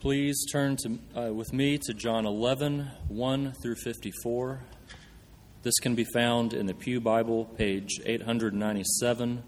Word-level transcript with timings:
Please 0.00 0.46
turn 0.52 0.76
to, 0.76 0.98
uh, 1.16 1.34
with 1.34 1.52
me 1.52 1.76
to 1.76 1.92
John 1.92 2.24
11, 2.24 2.88
1 3.08 3.52
through 3.60 3.74
54. 3.74 4.60
This 5.64 5.74
can 5.80 5.96
be 5.96 6.06
found 6.14 6.54
in 6.54 6.66
the 6.66 6.74
Pew 6.74 7.00
Bible, 7.00 7.46
page 7.46 7.98
897, 8.06 9.42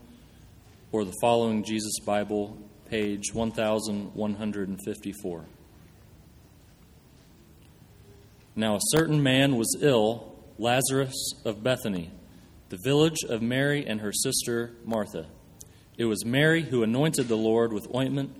or 0.90 1.04
the 1.04 1.14
following 1.20 1.62
Jesus 1.62 2.00
Bible, 2.04 2.58
page 2.86 3.32
1154. 3.32 5.44
Now 8.56 8.74
a 8.74 8.80
certain 8.88 9.22
man 9.22 9.54
was 9.54 9.78
ill, 9.80 10.34
Lazarus 10.58 11.14
of 11.44 11.62
Bethany, 11.62 12.10
the 12.70 12.78
village 12.82 13.22
of 13.28 13.40
Mary 13.40 13.86
and 13.86 14.00
her 14.00 14.12
sister 14.12 14.72
Martha. 14.84 15.26
It 15.96 16.06
was 16.06 16.24
Mary 16.24 16.64
who 16.64 16.82
anointed 16.82 17.28
the 17.28 17.36
Lord 17.36 17.72
with 17.72 17.86
ointment 17.94 18.39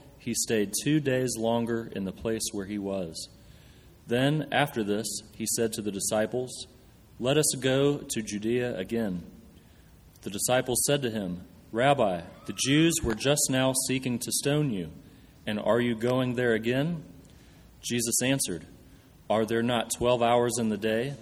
he 0.21 0.35
stayed 0.35 0.71
two 0.83 0.99
days 0.99 1.35
longer 1.35 1.91
in 1.95 2.05
the 2.05 2.11
place 2.11 2.43
where 2.51 2.67
he 2.67 2.77
was. 2.77 3.27
Then, 4.05 4.47
after 4.51 4.83
this, 4.83 5.07
he 5.33 5.47
said 5.47 5.73
to 5.73 5.81
the 5.81 5.91
disciples, 5.91 6.67
Let 7.19 7.37
us 7.37 7.55
go 7.59 7.97
to 7.97 8.21
Judea 8.21 8.77
again. 8.77 9.23
The 10.21 10.29
disciples 10.29 10.83
said 10.85 11.01
to 11.01 11.09
him, 11.09 11.41
Rabbi, 11.71 12.21
the 12.45 12.53
Jews 12.53 12.97
were 13.01 13.15
just 13.15 13.49
now 13.49 13.73
seeking 13.87 14.19
to 14.19 14.31
stone 14.31 14.69
you, 14.69 14.91
and 15.47 15.59
are 15.59 15.81
you 15.81 15.95
going 15.95 16.35
there 16.35 16.53
again? 16.53 17.03
Jesus 17.81 18.21
answered, 18.21 18.67
Are 19.27 19.43
there 19.43 19.63
not 19.63 19.89
twelve 19.97 20.21
hours 20.21 20.59
in 20.59 20.69
the 20.69 20.77
day? 20.77 21.15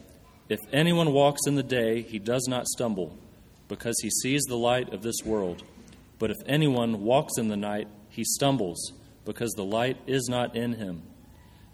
If 0.49 0.59
anyone 0.73 1.13
walks 1.13 1.47
in 1.47 1.55
the 1.55 1.63
day, 1.63 2.01
he 2.01 2.19
does 2.19 2.47
not 2.49 2.67
stumble, 2.67 3.17
because 3.69 3.95
he 4.01 4.09
sees 4.09 4.41
the 4.43 4.57
light 4.57 4.91
of 4.91 5.03
this 5.03 5.23
world. 5.23 5.63
But 6.17 6.31
if 6.31 6.37
anyone 6.45 7.03
walks 7.03 7.37
in 7.37 7.47
the 7.47 7.55
night, 7.55 7.87
he 8.19 8.25
stumbles, 8.25 8.91
because 9.23 9.53
the 9.53 9.63
light 9.63 9.95
is 10.05 10.27
not 10.27 10.53
in 10.53 10.73
him. 10.73 11.01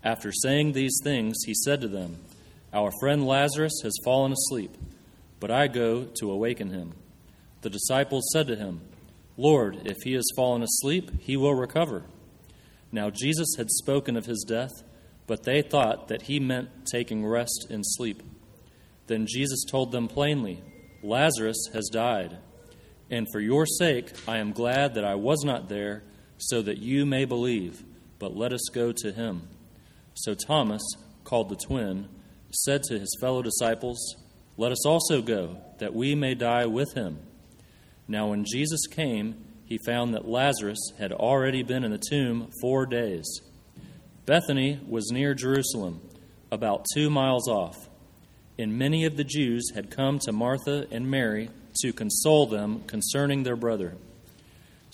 After 0.04 0.32
saying 0.32 0.74
these 0.74 1.00
things, 1.04 1.38
he 1.44 1.56
said 1.56 1.82
to 1.82 1.88
them, 1.88 2.18
Our 2.72 2.92
friend 3.00 3.26
Lazarus 3.26 3.82
has 3.82 3.98
fallen 4.04 4.32
asleep, 4.32 4.78
but 5.40 5.50
I 5.50 5.66
go 5.66 6.04
to 6.20 6.30
awaken 6.30 6.70
him. 6.70 6.94
The 7.62 7.72
disciples 7.72 8.30
said 8.32 8.46
to 8.46 8.56
him, 8.56 8.82
Lord, 9.38 9.88
if 9.88 9.98
he 10.04 10.14
has 10.14 10.28
fallen 10.36 10.62
asleep, 10.62 11.20
he 11.20 11.36
will 11.36 11.56
recover. 11.56 12.04
Now 12.92 13.10
Jesus 13.10 13.56
had 13.58 13.72
spoken 13.72 14.16
of 14.16 14.28
his 14.28 14.46
death, 14.48 14.84
but 15.26 15.46
they 15.46 15.64
thought 15.64 16.10
that 16.10 16.22
he 16.22 16.40
meant 16.40 16.86
taking 16.86 17.26
rest 17.26 17.66
in 17.72 17.84
sleep. 17.84 18.22
Then 19.08 19.26
Jesus 19.28 19.66
told 19.68 19.92
them 19.92 20.08
plainly, 20.08 20.62
Lazarus 21.02 21.70
has 21.74 21.90
died, 21.92 22.38
and 23.10 23.26
for 23.32 23.40
your 23.40 23.66
sake 23.66 24.12
I 24.28 24.38
am 24.38 24.52
glad 24.52 24.94
that 24.94 25.06
I 25.06 25.16
was 25.16 25.44
not 25.44 25.70
there, 25.70 26.04
so 26.38 26.62
that 26.62 26.78
you 26.78 27.06
may 27.06 27.26
believe, 27.26 27.84
but 28.20 28.36
let 28.36 28.54
us 28.54 28.70
go 28.74 28.92
to 28.92 29.12
him. 29.12 29.48
So 30.14 30.34
Thomas, 30.34 30.82
called 31.24 31.50
the 31.50 31.56
twin, 31.56 32.08
said 32.52 32.84
to 32.84 33.00
his 33.00 33.18
fellow 33.20 33.42
disciples, 33.42 34.16
Let 34.58 34.72
us 34.72 34.86
also 34.86 35.22
go, 35.22 35.58
that 35.80 35.94
we 35.94 36.16
may 36.16 36.36
die 36.36 36.66
with 36.66 36.94
him. 36.94 37.20
Now, 38.08 38.30
when 38.30 38.46
Jesus 38.46 38.86
came, 38.88 39.36
he 39.66 39.80
found 39.86 40.14
that 40.14 40.28
Lazarus 40.28 40.92
had 41.00 41.12
already 41.12 41.64
been 41.64 41.84
in 41.84 41.92
the 41.92 42.02
tomb 42.10 42.52
four 42.62 42.86
days. 42.86 43.26
Bethany 44.26 44.80
was 44.88 45.12
near 45.12 45.34
Jerusalem, 45.34 46.02
about 46.52 46.86
two 46.94 47.10
miles 47.10 47.48
off, 47.48 47.90
and 48.58 48.78
many 48.78 49.06
of 49.06 49.18
the 49.18 49.24
Jews 49.24 49.72
had 49.74 49.92
come 49.92 50.20
to 50.20 50.32
Martha 50.32 50.88
and 50.92 51.10
Mary 51.10 51.50
to 51.82 51.92
console 51.92 52.46
them 52.46 52.84
concerning 52.88 53.44
their 53.44 53.56
brother. 53.56 53.96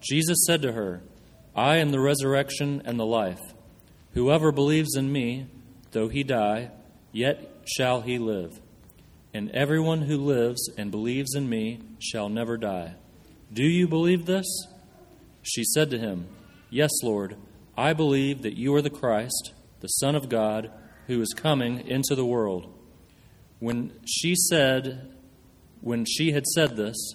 Jesus 0.00 0.44
said 0.46 0.62
to 0.62 0.72
her, 0.72 1.02
I 1.54 1.76
am 1.76 1.90
the 1.90 2.00
resurrection 2.00 2.82
and 2.84 2.98
the 2.98 3.06
life. 3.06 3.40
Whoever 4.14 4.52
believes 4.52 4.96
in 4.96 5.12
me, 5.12 5.46
though 5.92 6.08
he 6.08 6.22
die, 6.22 6.70
yet 7.12 7.64
shall 7.64 8.00
he 8.00 8.18
live. 8.18 8.60
And 9.32 9.50
everyone 9.52 10.02
who 10.02 10.16
lives 10.16 10.70
and 10.76 10.90
believes 10.90 11.34
in 11.34 11.48
me 11.48 11.80
shall 11.98 12.28
never 12.28 12.56
die. 12.56 12.94
Do 13.52 13.64
you 13.64 13.86
believe 13.86 14.26
this? 14.26 14.46
She 15.42 15.64
said 15.64 15.90
to 15.90 15.98
him, 15.98 16.28
Yes, 16.70 16.90
Lord, 17.02 17.36
I 17.76 17.92
believe 17.92 18.42
that 18.42 18.56
you 18.56 18.74
are 18.74 18.82
the 18.82 18.90
Christ, 18.90 19.54
the 19.80 19.88
Son 19.88 20.14
of 20.14 20.28
God, 20.28 20.70
who 21.06 21.20
is 21.20 21.34
coming 21.36 21.86
into 21.86 22.14
the 22.14 22.24
world. 22.24 22.72
When 23.58 23.92
she 24.06 24.34
said, 24.34 25.12
when 25.80 26.04
she 26.04 26.32
had 26.32 26.46
said 26.46 26.76
this, 26.76 27.14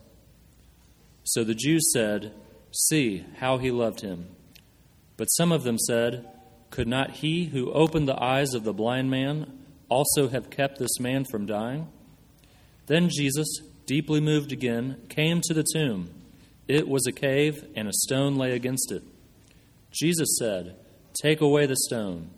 So 1.23 1.43
the 1.43 1.55
Jews 1.55 1.91
said, 1.93 2.33
See 2.71 3.25
how 3.37 3.57
he 3.57 3.71
loved 3.71 4.01
him. 4.01 4.27
But 5.17 5.25
some 5.25 5.51
of 5.51 5.63
them 5.63 5.77
said, 5.77 6.25
Could 6.69 6.87
not 6.87 7.11
he 7.11 7.45
who 7.45 7.71
opened 7.71 8.07
the 8.07 8.21
eyes 8.21 8.53
of 8.53 8.63
the 8.63 8.73
blind 8.73 9.11
man 9.11 9.59
also 9.89 10.29
have 10.29 10.49
kept 10.49 10.79
this 10.79 10.99
man 10.99 11.25
from 11.25 11.45
dying? 11.45 11.89
Then 12.87 13.09
Jesus, 13.09 13.47
deeply 13.85 14.19
moved 14.19 14.51
again, 14.51 14.97
came 15.09 15.41
to 15.43 15.53
the 15.53 15.65
tomb. 15.73 16.09
It 16.67 16.87
was 16.87 17.05
a 17.05 17.11
cave, 17.11 17.65
and 17.75 17.87
a 17.87 17.93
stone 17.93 18.37
lay 18.37 18.53
against 18.53 18.91
it. 18.91 19.03
Jesus 19.91 20.37
said, 20.39 20.75
Take 21.21 21.41
away 21.41 21.65
the 21.65 21.75
stone. 21.75 22.29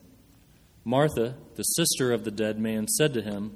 Martha, 0.83 1.35
the 1.55 1.63
sister 1.63 2.11
of 2.11 2.23
the 2.23 2.31
dead 2.31 2.59
man, 2.59 2.87
said 2.87 3.13
to 3.13 3.21
him, 3.21 3.55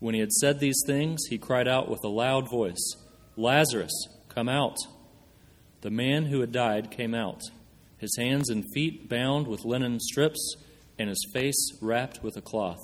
When 0.00 0.14
he 0.14 0.20
had 0.20 0.32
said 0.32 0.60
these 0.60 0.82
things, 0.86 1.26
he 1.28 1.38
cried 1.38 1.66
out 1.66 1.90
with 1.90 2.04
a 2.04 2.08
loud 2.08 2.48
voice, 2.50 2.96
Lazarus, 3.36 3.92
come 4.28 4.48
out. 4.48 4.76
The 5.80 5.90
man 5.90 6.26
who 6.26 6.40
had 6.40 6.52
died 6.52 6.90
came 6.90 7.14
out, 7.14 7.40
his 7.98 8.16
hands 8.16 8.48
and 8.50 8.64
feet 8.74 9.08
bound 9.08 9.46
with 9.46 9.64
linen 9.64 9.98
strips, 10.00 10.56
and 10.98 11.08
his 11.08 11.26
face 11.32 11.72
wrapped 11.80 12.22
with 12.22 12.36
a 12.36 12.42
cloth. 12.42 12.78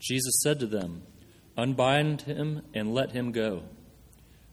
Jesus 0.00 0.40
said 0.42 0.58
to 0.60 0.66
them, 0.66 1.02
Unbind 1.56 2.22
him 2.22 2.62
and 2.74 2.94
let 2.94 3.12
him 3.12 3.30
go. 3.30 3.62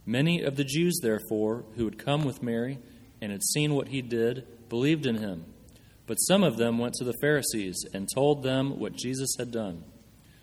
Many 0.05 0.41
of 0.41 0.55
the 0.55 0.63
Jews, 0.63 0.99
therefore, 1.01 1.65
who 1.75 1.85
had 1.85 1.97
come 1.97 2.23
with 2.23 2.43
Mary 2.43 2.79
and 3.21 3.31
had 3.31 3.43
seen 3.43 3.73
what 3.73 3.89
he 3.89 4.01
did, 4.01 4.45
believed 4.69 5.05
in 5.05 5.15
him. 5.15 5.45
But 6.07 6.15
some 6.15 6.43
of 6.43 6.57
them 6.57 6.77
went 6.77 6.95
to 6.95 7.03
the 7.03 7.17
Pharisees 7.21 7.85
and 7.93 8.07
told 8.13 8.43
them 8.43 8.79
what 8.79 8.95
Jesus 8.95 9.29
had 9.37 9.51
done. 9.51 9.83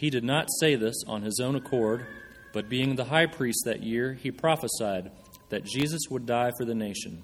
He 0.00 0.08
did 0.08 0.24
not 0.24 0.48
say 0.60 0.76
this 0.76 0.96
on 1.06 1.20
his 1.20 1.38
own 1.44 1.56
accord, 1.56 2.06
but 2.54 2.70
being 2.70 2.96
the 2.96 3.04
high 3.04 3.26
priest 3.26 3.64
that 3.66 3.82
year, 3.82 4.14
he 4.14 4.30
prophesied 4.30 5.10
that 5.50 5.66
Jesus 5.66 6.00
would 6.08 6.24
die 6.24 6.52
for 6.56 6.64
the 6.64 6.74
nation, 6.74 7.22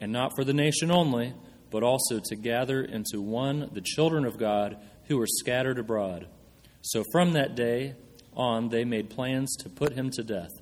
and 0.00 0.12
not 0.12 0.32
for 0.34 0.42
the 0.42 0.54
nation 0.54 0.90
only, 0.90 1.34
but 1.70 1.82
also 1.82 2.18
to 2.24 2.34
gather 2.34 2.82
into 2.82 3.20
one 3.20 3.68
the 3.74 3.82
children 3.82 4.24
of 4.24 4.38
God 4.38 4.78
who 5.08 5.18
were 5.18 5.26
scattered 5.26 5.78
abroad. 5.78 6.26
So 6.80 7.04
from 7.12 7.34
that 7.34 7.54
day 7.54 7.96
on, 8.32 8.70
they 8.70 8.86
made 8.86 9.10
plans 9.10 9.54
to 9.56 9.68
put 9.68 9.92
him 9.92 10.08
to 10.12 10.24
death. 10.24 10.52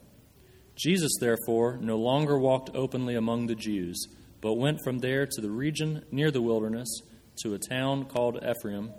Jesus, 0.74 1.12
therefore, 1.20 1.78
no 1.80 1.96
longer 1.96 2.36
walked 2.36 2.70
openly 2.74 3.14
among 3.14 3.46
the 3.46 3.54
Jews, 3.54 4.08
but 4.40 4.54
went 4.54 4.80
from 4.82 4.98
there 4.98 5.24
to 5.24 5.40
the 5.40 5.52
region 5.52 6.04
near 6.10 6.32
the 6.32 6.42
wilderness, 6.42 6.88
to 7.44 7.54
a 7.54 7.60
town 7.60 8.06
called 8.06 8.42
Ephraim, 8.44 8.90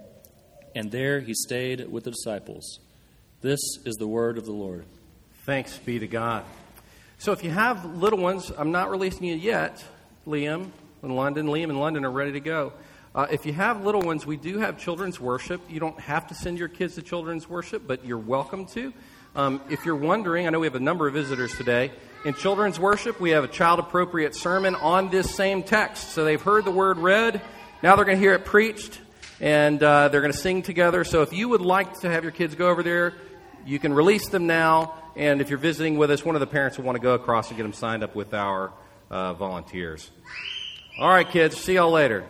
and 0.75 0.91
there 0.91 1.21
he 1.21 1.33
stayed 1.33 1.89
with 1.89 2.03
the 2.03 2.11
disciples. 2.11 2.79
This 3.41 3.59
is 3.85 3.95
the 3.95 4.07
word 4.07 4.37
of 4.37 4.45
the 4.45 4.51
Lord. 4.51 4.85
Thanks 5.45 5.77
be 5.77 5.99
to 5.99 6.07
God. 6.07 6.43
So 7.17 7.31
if 7.31 7.43
you 7.43 7.49
have 7.49 7.85
little 7.85 8.19
ones, 8.19 8.51
I'm 8.55 8.71
not 8.71 8.91
releasing 8.91 9.23
you 9.23 9.35
yet, 9.35 9.83
Liam 10.27 10.69
in 11.01 11.15
London. 11.15 11.47
Liam 11.47 11.69
in 11.69 11.79
London 11.79 12.03
are 12.03 12.11
ready 12.11 12.33
to 12.33 12.39
go. 12.39 12.73
Uh, 13.13 13.27
if 13.31 13.45
you 13.45 13.53
have 13.53 13.85
little 13.85 14.01
ones, 14.01 14.25
we 14.25 14.35
do 14.35 14.57
have 14.57 14.77
children's 14.77 15.19
worship. 15.19 15.61
You 15.69 15.79
don't 15.79 15.99
have 16.01 16.27
to 16.27 16.35
send 16.35 16.57
your 16.59 16.67
kids 16.67 16.95
to 16.95 17.01
children's 17.01 17.49
worship, 17.49 17.87
but 17.87 18.05
you're 18.05 18.17
welcome 18.17 18.65
to. 18.67 18.91
Um, 19.35 19.61
if 19.69 19.85
you're 19.85 19.95
wondering, 19.95 20.47
I 20.47 20.49
know 20.49 20.59
we 20.59 20.67
have 20.67 20.75
a 20.75 20.81
number 20.81 21.07
of 21.07 21.13
visitors 21.13 21.55
today. 21.55 21.91
In 22.25 22.33
children's 22.33 22.79
worship, 22.79 23.19
we 23.21 23.29
have 23.29 23.43
a 23.43 23.47
child 23.47 23.79
appropriate 23.79 24.35
sermon 24.35 24.75
on 24.75 25.09
this 25.09 25.33
same 25.33 25.63
text. 25.63 26.09
So 26.09 26.25
they've 26.25 26.41
heard 26.41 26.65
the 26.65 26.71
word 26.71 26.97
read, 26.97 27.41
now 27.83 27.95
they're 27.95 28.05
going 28.05 28.17
to 28.17 28.21
hear 28.21 28.33
it 28.33 28.45
preached, 28.45 28.99
and 29.39 29.81
uh, 29.81 30.07
they're 30.09 30.21
going 30.21 30.33
to 30.33 30.37
sing 30.37 30.61
together. 30.61 31.03
So 31.03 31.21
if 31.21 31.33
you 31.33 31.49
would 31.49 31.61
like 31.61 31.99
to 32.01 32.09
have 32.09 32.23
your 32.23 32.31
kids 32.31 32.55
go 32.55 32.69
over 32.69 32.83
there, 32.83 33.13
you 33.65 33.79
can 33.79 33.93
release 33.93 34.29
them 34.29 34.47
now. 34.47 34.95
And 35.15 35.41
if 35.41 35.49
you're 35.49 35.59
visiting 35.59 35.97
with 35.97 36.11
us, 36.11 36.23
one 36.23 36.35
of 36.35 36.39
the 36.39 36.47
parents 36.47 36.77
will 36.77 36.85
want 36.85 36.97
to 36.97 37.01
go 37.01 37.13
across 37.13 37.49
and 37.49 37.57
get 37.57 37.63
them 37.63 37.73
signed 37.73 38.03
up 38.03 38.15
with 38.15 38.33
our 38.33 38.71
uh, 39.09 39.33
volunteers. 39.33 40.11
All 40.99 41.09
right, 41.09 41.29
kids, 41.29 41.57
see 41.57 41.75
y'all 41.75 41.91
later. 41.91 42.25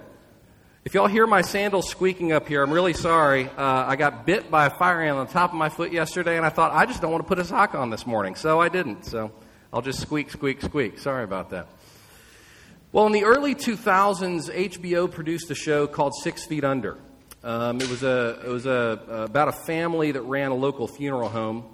If 0.84 0.94
y'all 0.94 1.08
hear 1.08 1.26
my 1.26 1.42
sandals 1.42 1.90
squeaking 1.90 2.32
up 2.32 2.48
here, 2.48 2.62
I'm 2.62 2.72
really 2.72 2.94
sorry. 2.94 3.50
Uh, 3.50 3.86
I 3.88 3.96
got 3.96 4.28
bit 4.28 4.52
by 4.52 4.68
a 4.68 4.70
fire 4.70 5.02
ant 5.02 5.18
on 5.18 5.26
the 5.26 5.34
top 5.34 5.52
of 5.52 5.58
my 5.58 5.70
foot 5.70 5.92
yesterday, 5.92 6.38
and 6.38 6.46
I 6.46 6.50
thought 6.50 6.74
I 6.74 6.86
just 6.86 7.02
don't 7.02 7.12
want 7.12 7.24
to 7.24 7.28
put 7.28 7.40
a 7.40 7.44
sock 7.44 7.74
on 7.74 7.90
this 7.90 8.06
morning, 8.06 8.36
so 8.36 8.62
I 8.62 8.70
didn't. 8.70 9.04
So 9.04 9.32
I'll 9.74 9.82
just 9.82 10.00
squeak, 10.00 10.30
squeak, 10.30 10.62
squeak. 10.62 11.00
Sorry 11.00 11.24
about 11.24 11.50
that. 11.50 11.68
Well, 12.96 13.08
in 13.08 13.12
the 13.12 13.26
early 13.26 13.56
2000s, 13.56 14.50
HBO 14.50 15.12
produced 15.12 15.52
a 15.52 15.54
show 15.54 15.86
called 15.86 16.14
Six 16.24 16.46
Feet 16.46 16.64
Under. 16.64 16.98
Um, 17.44 17.82
it 17.82 17.90
was, 17.90 18.04
a, 18.04 18.40
it 18.46 18.48
was 18.48 18.66
a, 18.66 19.28
about 19.30 19.50
a 19.50 19.52
family 19.52 20.14
that 20.14 20.22
ran 20.22 20.52
a 20.52 20.56
local 20.56 20.88
funeral 20.88 21.28
home. 21.28 21.66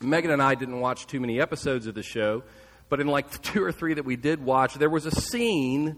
Megan 0.00 0.32
and 0.32 0.42
I 0.42 0.56
didn't 0.56 0.80
watch 0.80 1.06
too 1.06 1.20
many 1.20 1.40
episodes 1.40 1.86
of 1.86 1.94
the 1.94 2.02
show, 2.02 2.42
but 2.88 2.98
in 2.98 3.06
like 3.06 3.40
two 3.42 3.62
or 3.62 3.70
three 3.70 3.94
that 3.94 4.04
we 4.04 4.16
did 4.16 4.44
watch, 4.44 4.74
there 4.74 4.90
was 4.90 5.06
a 5.06 5.12
scene 5.12 5.96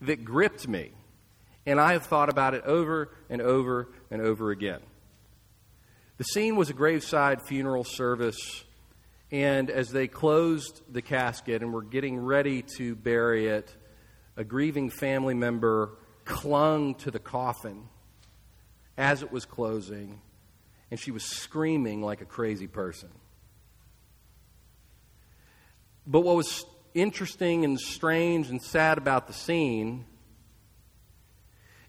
that 0.00 0.24
gripped 0.24 0.66
me. 0.66 0.92
And 1.66 1.78
I 1.78 1.92
have 1.92 2.06
thought 2.06 2.30
about 2.30 2.54
it 2.54 2.64
over 2.64 3.10
and 3.28 3.42
over 3.42 3.90
and 4.10 4.22
over 4.22 4.52
again. 4.52 4.80
The 6.16 6.24
scene 6.24 6.56
was 6.56 6.70
a 6.70 6.72
graveside 6.72 7.42
funeral 7.42 7.84
service, 7.84 8.64
and 9.30 9.68
as 9.68 9.90
they 9.90 10.08
closed 10.08 10.80
the 10.90 11.02
casket 11.02 11.60
and 11.60 11.74
were 11.74 11.82
getting 11.82 12.18
ready 12.18 12.64
to 12.78 12.94
bury 12.94 13.48
it, 13.48 13.74
a 14.38 14.44
grieving 14.44 14.88
family 14.88 15.34
member 15.34 15.90
clung 16.24 16.94
to 16.94 17.10
the 17.10 17.18
coffin 17.18 17.88
as 18.96 19.22
it 19.22 19.32
was 19.32 19.44
closing, 19.44 20.20
and 20.92 20.98
she 20.98 21.10
was 21.10 21.24
screaming 21.24 22.02
like 22.02 22.20
a 22.20 22.24
crazy 22.24 22.68
person. 22.68 23.10
But 26.06 26.20
what 26.20 26.36
was 26.36 26.64
interesting 26.94 27.64
and 27.64 27.78
strange 27.80 28.48
and 28.48 28.62
sad 28.62 28.96
about 28.96 29.26
the 29.26 29.32
scene 29.32 30.06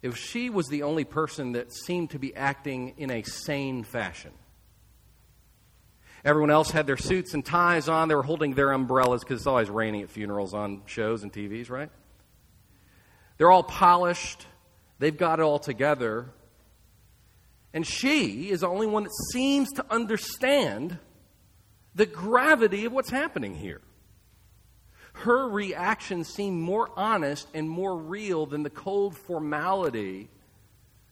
if 0.01 0.17
she 0.17 0.49
was 0.49 0.67
the 0.69 0.83
only 0.83 1.03
person 1.03 1.51
that 1.51 1.71
seemed 1.71 2.09
to 2.09 2.19
be 2.19 2.35
acting 2.35 2.95
in 2.97 3.11
a 3.11 3.21
sane 3.21 3.83
fashion. 3.83 4.31
Everyone 6.25 6.49
else 6.49 6.71
had 6.71 6.87
their 6.87 6.97
suits 6.97 7.33
and 7.33 7.45
ties 7.45 7.87
on. 7.87 8.07
They 8.07 8.15
were 8.15 8.23
holding 8.23 8.55
their 8.55 8.71
umbrellas 8.71 9.23
because 9.23 9.41
it's 9.41 9.47
always 9.47 9.69
raining 9.69 10.01
at 10.01 10.09
funerals 10.09 10.53
on 10.53 10.81
shows 10.85 11.21
and 11.21 11.31
TVs, 11.31 11.69
right? 11.69 11.91
They're 13.39 13.49
all 13.49 13.63
polished. 13.63 14.45
They've 14.99 15.17
got 15.17 15.39
it 15.39 15.41
all 15.41 15.57
together. 15.57 16.27
And 17.73 17.87
she 17.87 18.51
is 18.51 18.59
the 18.59 18.67
only 18.67 18.85
one 18.85 19.05
that 19.05 19.13
seems 19.33 19.71
to 19.73 19.85
understand 19.89 20.99
the 21.95 22.05
gravity 22.05 22.85
of 22.85 22.93
what's 22.93 23.09
happening 23.09 23.55
here 23.55 23.81
her 25.19 25.49
reaction 25.49 26.23
seemed 26.23 26.61
more 26.61 26.89
honest 26.95 27.47
and 27.53 27.69
more 27.69 27.97
real 27.97 28.45
than 28.45 28.63
the 28.63 28.69
cold 28.69 29.17
formality 29.17 30.29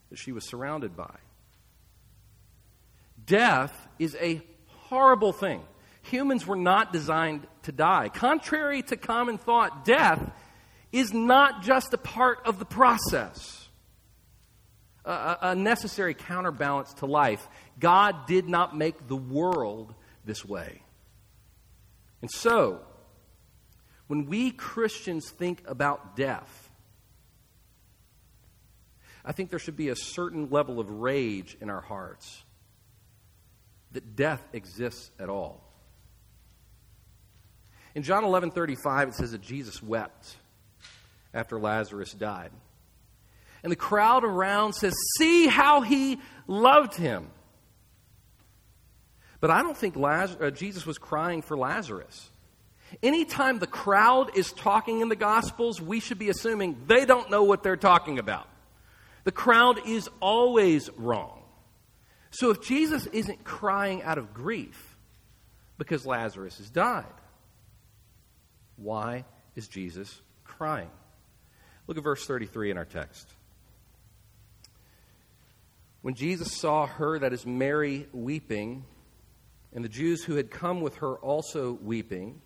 that 0.10 0.18
she 0.18 0.32
was 0.32 0.48
surrounded 0.48 0.96
by. 0.96 1.16
Death 3.26 3.88
is 4.00 4.16
a 4.22 4.42
horrible 4.68 5.34
thing. 5.34 5.62
Humans 6.04 6.48
were 6.48 6.56
not 6.56 6.94
designed 6.94 7.46
to 7.64 7.74
die. 7.74 8.08
Contrary 8.08 8.82
to 8.84 8.96
common 8.96 9.38
thought, 9.38 9.84
death 9.84 10.32
is 10.92 11.14
not 11.14 11.64
just 11.64 11.94
a 11.94 11.98
part 11.98 12.40
of 12.46 12.60
the 12.60 12.66
process, 12.66 13.68
a, 15.06 15.38
a 15.42 15.56
necessary 15.56 16.14
counterbalance 16.14 16.94
to 16.96 17.06
life. 17.06 17.48
God 17.80 18.26
did 18.26 18.48
not 18.48 18.76
make 18.76 19.08
the 19.08 19.16
world 19.16 19.94
this 20.26 20.46
way. 20.46 20.82
And 22.22 22.32
so, 22.32 22.82
when 24.08 24.26
we 24.26 24.52
Christians 24.52 25.30
think 25.30 25.62
about 25.68 26.16
death, 26.16 26.70
I 29.24 29.34
think 29.34 29.50
there 29.50 29.60
should 29.60 29.76
be 29.76 29.90
a 29.90 29.96
certain 29.96 30.50
level 30.50 30.80
of 30.80 30.90
rage 30.90 31.58
in 31.60 31.70
our 31.70 31.82
hearts 31.82 32.44
that 33.92 34.16
death 34.16 34.42
exists 34.54 35.12
at 35.20 35.30
all. 35.30 35.64
In 37.94 38.04
John 38.04 38.24
11:35 38.24 39.10
it 39.10 39.14
says 39.16 39.32
that 39.32 39.42
Jesus 39.42 39.84
wept 39.84 40.38
after 41.38 41.60
Lazarus 41.60 42.14
died. 42.14 42.52
And 43.64 43.72
the 43.72 43.78
crowd 43.78 44.24
around 44.24 44.74
says, 44.74 44.94
"See 45.18 45.48
how 45.48 45.82
he 45.82 46.20
loved 46.48 46.96
him." 46.96 47.30
But 49.40 49.52
I 49.52 49.62
don't 49.62 49.78
think 49.78 49.96
Lazarus, 49.96 50.42
uh, 50.42 50.50
Jesus 50.50 50.86
was 50.86 50.98
crying 50.98 51.42
for 51.42 51.56
Lazarus. 51.56 52.32
Anytime 53.04 53.60
the 53.60 53.68
crowd 53.68 54.36
is 54.36 54.52
talking 54.52 55.02
in 55.02 55.10
the 55.10 55.16
Gospels, 55.16 55.80
we 55.80 56.00
should 56.00 56.18
be 56.18 56.30
assuming 56.30 56.84
they 56.88 57.06
don't 57.06 57.30
know 57.30 57.44
what 57.44 57.62
they're 57.62 57.76
talking 57.76 58.18
about. 58.18 58.48
The 59.26 59.32
crowd 59.32 59.86
is 59.86 60.10
always 60.22 60.90
wrong. 60.98 61.44
So 62.32 62.50
if 62.50 62.62
Jesus 62.62 63.06
isn't 63.08 63.44
crying 63.44 64.02
out 64.04 64.18
of 64.18 64.34
grief 64.34 64.98
because 65.78 66.06
Lazarus 66.06 66.58
has 66.58 66.70
died, 66.70 67.06
why 68.78 69.26
is 69.56 69.68
Jesus 69.68 70.22
crying? 70.44 70.90
Look 71.88 71.98
at 71.98 72.04
verse 72.04 72.26
33 72.26 72.72
in 72.72 72.78
our 72.78 72.86
text. 72.86 73.34
When 76.02 76.14
Jesus 76.14 76.52
saw 76.54 76.86
her, 76.86 77.20
that 77.20 77.34
is 77.34 77.46
Mary, 77.46 78.08
weeping, 78.14 78.86
and 79.74 79.84
the 79.84 79.90
Jews 79.90 80.24
who 80.24 80.36
had 80.36 80.52
come 80.52 80.82
with 80.82 80.98
her 80.98 81.16
also 81.16 81.74
weeping, 81.82 82.42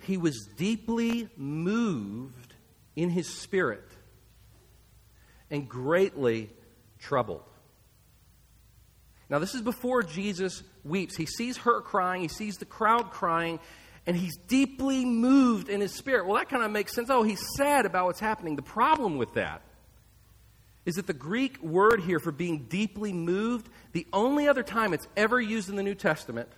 he 0.00 0.16
was 0.16 0.48
deeply 0.56 1.28
moved 1.36 2.54
in 2.94 3.10
his 3.10 3.28
spirit 3.28 3.88
and 5.50 5.68
greatly 5.68 6.50
troubled. 6.98 7.44
Now, 9.28 9.38
this 9.38 9.54
is 9.54 9.62
before 9.62 10.02
Jesus 10.02 10.62
weeps. 10.84 11.16
He 11.16 11.26
sees 11.26 11.56
her 11.58 11.80
crying, 11.80 12.22
he 12.22 12.28
sees 12.28 12.56
the 12.56 12.64
crowd 12.64 13.10
crying, 13.10 13.58
and 14.06 14.16
he's 14.16 14.36
deeply 14.36 15.04
moved 15.04 15.68
in 15.68 15.80
his 15.80 15.92
spirit. 15.92 16.26
Well, 16.26 16.36
that 16.36 16.48
kind 16.48 16.62
of 16.62 16.70
makes 16.70 16.94
sense. 16.94 17.10
Oh, 17.10 17.22
he's 17.22 17.42
sad 17.56 17.86
about 17.86 18.06
what's 18.06 18.20
happening. 18.20 18.56
The 18.56 18.62
problem 18.62 19.16
with 19.18 19.34
that 19.34 19.62
is 20.84 20.94
that 20.94 21.08
the 21.08 21.12
Greek 21.12 21.60
word 21.60 22.00
here 22.00 22.20
for 22.20 22.30
being 22.30 22.66
deeply 22.68 23.12
moved, 23.12 23.68
the 23.92 24.06
only 24.12 24.46
other 24.46 24.62
time 24.62 24.92
it's 24.94 25.08
ever 25.16 25.40
used 25.40 25.68
in 25.68 25.74
the 25.74 25.82
New 25.82 25.96
Testament, 25.96 26.48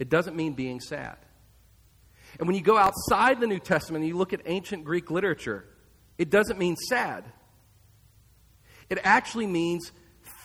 it 0.00 0.08
doesn't 0.08 0.34
mean 0.34 0.54
being 0.54 0.80
sad. 0.80 1.16
And 2.38 2.48
when 2.48 2.56
you 2.56 2.62
go 2.62 2.76
outside 2.76 3.40
the 3.40 3.46
New 3.46 3.60
Testament 3.60 4.02
and 4.02 4.08
you 4.08 4.16
look 4.16 4.32
at 4.32 4.40
ancient 4.46 4.84
Greek 4.84 5.10
literature, 5.10 5.64
it 6.18 6.30
doesn't 6.30 6.58
mean 6.58 6.76
sad. 6.76 7.24
It 8.88 8.98
actually 9.04 9.46
means 9.46 9.92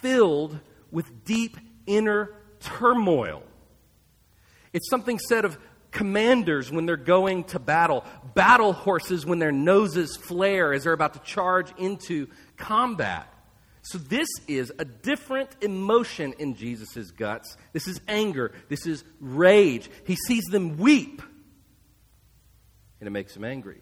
filled 0.02 0.60
with 0.92 1.26
deep 1.26 1.58
inner 1.88 2.30
turmoil. 2.60 3.42
It's 4.76 4.90
something 4.90 5.20
said 5.20 5.46
of 5.46 5.58
commanders 5.92 6.70
when 6.70 6.86
they're 6.86 6.98
going 6.98 7.46
to 7.46 7.60
battle, 7.60 8.04
battle 8.34 8.74
horses 8.74 9.26
when 9.26 9.40
their 9.40 9.54
noses 9.54 10.18
flare 10.18 10.74
as 10.74 10.84
they're 10.84 10.92
about 10.92 11.14
to 11.14 11.20
charge 11.22 11.72
into 11.78 12.28
combat. 12.58 13.34
So, 13.84 13.98
this 13.98 14.28
is 14.50 14.74
a 14.78 14.84
different 14.84 15.50
emotion 15.62 16.34
in 16.40 16.56
Jesus' 16.56 17.12
guts. 17.12 17.56
This 17.72 17.88
is 17.88 18.02
anger. 18.06 18.52
This 18.68 18.86
is 18.86 19.06
rage. 19.22 19.90
He 20.06 20.18
sees 20.18 20.44
them 20.46 20.76
weep, 20.76 21.22
and 23.00 23.08
it 23.08 23.12
makes 23.12 23.34
him 23.34 23.46
angry. 23.46 23.80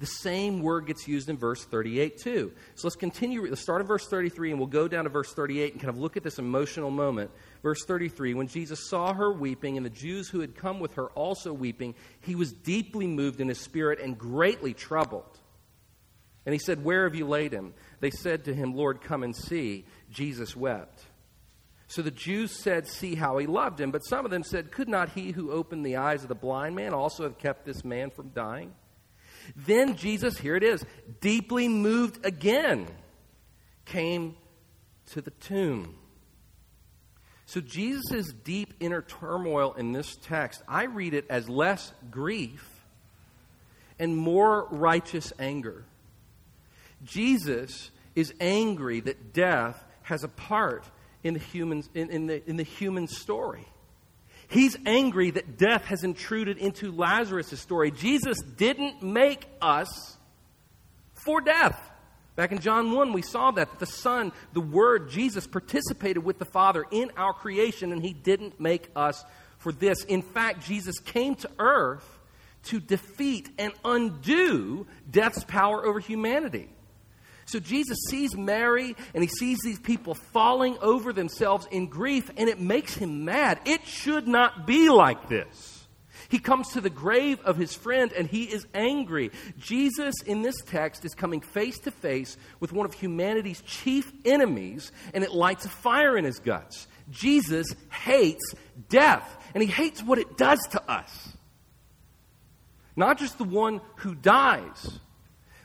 The 0.00 0.06
same 0.06 0.62
word 0.62 0.86
gets 0.86 1.06
used 1.06 1.28
in 1.28 1.36
verse 1.36 1.62
38 1.62 2.16
too. 2.16 2.52
So 2.74 2.88
let's 2.88 2.96
continue. 2.96 3.46
Let's 3.46 3.60
start 3.60 3.82
in 3.82 3.86
verse 3.86 4.06
33 4.08 4.50
and 4.50 4.58
we'll 4.58 4.66
go 4.66 4.88
down 4.88 5.04
to 5.04 5.10
verse 5.10 5.34
38 5.34 5.74
and 5.74 5.80
kind 5.80 5.90
of 5.90 5.98
look 5.98 6.16
at 6.16 6.22
this 6.22 6.38
emotional 6.38 6.90
moment. 6.90 7.30
Verse 7.62 7.84
33 7.84 8.32
When 8.32 8.48
Jesus 8.48 8.88
saw 8.88 9.12
her 9.12 9.30
weeping 9.30 9.76
and 9.76 9.84
the 9.84 9.90
Jews 9.90 10.30
who 10.30 10.40
had 10.40 10.56
come 10.56 10.80
with 10.80 10.94
her 10.94 11.08
also 11.08 11.52
weeping, 11.52 11.94
he 12.22 12.34
was 12.34 12.50
deeply 12.50 13.06
moved 13.06 13.42
in 13.42 13.48
his 13.48 13.60
spirit 13.60 14.00
and 14.00 14.16
greatly 14.16 14.72
troubled. 14.72 15.38
And 16.46 16.54
he 16.54 16.58
said, 16.58 16.82
Where 16.82 17.04
have 17.04 17.14
you 17.14 17.26
laid 17.26 17.52
him? 17.52 17.74
They 18.00 18.10
said 18.10 18.46
to 18.46 18.54
him, 18.54 18.74
Lord, 18.74 19.02
come 19.02 19.22
and 19.22 19.36
see. 19.36 19.84
Jesus 20.10 20.56
wept. 20.56 21.04
So 21.88 22.00
the 22.00 22.10
Jews 22.10 22.52
said, 22.52 22.88
See 22.88 23.16
how 23.16 23.36
he 23.36 23.46
loved 23.46 23.78
him. 23.78 23.90
But 23.90 24.06
some 24.06 24.24
of 24.24 24.30
them 24.30 24.44
said, 24.44 24.72
Could 24.72 24.88
not 24.88 25.10
he 25.10 25.32
who 25.32 25.50
opened 25.50 25.84
the 25.84 25.96
eyes 25.96 26.22
of 26.22 26.30
the 26.30 26.34
blind 26.34 26.74
man 26.74 26.94
also 26.94 27.24
have 27.24 27.36
kept 27.36 27.66
this 27.66 27.84
man 27.84 28.08
from 28.08 28.30
dying? 28.30 28.72
Then 29.56 29.96
Jesus, 29.96 30.38
here 30.38 30.56
it 30.56 30.62
is, 30.62 30.84
deeply 31.20 31.68
moved 31.68 32.24
again, 32.24 32.86
came 33.84 34.36
to 35.12 35.20
the 35.20 35.30
tomb. 35.32 35.96
So 37.46 37.60
Jesus' 37.60 38.32
deep 38.32 38.74
inner 38.78 39.02
turmoil 39.02 39.72
in 39.72 39.92
this 39.92 40.16
text, 40.22 40.62
I 40.68 40.84
read 40.84 41.14
it 41.14 41.26
as 41.28 41.48
less 41.48 41.92
grief 42.10 42.64
and 43.98 44.16
more 44.16 44.68
righteous 44.70 45.32
anger. 45.38 45.84
Jesus 47.04 47.90
is 48.14 48.32
angry 48.40 49.00
that 49.00 49.32
death 49.32 49.84
has 50.02 50.22
a 50.22 50.28
part 50.28 50.84
in 51.22 51.34
the 51.34 51.40
human, 51.40 51.82
in, 51.94 52.10
in 52.10 52.26
the, 52.26 52.48
in 52.48 52.56
the 52.56 52.62
human 52.62 53.08
story. 53.08 53.66
He's 54.50 54.76
angry 54.84 55.30
that 55.30 55.58
death 55.58 55.84
has 55.84 56.02
intruded 56.02 56.58
into 56.58 56.90
Lazarus' 56.90 57.60
story. 57.60 57.92
Jesus 57.92 58.36
didn't 58.42 59.00
make 59.00 59.46
us 59.62 60.16
for 61.14 61.40
death. 61.40 61.80
Back 62.34 62.50
in 62.50 62.58
John 62.58 62.90
1, 62.90 63.12
we 63.12 63.22
saw 63.22 63.52
that, 63.52 63.78
the 63.78 63.86
Son, 63.86 64.32
the 64.52 64.60
Word, 64.60 65.08
Jesus, 65.08 65.46
participated 65.46 66.24
with 66.24 66.38
the 66.38 66.44
Father 66.44 66.84
in 66.90 67.12
our 67.16 67.32
creation, 67.32 67.92
and 67.92 68.02
He 68.02 68.12
didn't 68.12 68.58
make 68.58 68.90
us 68.96 69.24
for 69.58 69.70
this. 69.70 70.02
In 70.04 70.22
fact, 70.22 70.66
Jesus 70.66 70.98
came 70.98 71.36
to 71.36 71.50
earth 71.60 72.18
to 72.64 72.80
defeat 72.80 73.50
and 73.56 73.72
undo 73.84 74.86
death's 75.08 75.44
power 75.44 75.84
over 75.86 76.00
humanity. 76.00 76.68
So 77.50 77.58
Jesus 77.58 77.98
sees 78.08 78.36
Mary 78.36 78.94
and 79.12 79.24
he 79.24 79.28
sees 79.28 79.58
these 79.64 79.80
people 79.80 80.14
falling 80.14 80.78
over 80.80 81.12
themselves 81.12 81.66
in 81.72 81.88
grief, 81.88 82.30
and 82.36 82.48
it 82.48 82.60
makes 82.60 82.94
him 82.94 83.24
mad. 83.24 83.60
It 83.64 83.84
should 83.86 84.28
not 84.28 84.68
be 84.68 84.88
like 84.88 85.28
this. 85.28 85.88
He 86.28 86.38
comes 86.38 86.68
to 86.70 86.80
the 86.80 86.90
grave 86.90 87.40
of 87.40 87.56
his 87.56 87.74
friend 87.74 88.12
and 88.12 88.28
he 88.28 88.44
is 88.44 88.64
angry. 88.72 89.32
Jesus, 89.58 90.14
in 90.24 90.42
this 90.42 90.54
text, 90.64 91.04
is 91.04 91.12
coming 91.12 91.40
face 91.40 91.80
to 91.80 91.90
face 91.90 92.36
with 92.60 92.72
one 92.72 92.86
of 92.86 92.94
humanity's 92.94 93.62
chief 93.62 94.12
enemies, 94.24 94.92
and 95.12 95.24
it 95.24 95.32
lights 95.32 95.64
a 95.64 95.68
fire 95.68 96.16
in 96.16 96.24
his 96.24 96.38
guts. 96.38 96.86
Jesus 97.10 97.74
hates 97.90 98.54
death, 98.88 99.28
and 99.54 99.62
he 99.62 99.68
hates 99.68 100.04
what 100.04 100.18
it 100.18 100.38
does 100.38 100.60
to 100.70 100.88
us. 100.88 101.36
Not 102.94 103.18
just 103.18 103.38
the 103.38 103.44
one 103.44 103.80
who 103.96 104.14
dies, 104.14 105.00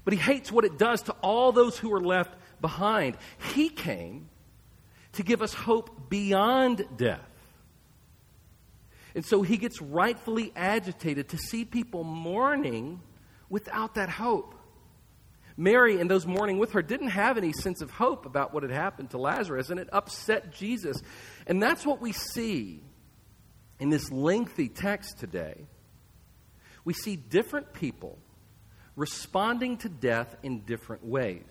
but 0.06 0.14
he 0.14 0.20
hates 0.20 0.52
what 0.52 0.64
it 0.64 0.78
does 0.78 1.02
to 1.04 1.12
all 1.22 1.52
those 1.52 1.78
who 1.78 1.92
are 1.94 2.00
left 2.00 2.34
behind. 2.62 3.18
He 3.54 3.68
came 3.70 4.30
to 5.14 5.24
give 5.24 5.42
us 5.42 5.54
hope 5.54 6.10
beyond 6.10 6.86
death. 6.96 7.20
And 9.16 9.26
so 9.26 9.42
he 9.42 9.58
gets 9.58 9.82
rightfully 9.82 10.54
agitated 10.56 11.30
to 11.30 11.38
see 11.38 11.66
people 11.66 12.04
mourning 12.04 13.02
without 13.50 13.96
that 13.96 14.10
hope. 14.10 14.54
Mary 15.58 16.02
and 16.02 16.12
those 16.12 16.28
mourning 16.28 16.60
with 16.60 16.74
her 16.74 16.82
didn't 16.82 17.10
have 17.10 17.38
any 17.38 17.54
sense 17.54 17.82
of 17.82 17.90
hope 17.90 18.26
about 18.26 18.54
what 18.54 18.64
had 18.64 18.74
happened 18.74 19.12
to 19.12 19.18
Lazarus, 19.18 19.70
and 19.70 19.80
it 19.80 19.88
upset 19.94 20.54
Jesus. 20.54 21.02
And 21.48 21.64
that's 21.64 21.86
what 21.86 22.02
we 22.02 22.12
see 22.12 22.84
in 23.80 23.90
this 23.90 24.12
lengthy 24.12 24.68
text 24.68 25.18
today. 25.18 25.66
We 26.84 26.94
see 26.94 27.16
different 27.16 27.74
people 27.74 28.20
responding 28.96 29.78
to 29.78 29.90
death 29.90 30.36
in 30.44 30.62
different 30.62 31.06
ways. 31.06 31.42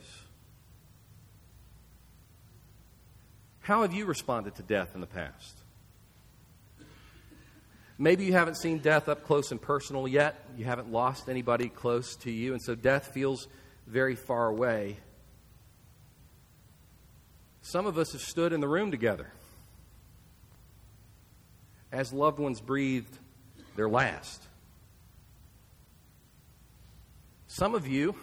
How 3.60 3.82
have 3.82 3.92
you 3.94 4.04
responded 4.04 4.56
to 4.56 4.62
death 4.62 4.94
in 4.94 5.00
the 5.00 5.06
past? 5.06 5.56
Maybe 7.96 8.24
you 8.24 8.32
haven't 8.32 8.56
seen 8.56 8.78
death 8.78 9.08
up 9.08 9.24
close 9.24 9.52
and 9.52 9.60
personal 9.62 10.08
yet. 10.08 10.44
You 10.56 10.64
haven't 10.64 10.90
lost 10.90 11.28
anybody 11.28 11.68
close 11.68 12.16
to 12.16 12.30
you, 12.30 12.52
and 12.52 12.60
so 12.60 12.74
death 12.74 13.08
feels 13.14 13.46
very 13.86 14.16
far 14.16 14.48
away. 14.48 14.98
Some 17.62 17.86
of 17.86 17.96
us 17.96 18.12
have 18.12 18.20
stood 18.20 18.52
in 18.52 18.60
the 18.60 18.68
room 18.68 18.90
together 18.90 19.32
as 21.92 22.12
loved 22.12 22.38
ones 22.38 22.60
breathed 22.60 23.16
their 23.76 23.88
last. 23.88 24.43
Some 27.54 27.76
of 27.76 27.86
you 27.86 28.16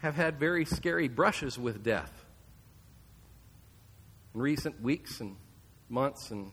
have 0.00 0.14
had 0.14 0.38
very 0.38 0.66
scary 0.66 1.08
brushes 1.08 1.58
with 1.58 1.82
death 1.82 2.12
in 4.34 4.42
recent 4.42 4.82
weeks 4.82 5.20
and 5.22 5.36
months 5.88 6.30
and 6.30 6.52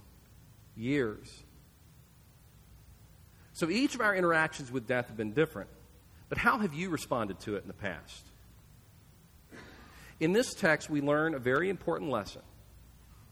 years. 0.78 1.44
So 3.52 3.70
each 3.70 3.96
of 3.96 4.00
our 4.00 4.16
interactions 4.16 4.72
with 4.72 4.88
death 4.88 5.08
have 5.08 5.18
been 5.18 5.34
different. 5.34 5.70
But 6.30 6.38
how 6.38 6.60
have 6.60 6.74
you 6.74 6.90
responded 6.90 7.42
to 7.42 7.58
it 7.58 7.63
in 7.63 7.68
the 7.68 7.74
past? 7.74 8.28
In 10.22 10.32
this 10.32 10.54
text, 10.54 10.90
we 10.90 11.02
learn 11.02 11.36
a 11.36 11.40
very 11.40 11.70
important 11.70 12.10
lesson 12.10 12.44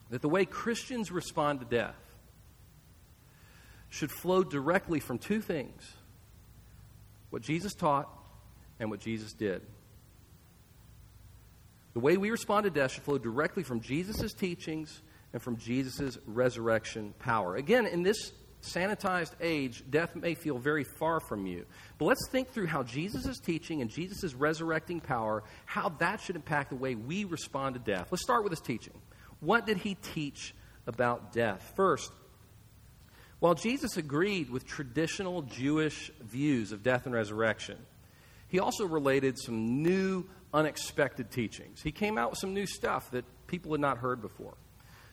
that 0.09 0.21
the 0.21 0.27
way 0.27 0.43
Christians 0.43 1.09
respond 1.09 1.61
to 1.61 1.65
death 1.65 1.95
should 3.87 4.11
flow 4.11 4.43
directly 4.43 4.99
from 4.99 5.19
two 5.19 5.39
things 5.39 5.89
what 7.29 7.43
Jesus 7.43 7.73
taught 7.73 8.17
and 8.81 8.89
what 8.89 8.99
Jesus 8.99 9.31
did. 9.31 9.61
The 11.93 11.99
way 11.99 12.17
we 12.17 12.31
respond 12.31 12.63
to 12.63 12.69
death 12.69 12.91
should 12.91 13.03
flow 13.03 13.17
directly 13.17 13.63
from 13.63 13.79
Jesus' 13.79 14.33
teachings 14.33 15.01
and 15.33 15.41
from 15.41 15.57
Jesus' 15.57 16.17
resurrection 16.25 17.13
power. 17.19 17.55
Again, 17.55 17.85
in 17.85 18.01
this 18.01 18.31
sanitized 18.63 19.33
age, 19.39 19.83
death 19.89 20.15
may 20.15 20.33
feel 20.33 20.57
very 20.57 20.83
far 20.83 21.19
from 21.19 21.45
you. 21.45 21.65
But 21.97 22.05
let's 22.05 22.27
think 22.31 22.49
through 22.49 22.67
how 22.67 22.83
Jesus 22.83 23.39
teaching 23.39 23.81
and 23.81 23.89
Jesus' 23.89 24.33
resurrecting 24.33 24.99
power, 24.99 25.43
how 25.65 25.89
that 25.99 26.21
should 26.21 26.35
impact 26.35 26.69
the 26.69 26.75
way 26.75 26.95
we 26.95 27.23
respond 27.23 27.75
to 27.75 27.79
death. 27.79 28.07
Let's 28.09 28.23
start 28.23 28.43
with 28.43 28.51
his 28.51 28.61
teaching. 28.61 28.93
What 29.39 29.65
did 29.65 29.77
he 29.77 29.95
teach 29.95 30.55
about 30.87 31.33
death? 31.33 31.73
First, 31.75 32.11
while 33.39 33.55
Jesus 33.55 33.97
agreed 33.97 34.49
with 34.49 34.65
traditional 34.65 35.41
Jewish 35.43 36.11
views 36.21 36.71
of 36.71 36.83
death 36.83 37.05
and 37.05 37.13
resurrection, 37.13 37.77
he 38.51 38.59
also 38.59 38.85
related 38.85 39.39
some 39.39 39.81
new, 39.81 40.25
unexpected 40.53 41.31
teachings. 41.31 41.81
He 41.81 41.93
came 41.93 42.17
out 42.17 42.31
with 42.31 42.39
some 42.39 42.53
new 42.53 42.65
stuff 42.65 43.09
that 43.11 43.23
people 43.47 43.71
had 43.71 43.79
not 43.79 43.99
heard 43.99 44.21
before. 44.21 44.55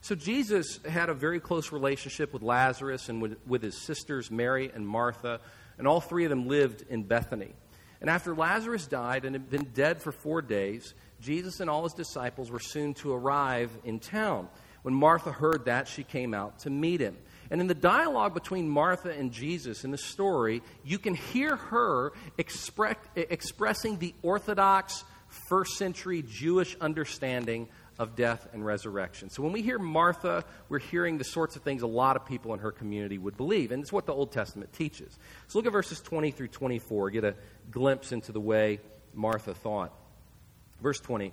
So 0.00 0.16
Jesus 0.16 0.80
had 0.84 1.08
a 1.08 1.14
very 1.14 1.38
close 1.38 1.70
relationship 1.70 2.32
with 2.32 2.42
Lazarus 2.42 3.08
and 3.08 3.22
with, 3.22 3.36
with, 3.46 3.62
his 3.62 3.80
sisters, 3.80 4.28
Mary 4.28 4.72
and 4.74 4.86
Martha, 4.86 5.40
and 5.78 5.86
all 5.86 6.00
three 6.00 6.24
of 6.24 6.30
them 6.30 6.48
lived 6.48 6.82
in 6.90 7.04
Bethany. 7.04 7.54
And 8.00 8.10
after 8.10 8.34
Lazarus 8.34 8.88
died 8.88 9.24
and 9.24 9.36
had 9.36 9.48
been 9.48 9.70
dead 9.72 10.02
for 10.02 10.10
four 10.10 10.42
days, 10.42 10.94
Jesus 11.20 11.60
and 11.60 11.70
all 11.70 11.84
his 11.84 11.92
disciples 11.92 12.50
were 12.50 12.58
soon 12.58 12.92
to 12.94 13.12
arrive 13.12 13.70
in 13.84 14.00
town. 14.00 14.48
When 14.82 14.94
Martha 14.94 15.32
heard 15.32 15.66
that, 15.66 15.88
she 15.88 16.04
came 16.04 16.34
out 16.34 16.60
to 16.60 16.70
meet 16.70 17.00
him. 17.00 17.16
And 17.50 17.60
in 17.60 17.66
the 17.66 17.74
dialogue 17.74 18.34
between 18.34 18.68
Martha 18.68 19.10
and 19.10 19.32
Jesus 19.32 19.84
in 19.84 19.90
the 19.90 19.98
story, 19.98 20.62
you 20.84 20.98
can 20.98 21.14
hear 21.14 21.56
her 21.56 22.12
express, 22.36 22.96
expressing 23.16 23.98
the 23.98 24.14
orthodox 24.22 25.04
first 25.48 25.76
century 25.76 26.22
Jewish 26.22 26.76
understanding 26.80 27.68
of 27.98 28.14
death 28.14 28.46
and 28.52 28.64
resurrection. 28.64 29.28
So 29.28 29.42
when 29.42 29.52
we 29.52 29.60
hear 29.60 29.78
Martha, 29.78 30.44
we're 30.68 30.78
hearing 30.78 31.18
the 31.18 31.24
sorts 31.24 31.56
of 31.56 31.62
things 31.62 31.82
a 31.82 31.86
lot 31.86 32.16
of 32.16 32.24
people 32.24 32.54
in 32.54 32.60
her 32.60 32.70
community 32.70 33.18
would 33.18 33.36
believe. 33.36 33.72
And 33.72 33.82
it's 33.82 33.92
what 33.92 34.06
the 34.06 34.12
Old 34.12 34.30
Testament 34.30 34.72
teaches. 34.72 35.18
So 35.48 35.58
look 35.58 35.66
at 35.66 35.72
verses 35.72 36.00
20 36.00 36.30
through 36.30 36.48
24, 36.48 37.10
get 37.10 37.24
a 37.24 37.34
glimpse 37.70 38.12
into 38.12 38.30
the 38.30 38.40
way 38.40 38.80
Martha 39.14 39.52
thought. 39.52 39.92
Verse 40.80 41.00
20. 41.00 41.32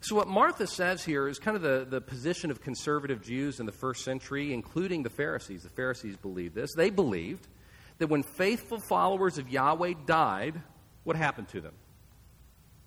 So, 0.00 0.14
what 0.14 0.28
Martha 0.28 0.66
says 0.66 1.04
here 1.04 1.26
is 1.26 1.38
kind 1.38 1.56
of 1.56 1.62
the, 1.62 1.86
the 1.88 2.00
position 2.00 2.50
of 2.50 2.60
conservative 2.60 3.22
Jews 3.22 3.60
in 3.60 3.66
the 3.66 3.72
first 3.72 4.04
century, 4.04 4.52
including 4.52 5.02
the 5.02 5.10
Pharisees. 5.10 5.62
The 5.62 5.70
Pharisees 5.70 6.16
believed 6.16 6.54
this. 6.54 6.74
They 6.74 6.90
believed 6.90 7.48
that 7.98 8.08
when 8.08 8.22
faithful 8.22 8.78
followers 8.78 9.38
of 9.38 9.48
Yahweh 9.48 9.94
died, 10.04 10.60
what 11.04 11.16
happened 11.16 11.48
to 11.48 11.60
them? 11.60 11.74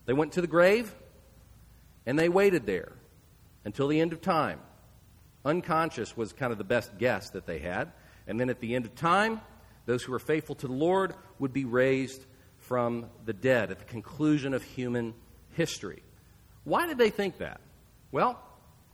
They 0.06 0.14
went 0.14 0.34
to 0.34 0.42
the 0.42 0.48
grave 0.48 0.94
and 2.06 2.18
they 2.18 2.30
waited 2.30 2.66
there 2.66 2.92
until 3.66 3.88
the 3.88 4.00
end 4.00 4.14
of 4.14 4.22
time. 4.22 4.60
Unconscious 5.46 6.18
was 6.18 6.34
kind 6.34 6.52
of 6.52 6.58
the 6.58 6.64
best 6.64 6.98
guess 6.98 7.30
that 7.32 7.46
they 7.46 7.60
had. 7.60 7.92
And 8.28 8.40
then 8.40 8.50
at 8.50 8.60
the 8.60 8.76
end 8.76 8.86
of 8.86 8.96
time, 8.96 9.42
those 9.86 10.04
who 10.04 10.12
were 10.12 10.20
faithful 10.20 10.56
to 10.56 10.68
the 10.68 10.74
Lord 10.74 11.14
would 11.40 11.54
be 11.54 11.66
raised 11.66 12.26
from 12.58 13.08
the 13.26 13.34
dead 13.34 13.72
at 13.72 13.80
the 13.80 13.86
conclusion 13.86 14.54
of 14.54 14.64
human 14.64 15.14
history. 15.54 16.04
Why 16.70 16.86
did 16.86 17.00
they 17.00 17.10
think 17.10 17.40
that? 17.40 17.62
Well, 18.12 18.40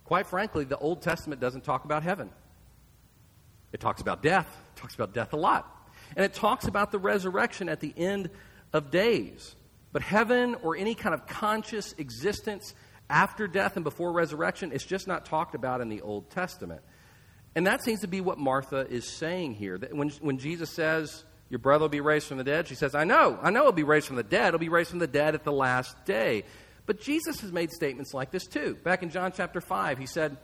quite 0.04 0.26
frankly, 0.26 0.64
the 0.64 0.78
Old 0.78 1.02
Testament 1.02 1.42
doesn't 1.42 1.62
talk 1.62 1.84
about 1.84 2.02
heaven. 2.02 2.30
It 3.72 3.80
talks 3.80 4.00
about 4.00 4.22
death. 4.22 4.46
It 4.74 4.80
talks 4.80 4.94
about 4.94 5.12
death 5.12 5.34
a 5.34 5.36
lot. 5.36 5.70
And 6.16 6.24
it 6.24 6.32
talks 6.32 6.66
about 6.66 6.90
the 6.90 6.98
resurrection 6.98 7.68
at 7.68 7.80
the 7.80 7.92
end 7.94 8.30
of 8.72 8.90
days. 8.90 9.54
But 9.92 10.00
heaven 10.00 10.56
or 10.62 10.74
any 10.74 10.94
kind 10.94 11.14
of 11.14 11.26
conscious 11.26 11.94
existence 11.98 12.74
after 13.10 13.46
death 13.46 13.76
and 13.76 13.84
before 13.84 14.10
resurrection, 14.10 14.72
it's 14.72 14.84
just 14.84 15.06
not 15.06 15.26
talked 15.26 15.54
about 15.54 15.82
in 15.82 15.90
the 15.90 16.00
Old 16.00 16.30
Testament. 16.30 16.80
And 17.54 17.66
that 17.66 17.84
seems 17.84 18.00
to 18.00 18.08
be 18.08 18.22
what 18.22 18.38
Martha 18.38 18.86
is 18.88 19.06
saying 19.06 19.54
here. 19.54 19.76
That 19.76 19.94
when, 19.94 20.08
when 20.20 20.38
Jesus 20.38 20.70
says, 20.70 21.24
Your 21.50 21.58
brother 21.58 21.84
will 21.84 21.90
be 21.90 22.00
raised 22.00 22.26
from 22.26 22.38
the 22.38 22.44
dead, 22.44 22.68
she 22.68 22.74
says, 22.74 22.94
I 22.94 23.04
know, 23.04 23.38
I 23.42 23.50
know 23.50 23.64
he'll 23.64 23.72
be 23.72 23.82
raised 23.82 24.06
from 24.06 24.16
the 24.16 24.22
dead. 24.22 24.52
He'll 24.52 24.58
be 24.58 24.70
raised 24.70 24.90
from 24.90 24.98
the 24.98 25.06
dead 25.06 25.34
at 25.34 25.44
the 25.44 25.52
last 25.52 26.04
day. 26.06 26.44
But 26.86 27.00
Jesus 27.00 27.40
has 27.40 27.52
made 27.52 27.72
statements 27.72 28.14
like 28.14 28.30
this 28.30 28.46
too. 28.46 28.76
Back 28.82 29.02
in 29.02 29.10
John 29.10 29.32
chapter 29.32 29.60
5, 29.60 29.98
he 29.98 30.06
said, 30.06 30.36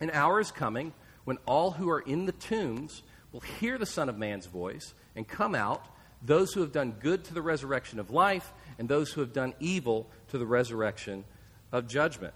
An 0.00 0.10
hour 0.10 0.40
is 0.40 0.50
coming 0.50 0.92
when 1.24 1.38
all 1.46 1.70
who 1.70 1.90
are 1.90 2.00
in 2.00 2.26
the 2.26 2.32
tombs 2.32 3.02
will 3.32 3.40
hear 3.40 3.78
the 3.78 3.86
Son 3.86 4.08
of 4.08 4.16
Man's 4.16 4.46
voice 4.46 4.94
and 5.14 5.28
come 5.28 5.54
out, 5.54 5.84
those 6.22 6.52
who 6.52 6.60
have 6.60 6.72
done 6.72 6.96
good 7.00 7.24
to 7.24 7.34
the 7.34 7.42
resurrection 7.42 8.00
of 8.00 8.10
life, 8.10 8.52
and 8.78 8.88
those 8.88 9.12
who 9.12 9.20
have 9.20 9.32
done 9.32 9.54
evil 9.60 10.08
to 10.28 10.38
the 10.38 10.46
resurrection 10.46 11.24
of 11.70 11.86
judgment. 11.86 12.34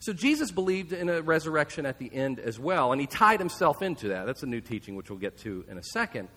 So 0.00 0.12
Jesus 0.14 0.50
believed 0.50 0.92
in 0.92 1.10
a 1.10 1.20
resurrection 1.20 1.84
at 1.84 1.98
the 1.98 2.12
end 2.12 2.40
as 2.40 2.58
well, 2.58 2.90
and 2.90 3.00
he 3.00 3.06
tied 3.06 3.38
himself 3.38 3.82
into 3.82 4.08
that. 4.08 4.24
That's 4.24 4.42
a 4.42 4.46
new 4.46 4.62
teaching, 4.62 4.96
which 4.96 5.10
we'll 5.10 5.18
get 5.18 5.38
to 5.38 5.64
in 5.68 5.76
a 5.76 5.82
second. 5.82 6.28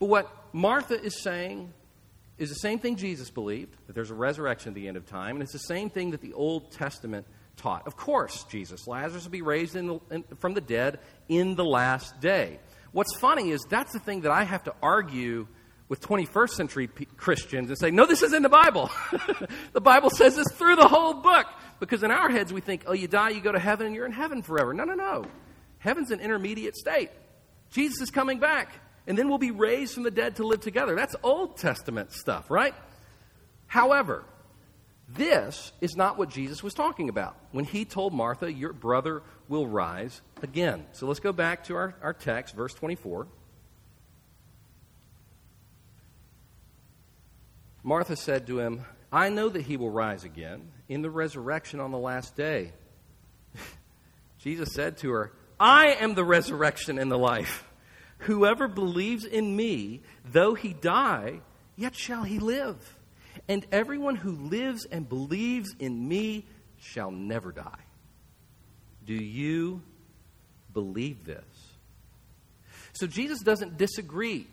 But 0.00 0.06
what 0.06 0.30
Martha 0.52 1.00
is 1.00 1.22
saying 1.22 1.72
is 2.38 2.48
the 2.48 2.56
same 2.56 2.78
thing 2.78 2.96
Jesus 2.96 3.30
believed 3.30 3.76
that 3.86 3.94
there's 3.94 4.10
a 4.10 4.14
resurrection 4.14 4.70
at 4.70 4.74
the 4.74 4.88
end 4.88 4.96
of 4.96 5.06
time, 5.06 5.36
and 5.36 5.42
it's 5.42 5.52
the 5.52 5.58
same 5.58 5.90
thing 5.90 6.10
that 6.10 6.20
the 6.20 6.32
Old 6.32 6.72
Testament 6.72 7.26
taught. 7.56 7.86
Of 7.86 7.96
course, 7.96 8.44
Jesus, 8.44 8.86
Lazarus 8.86 9.24
will 9.24 9.30
be 9.30 9.42
raised 9.42 9.76
in 9.76 9.86
the, 9.86 10.00
in, 10.10 10.24
from 10.38 10.54
the 10.54 10.60
dead 10.60 10.98
in 11.28 11.54
the 11.54 11.64
last 11.64 12.20
day. 12.20 12.58
What's 12.92 13.16
funny 13.18 13.50
is 13.50 13.60
that's 13.68 13.92
the 13.92 14.00
thing 14.00 14.22
that 14.22 14.32
I 14.32 14.44
have 14.44 14.64
to 14.64 14.74
argue 14.82 15.46
with 15.88 16.00
21st 16.00 16.50
century 16.50 16.86
p- 16.86 17.04
Christians 17.04 17.68
and 17.68 17.78
say, 17.78 17.90
no, 17.90 18.06
this 18.06 18.22
is 18.22 18.32
in 18.32 18.42
the 18.42 18.48
Bible. 18.48 18.90
the 19.72 19.80
Bible 19.80 20.10
says 20.10 20.36
this 20.36 20.46
through 20.54 20.76
the 20.76 20.88
whole 20.88 21.14
book. 21.14 21.46
Because 21.80 22.02
in 22.02 22.10
our 22.10 22.30
heads, 22.30 22.52
we 22.52 22.60
think, 22.60 22.84
oh, 22.86 22.92
you 22.92 23.08
die, 23.08 23.30
you 23.30 23.40
go 23.40 23.52
to 23.52 23.58
heaven, 23.58 23.86
and 23.86 23.94
you're 23.94 24.06
in 24.06 24.12
heaven 24.12 24.42
forever. 24.42 24.72
No, 24.72 24.84
no, 24.84 24.94
no. 24.94 25.24
Heaven's 25.78 26.10
an 26.10 26.20
intermediate 26.20 26.76
state. 26.76 27.10
Jesus 27.70 28.00
is 28.00 28.10
coming 28.10 28.38
back, 28.38 28.72
and 29.06 29.18
then 29.18 29.28
we'll 29.28 29.38
be 29.38 29.50
raised 29.50 29.94
from 29.94 30.02
the 30.02 30.10
dead 30.10 30.36
to 30.36 30.46
live 30.46 30.60
together. 30.60 30.94
That's 30.94 31.14
Old 31.22 31.56
Testament 31.56 32.12
stuff, 32.12 32.50
right? 32.50 32.74
However, 33.66 34.24
this 35.08 35.72
is 35.80 35.96
not 35.96 36.16
what 36.16 36.30
Jesus 36.30 36.62
was 36.62 36.74
talking 36.74 37.08
about 37.08 37.36
when 37.52 37.64
he 37.64 37.84
told 37.84 38.14
Martha, 38.14 38.50
Your 38.50 38.72
brother 38.72 39.22
will 39.48 39.66
rise 39.66 40.22
again. 40.42 40.86
So 40.92 41.06
let's 41.06 41.20
go 41.20 41.32
back 41.32 41.64
to 41.64 41.76
our, 41.76 41.94
our 42.02 42.14
text, 42.14 42.54
verse 42.54 42.72
24. 42.74 43.26
Martha 47.82 48.16
said 48.16 48.46
to 48.46 48.60
him, 48.60 48.86
I 49.12 49.28
know 49.28 49.50
that 49.50 49.62
he 49.62 49.76
will 49.76 49.90
rise 49.90 50.24
again 50.24 50.72
in 50.88 51.02
the 51.02 51.10
resurrection 51.10 51.80
on 51.80 51.90
the 51.90 51.98
last 51.98 52.34
day. 52.34 52.72
Jesus 54.38 54.72
said 54.72 54.96
to 54.98 55.10
her, 55.10 55.32
I 55.60 55.88
am 56.00 56.14
the 56.14 56.24
resurrection 56.24 56.98
and 56.98 57.12
the 57.12 57.18
life. 57.18 57.64
Whoever 58.24 58.68
believes 58.68 59.24
in 59.24 59.54
me, 59.54 60.00
though 60.24 60.54
he 60.54 60.72
die, 60.72 61.40
yet 61.76 61.94
shall 61.94 62.22
he 62.22 62.38
live. 62.38 62.76
And 63.48 63.66
everyone 63.70 64.16
who 64.16 64.32
lives 64.32 64.86
and 64.86 65.06
believes 65.06 65.74
in 65.78 66.08
me 66.08 66.46
shall 66.78 67.10
never 67.10 67.52
die. 67.52 67.84
Do 69.04 69.12
you 69.12 69.82
believe 70.72 71.24
this? 71.24 71.44
So 72.94 73.06
Jesus 73.06 73.40
doesn't 73.40 73.76
disagree 73.76 74.46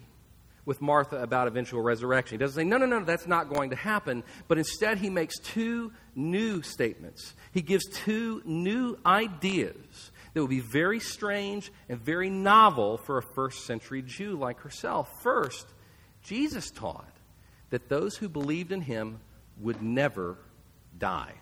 with 0.66 0.82
Martha 0.82 1.18
about 1.18 1.48
eventual 1.48 1.82
resurrection. 1.82 2.38
He 2.38 2.40
doesn't 2.40 2.56
say, 2.56 2.68
no, 2.68 2.78
no, 2.78 2.86
no, 2.86 3.06
that's 3.06 3.26
not 3.26 3.50
going 3.50 3.70
to 3.70 3.76
happen. 3.78 4.24
But 4.50 4.58
instead, 4.58 4.98
he 4.98 5.10
makes 5.10 5.40
two 5.40 5.94
new 6.14 6.62
statements. 6.62 7.34
He 7.54 7.62
gives 7.62 7.86
two 7.86 8.42
new 8.46 8.98
ideas 9.06 10.11
that 10.34 10.42
would 10.42 10.50
be 10.50 10.60
very 10.60 11.00
strange 11.00 11.72
and 11.90 12.00
very 12.00 12.30
novel 12.30 12.98
for 12.98 13.18
a 13.18 13.24
first 13.24 13.66
century 13.66 14.02
Jew 14.02 14.38
like 14.38 14.60
herself. 14.62 15.22
First, 15.22 15.68
Jesus 16.24 16.72
taught 16.72 17.18
that 17.70 17.90
those 17.90 18.16
who 18.16 18.30
believed 18.30 18.72
in 18.72 18.82
him 18.82 19.20
would 19.60 19.82
never 19.82 20.38
die, 20.98 21.34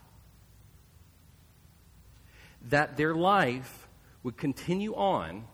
that 2.70 2.98
their 2.98 3.14
life 3.14 3.88
would 4.24 4.38
continue 4.38 4.96
on 4.96 5.46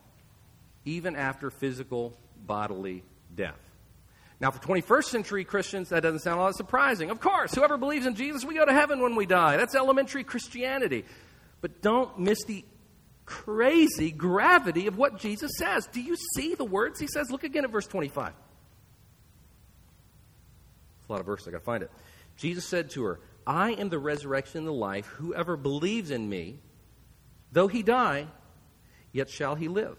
even 0.85 1.15
after 1.15 1.49
physical 1.49 2.17
bodily 2.45 3.03
death. 3.33 3.59
Now, 4.39 4.51
for 4.51 4.59
21st 4.59 5.05
century 5.05 5.45
Christians, 5.45 5.89
that 5.89 6.03
doesn't 6.03 6.19
sound 6.19 6.39
all 6.39 6.47
that 6.47 6.55
surprising. 6.55 7.09
Of 7.09 7.21
course, 7.21 7.55
whoever 7.55 7.77
believes 7.77 8.05
in 8.05 8.15
Jesus, 8.15 8.43
we 8.43 8.53
go 8.55 8.65
to 8.65 8.73
heaven 8.73 9.01
when 9.01 9.15
we 9.15 9.25
die. 9.25 9.55
That's 9.55 9.75
elementary 9.75 10.23
Christianity. 10.23 11.05
But 11.61 11.81
don't 11.81 12.19
miss 12.19 12.43
the 12.43 12.65
crazy 13.25 14.11
gravity 14.11 14.87
of 14.87 14.97
what 14.97 15.19
Jesus 15.19 15.51
says. 15.57 15.87
Do 15.87 16.01
you 16.01 16.15
see 16.35 16.55
the 16.55 16.65
words 16.65 16.99
he 16.99 17.07
says? 17.07 17.31
Look 17.31 17.43
again 17.43 17.63
at 17.63 17.71
verse 17.71 17.87
25. 17.87 18.33
It's 20.99 21.09
a 21.09 21.11
lot 21.11 21.19
of 21.19 21.25
verses. 21.25 21.47
I 21.47 21.51
got 21.51 21.59
to 21.59 21.63
find 21.63 21.83
it. 21.83 21.91
Jesus 22.37 22.65
said 22.65 22.89
to 22.91 23.03
her, 23.03 23.19
I 23.47 23.71
am 23.71 23.89
the 23.89 23.99
resurrection 23.99 24.59
and 24.59 24.67
the 24.67 24.73
life. 24.73 25.05
Whoever 25.17 25.57
believes 25.57 26.11
in 26.11 26.27
me, 26.27 26.59
though 27.51 27.67
he 27.67 27.83
die, 27.83 28.27
yet 29.11 29.29
shall 29.29 29.55
he 29.55 29.67
live. 29.67 29.97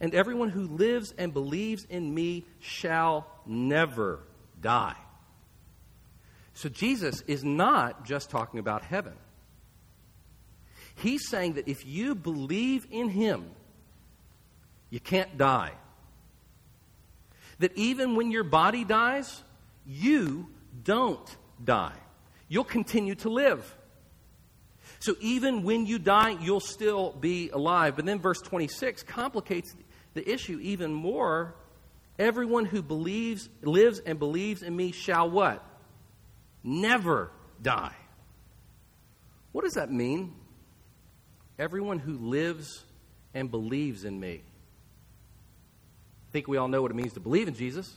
And 0.00 0.14
everyone 0.14 0.48
who 0.48 0.66
lives 0.66 1.14
and 1.16 1.32
believes 1.32 1.84
in 1.88 2.12
me 2.12 2.44
shall 2.58 3.26
never 3.46 4.20
die. 4.60 4.96
So 6.54 6.68
Jesus 6.68 7.22
is 7.26 7.44
not 7.44 8.04
just 8.04 8.30
talking 8.30 8.58
about 8.58 8.82
heaven. 8.82 9.14
He's 10.96 11.28
saying 11.28 11.54
that 11.54 11.68
if 11.68 11.86
you 11.86 12.14
believe 12.14 12.86
in 12.90 13.08
him, 13.08 13.50
you 14.90 15.00
can't 15.00 15.36
die. 15.38 15.72
That 17.58 17.76
even 17.76 18.14
when 18.16 18.30
your 18.30 18.44
body 18.44 18.84
dies, 18.84 19.42
you 19.86 20.48
don't 20.84 21.36
die. 21.64 21.96
You'll 22.48 22.64
continue 22.64 23.14
to 23.16 23.30
live. 23.30 23.76
So 25.00 25.14
even 25.20 25.62
when 25.62 25.86
you 25.86 25.98
die, 25.98 26.36
you'll 26.40 26.60
still 26.60 27.12
be 27.12 27.50
alive. 27.50 27.96
But 27.96 28.04
then 28.04 28.20
verse 28.20 28.40
26 28.40 29.02
complicates 29.02 29.74
the 30.14 30.28
issue 30.30 30.58
even 30.60 30.92
more. 30.92 31.54
Everyone 32.18 32.64
who 32.64 32.82
believes, 32.82 33.48
lives 33.62 33.98
and 33.98 34.18
believes 34.18 34.62
in 34.62 34.76
me 34.76 34.92
shall 34.92 35.30
what? 35.30 35.64
Never 36.62 37.30
die. 37.60 37.96
What 39.52 39.64
does 39.64 39.74
that 39.74 39.90
mean? 39.90 40.34
Everyone 41.58 41.98
who 41.98 42.16
lives 42.18 42.84
and 43.34 43.50
believes 43.50 44.04
in 44.04 44.18
me. 44.18 44.42
I 46.28 46.32
think 46.32 46.48
we 46.48 46.56
all 46.56 46.68
know 46.68 46.82
what 46.82 46.90
it 46.90 46.94
means 46.94 47.12
to 47.14 47.20
believe 47.20 47.48
in 47.48 47.54
Jesus. 47.54 47.92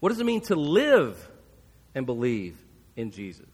What 0.00 0.10
does 0.10 0.20
it 0.20 0.24
mean 0.24 0.40
to 0.42 0.54
live 0.54 1.28
and 1.94 2.06
believe 2.06 2.56
in 2.96 3.10
Jesus? 3.10 3.46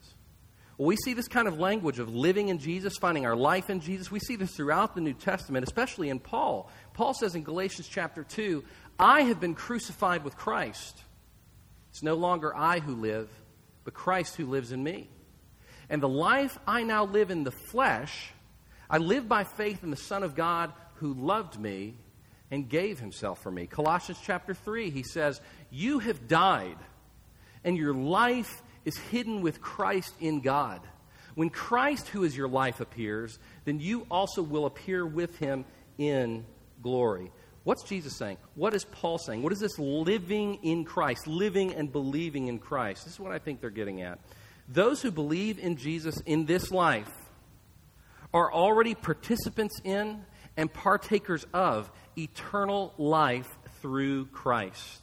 Well, 0.76 0.88
we 0.88 0.96
see 0.96 1.14
this 1.14 1.28
kind 1.28 1.46
of 1.46 1.58
language 1.58 2.00
of 2.00 2.12
living 2.12 2.48
in 2.48 2.58
Jesus, 2.58 2.96
finding 2.96 3.26
our 3.26 3.36
life 3.36 3.70
in 3.70 3.80
Jesus. 3.80 4.10
We 4.10 4.18
see 4.18 4.34
this 4.34 4.50
throughout 4.56 4.94
the 4.94 5.00
New 5.00 5.12
Testament, 5.12 5.64
especially 5.64 6.08
in 6.08 6.18
Paul. 6.18 6.68
Paul 6.94 7.14
says 7.14 7.36
in 7.36 7.44
Galatians 7.44 7.86
chapter 7.88 8.24
2, 8.24 8.64
I 8.98 9.22
have 9.22 9.40
been 9.40 9.54
crucified 9.54 10.24
with 10.24 10.36
Christ. 10.36 11.00
It's 11.90 12.02
no 12.02 12.14
longer 12.14 12.54
I 12.56 12.80
who 12.80 12.96
live, 12.96 13.28
but 13.84 13.94
Christ 13.94 14.34
who 14.34 14.46
lives 14.46 14.72
in 14.72 14.82
me. 14.82 15.08
And 15.88 16.02
the 16.02 16.08
life 16.08 16.58
I 16.66 16.82
now 16.82 17.04
live 17.04 17.30
in 17.30 17.44
the 17.44 17.52
flesh, 17.52 18.32
I 18.88 18.98
live 18.98 19.28
by 19.28 19.44
faith 19.44 19.82
in 19.82 19.90
the 19.90 19.96
Son 19.96 20.22
of 20.22 20.34
God 20.34 20.72
who 20.96 21.14
loved 21.14 21.58
me 21.58 21.94
and 22.50 22.68
gave 22.68 23.00
himself 23.00 23.42
for 23.42 23.50
me. 23.50 23.66
Colossians 23.66 24.20
chapter 24.22 24.54
3, 24.54 24.90
he 24.90 25.02
says, 25.02 25.40
You 25.70 25.98
have 26.00 26.28
died, 26.28 26.76
and 27.64 27.76
your 27.76 27.94
life 27.94 28.62
is 28.84 28.96
hidden 28.96 29.40
with 29.40 29.60
Christ 29.60 30.14
in 30.20 30.40
God. 30.40 30.80
When 31.34 31.50
Christ, 31.50 32.08
who 32.08 32.22
is 32.22 32.36
your 32.36 32.48
life, 32.48 32.80
appears, 32.80 33.38
then 33.64 33.80
you 33.80 34.06
also 34.10 34.42
will 34.42 34.66
appear 34.66 35.04
with 35.04 35.36
him 35.38 35.64
in 35.98 36.44
glory. 36.82 37.32
What's 37.64 37.82
Jesus 37.82 38.16
saying? 38.16 38.36
What 38.54 38.74
is 38.74 38.84
Paul 38.84 39.18
saying? 39.18 39.42
What 39.42 39.52
is 39.52 39.58
this 39.58 39.78
living 39.78 40.56
in 40.62 40.84
Christ, 40.84 41.26
living 41.26 41.74
and 41.74 41.90
believing 41.90 42.48
in 42.48 42.58
Christ? 42.58 43.04
This 43.04 43.14
is 43.14 43.20
what 43.20 43.32
I 43.32 43.38
think 43.38 43.60
they're 43.60 43.70
getting 43.70 44.02
at. 44.02 44.20
Those 44.68 45.02
who 45.02 45.10
believe 45.10 45.58
in 45.58 45.76
Jesus 45.76 46.20
in 46.26 46.44
this 46.44 46.70
life 46.70 47.10
are 48.34 48.52
already 48.52 48.96
participants 48.96 49.80
in 49.84 50.26
and 50.56 50.72
partakers 50.72 51.46
of 51.54 51.90
eternal 52.18 52.92
life 52.98 53.48
through 53.80 54.26
Christ. 54.26 55.02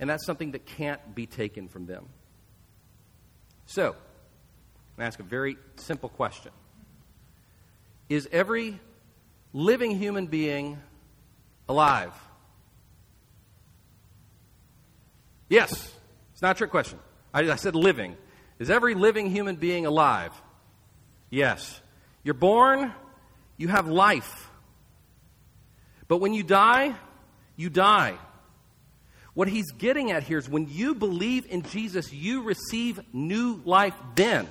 And 0.00 0.10
that's 0.10 0.26
something 0.26 0.52
that 0.52 0.66
can't 0.66 1.14
be 1.14 1.26
taken 1.26 1.68
from 1.68 1.86
them. 1.86 2.08
So, 3.66 3.94
I'm 4.96 5.04
ask 5.04 5.20
a 5.20 5.24
very 5.24 5.56
simple 5.76 6.08
question 6.08 6.52
Is 8.08 8.28
every 8.32 8.80
living 9.52 9.96
human 9.96 10.26
being 10.26 10.78
alive? 11.68 12.12
Yes. 15.48 15.94
It's 16.32 16.42
not 16.42 16.56
a 16.56 16.58
trick 16.58 16.70
question. 16.70 16.98
I, 17.32 17.50
I 17.50 17.56
said 17.56 17.74
living. 17.74 18.16
Is 18.58 18.70
every 18.70 18.94
living 18.94 19.30
human 19.30 19.56
being 19.56 19.86
alive? 19.86 20.32
Yes. 21.30 21.80
You're 22.22 22.34
born, 22.34 22.92
you 23.56 23.68
have 23.68 23.88
life. 23.88 24.50
But 26.08 26.18
when 26.18 26.34
you 26.34 26.42
die, 26.42 26.94
you 27.56 27.70
die. 27.70 28.16
What 29.34 29.48
he's 29.48 29.70
getting 29.72 30.10
at 30.10 30.24
here 30.24 30.38
is 30.38 30.48
when 30.48 30.68
you 30.68 30.94
believe 30.94 31.46
in 31.46 31.62
Jesus, 31.62 32.12
you 32.12 32.42
receive 32.42 33.00
new 33.12 33.60
life 33.64 33.94
then. 34.14 34.48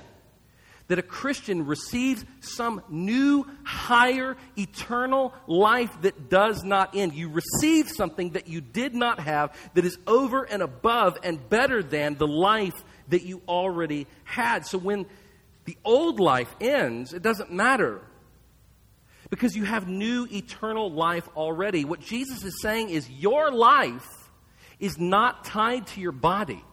That 0.86 0.98
a 0.98 1.02
Christian 1.02 1.66
receives 1.66 2.24
some 2.40 2.80
new, 2.88 3.44
higher, 3.64 4.38
eternal 4.56 5.34
life 5.46 5.90
that 6.00 6.30
does 6.30 6.64
not 6.64 6.96
end. 6.96 7.12
You 7.12 7.28
receive 7.28 7.90
something 7.90 8.30
that 8.30 8.48
you 8.48 8.62
did 8.62 8.94
not 8.94 9.20
have 9.20 9.54
that 9.74 9.84
is 9.84 9.98
over 10.06 10.44
and 10.44 10.62
above 10.62 11.18
and 11.22 11.46
better 11.50 11.82
than 11.82 12.14
the 12.14 12.26
life 12.26 12.82
that 13.08 13.24
you 13.24 13.42
already 13.46 14.06
had. 14.24 14.64
So 14.64 14.78
when 14.78 15.04
the 15.68 15.76
old 15.84 16.18
life 16.18 16.56
ends, 16.62 17.12
it 17.12 17.20
doesn't 17.20 17.52
matter 17.52 18.00
because 19.28 19.54
you 19.54 19.64
have 19.64 19.86
new 19.86 20.26
eternal 20.32 20.90
life 20.90 21.28
already. 21.36 21.84
What 21.84 22.00
Jesus 22.00 22.42
is 22.42 22.62
saying 22.62 22.88
is 22.88 23.10
your 23.10 23.52
life 23.52 24.30
is 24.80 24.96
not 24.96 25.44
tied 25.44 25.86
to 25.88 26.00
your 26.00 26.12
body. 26.12 26.64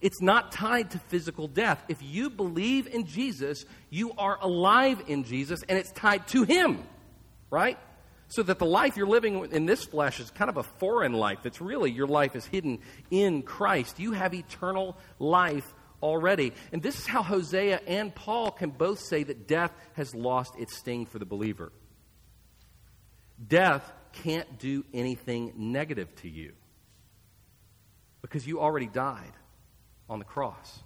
It's 0.00 0.22
not 0.22 0.52
tied 0.52 0.92
to 0.92 0.98
physical 0.98 1.48
death. 1.48 1.84
If 1.88 2.02
you 2.02 2.30
believe 2.30 2.86
in 2.86 3.04
Jesus, 3.04 3.66
you 3.90 4.12
are 4.16 4.38
alive 4.40 5.02
in 5.06 5.24
Jesus 5.24 5.60
and 5.68 5.78
it's 5.78 5.92
tied 5.92 6.26
to 6.28 6.44
Him, 6.44 6.82
right? 7.50 7.76
So 8.28 8.42
that 8.42 8.58
the 8.58 8.64
life 8.64 8.96
you're 8.96 9.06
living 9.06 9.52
in 9.52 9.66
this 9.66 9.84
flesh 9.84 10.18
is 10.18 10.30
kind 10.30 10.48
of 10.48 10.56
a 10.56 10.62
foreign 10.62 11.12
life. 11.12 11.44
It's 11.44 11.60
really 11.60 11.90
your 11.90 12.06
life 12.06 12.34
is 12.34 12.46
hidden 12.46 12.78
in 13.10 13.42
Christ. 13.42 14.00
You 14.00 14.12
have 14.12 14.32
eternal 14.32 14.96
life 15.18 15.74
already. 16.02 16.52
And 16.72 16.82
this 16.82 16.98
is 16.98 17.06
how 17.06 17.22
Hosea 17.22 17.80
and 17.86 18.14
Paul 18.14 18.50
can 18.50 18.70
both 18.70 19.00
say 19.00 19.22
that 19.22 19.46
death 19.46 19.72
has 19.94 20.14
lost 20.14 20.54
its 20.58 20.76
sting 20.76 21.06
for 21.06 21.18
the 21.18 21.24
believer. 21.24 21.72
Death 23.46 23.90
can't 24.12 24.58
do 24.58 24.84
anything 24.92 25.52
negative 25.56 26.14
to 26.16 26.28
you 26.28 26.52
because 28.22 28.46
you 28.46 28.60
already 28.60 28.86
died 28.86 29.32
on 30.08 30.18
the 30.18 30.24
cross. 30.24 30.80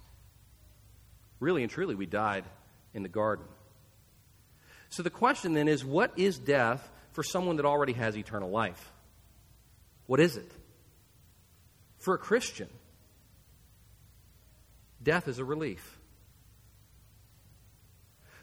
Really 1.39 1.63
and 1.63 1.71
truly, 1.71 1.95
we 1.95 2.05
died 2.05 2.45
in 2.93 3.03
the 3.03 3.09
garden. 3.09 3.45
So 4.89 5.03
the 5.03 5.09
question 5.09 5.53
then 5.53 5.67
is 5.67 5.83
what 5.83 6.17
is 6.17 6.37
death 6.37 6.89
for 7.11 7.23
someone 7.23 7.57
that 7.57 7.65
already 7.65 7.93
has 7.93 8.17
eternal 8.17 8.49
life? 8.49 8.93
What 10.05 10.19
is 10.19 10.37
it? 10.37 10.51
For 11.99 12.13
a 12.13 12.17
Christian, 12.17 12.69
death 15.05 15.29
is 15.29 15.39
a 15.39 15.45
relief. 15.45 15.97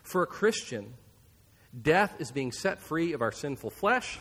For 0.02 0.22
a 0.22 0.26
Christian, 0.26 0.94
death 1.78 2.14
is 2.18 2.32
being 2.32 2.52
set 2.52 2.80
free 2.80 3.12
of 3.12 3.20
our 3.20 3.32
sinful 3.32 3.70
flesh 3.70 4.18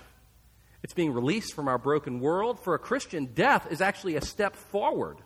it's 0.84 0.94
being 0.94 1.14
released 1.14 1.54
from 1.54 1.68
our 1.68 1.78
broken 1.78 2.20
world. 2.20 2.60
For 2.60 2.74
a 2.74 2.80
Christian, 2.80 3.26
death 3.26 3.72
is 3.72 3.82
actually 3.82 4.16
a 4.16 4.22
step 4.22 4.56
forward. 4.56 5.18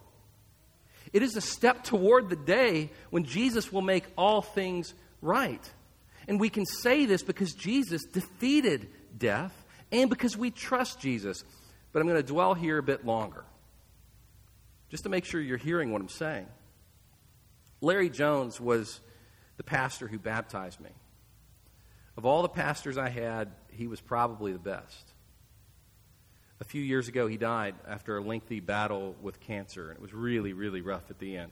It 1.13 1.23
is 1.23 1.35
a 1.35 1.41
step 1.41 1.83
toward 1.83 2.29
the 2.29 2.35
day 2.35 2.89
when 3.09 3.23
Jesus 3.23 3.71
will 3.71 3.81
make 3.81 4.03
all 4.17 4.41
things 4.41 4.93
right. 5.21 5.61
And 6.27 6.39
we 6.39 6.49
can 6.49 6.65
say 6.65 7.05
this 7.05 7.23
because 7.23 7.53
Jesus 7.53 8.03
defeated 8.03 8.89
death 9.17 9.53
and 9.91 10.09
because 10.09 10.35
we 10.35 10.51
trust 10.51 10.99
Jesus. 10.99 11.43
But 11.93 12.01
I'm 12.01 12.07
going 12.07 12.21
to 12.21 12.27
dwell 12.27 12.53
here 12.53 12.77
a 12.77 12.83
bit 12.83 13.05
longer, 13.05 13.45
just 14.89 15.03
to 15.03 15.09
make 15.09 15.23
sure 15.23 15.39
you're 15.39 15.57
hearing 15.57 15.93
what 15.93 16.01
I'm 16.01 16.09
saying. 16.09 16.47
Larry 17.81 18.09
Jones 18.09 18.59
was 18.59 18.99
the 19.57 19.63
pastor 19.63 20.07
who 20.07 20.19
baptized 20.19 20.79
me. 20.79 20.89
Of 22.17 22.25
all 22.25 22.41
the 22.41 22.49
pastors 22.49 22.97
I 22.97 23.09
had, 23.09 23.51
he 23.71 23.87
was 23.87 23.99
probably 23.99 24.53
the 24.53 24.59
best. 24.59 25.11
A 26.61 26.63
few 26.63 26.81
years 26.81 27.09
ago, 27.09 27.27
he 27.27 27.35
died 27.35 27.75
after 27.85 28.17
a 28.17 28.21
lengthy 28.21 28.61
battle 28.61 29.15
with 29.21 29.41
cancer, 29.41 29.89
and 29.89 29.97
it 29.97 30.01
was 30.01 30.13
really, 30.13 30.53
really 30.53 30.79
rough 30.79 31.09
at 31.09 31.19
the 31.19 31.35
end. 31.35 31.51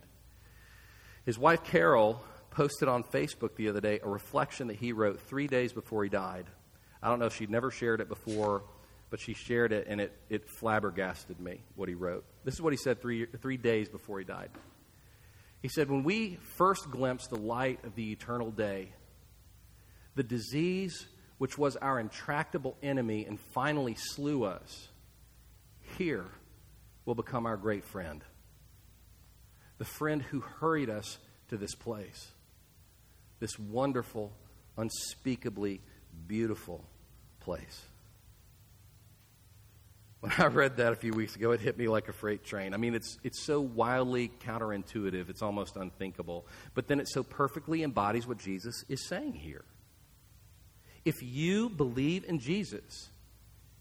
His 1.25 1.37
wife, 1.37 1.63
Carol, 1.65 2.23
posted 2.51 2.87
on 2.87 3.03
Facebook 3.03 3.55
the 3.55 3.67
other 3.67 3.81
day 3.81 3.99
a 4.01 4.07
reflection 4.07 4.67
that 4.67 4.77
he 4.77 4.93
wrote 4.93 5.19
three 5.19 5.47
days 5.47 5.73
before 5.73 6.03
he 6.03 6.09
died. 6.09 6.45
I 7.01 7.09
don't 7.09 7.19
know 7.19 7.25
if 7.25 7.35
she'd 7.35 7.49
never 7.49 7.69
shared 7.69 7.99
it 7.99 8.07
before, 8.07 8.63
but 9.09 9.19
she 9.19 9.33
shared 9.33 9.73
it, 9.73 9.87
and 9.89 9.99
it, 9.99 10.13
it 10.29 10.49
flabbergasted 10.49 11.39
me 11.39 11.61
what 11.75 11.89
he 11.89 11.95
wrote. 11.95 12.23
This 12.45 12.53
is 12.53 12.61
what 12.61 12.71
he 12.71 12.77
said 12.77 13.01
three, 13.01 13.25
three 13.25 13.57
days 13.57 13.89
before 13.89 14.19
he 14.19 14.25
died. 14.25 14.49
He 15.63 15.69
said, 15.69 15.89
When 15.89 16.03
we 16.03 16.37
first 16.57 16.91
glimpsed 16.91 17.31
the 17.31 17.37
light 17.37 17.83
of 17.85 17.95
the 17.95 18.11
eternal 18.11 18.51
day, 18.51 18.89
the 20.13 20.21
disease 20.21 21.07
which 21.39 21.57
was 21.57 21.77
our 21.77 21.99
intractable 21.99 22.77
enemy 22.83 23.25
and 23.25 23.39
finally 23.39 23.95
slew 23.95 24.43
us 24.43 24.89
here 25.97 26.25
will 27.05 27.15
become 27.15 27.47
our 27.47 27.57
great 27.57 27.83
friend. 27.83 28.23
the 29.79 29.85
friend 29.85 30.21
who 30.21 30.39
hurried 30.39 30.89
us 30.89 31.17
to 31.49 31.57
this 31.57 31.75
place, 31.75 32.31
this 33.39 33.57
wonderful, 33.57 34.31
unspeakably 34.77 35.81
beautiful 36.27 36.85
place. 37.39 37.81
When 40.23 40.31
I 40.37 40.45
read 40.45 40.77
that 40.77 40.93
a 40.93 40.95
few 40.95 41.11
weeks 41.11 41.35
ago, 41.35 41.51
it 41.51 41.59
hit 41.59 41.77
me 41.77 41.89
like 41.89 42.07
a 42.07 42.13
freight 42.13 42.45
train. 42.45 42.73
I 42.73 42.77
mean, 42.77 42.95
it's, 42.95 43.17
it's 43.25 43.41
so 43.41 43.59
wildly 43.59 44.31
counterintuitive, 44.39 45.29
it's 45.29 45.41
almost 45.41 45.75
unthinkable. 45.75 46.47
But 46.73 46.87
then 46.87 47.01
it 47.01 47.09
so 47.09 47.23
perfectly 47.23 47.83
embodies 47.83 48.25
what 48.25 48.37
Jesus 48.37 48.85
is 48.87 49.05
saying 49.05 49.33
here. 49.33 49.65
If 51.03 51.21
you 51.21 51.67
believe 51.67 52.23
in 52.23 52.39
Jesus, 52.39 53.09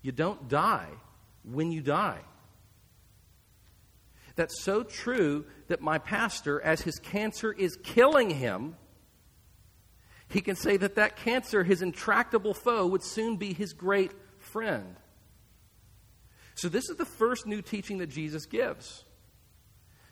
you 0.03 0.11
don't 0.11 0.49
die 0.49 0.89
when 1.45 1.71
you 1.71 1.81
die. 1.81 2.19
That's 4.35 4.65
so 4.65 4.83
true 4.83 5.45
that 5.69 5.81
my 5.81 5.99
pastor, 5.99 6.61
as 6.61 6.81
his 6.81 6.99
cancer 6.99 7.53
is 7.53 7.77
killing 7.85 8.31
him, 8.31 8.75
he 10.27 10.41
can 10.41 10.57
say 10.57 10.77
that 10.77 10.97
that 10.97 11.15
cancer, 11.15 11.63
his 11.63 11.83
intractable 11.83 12.53
foe, 12.53 12.85
would 12.89 13.05
soon 13.05 13.37
be 13.37 13.53
his 13.53 13.73
great 13.73 14.11
friend. 14.41 14.97
So, 16.55 16.69
this 16.69 16.89
is 16.89 16.97
the 16.97 17.05
first 17.05 17.47
new 17.47 17.63
teaching 17.63 17.99
that 17.99 18.09
Jesus 18.09 18.47
gives. 18.47 19.05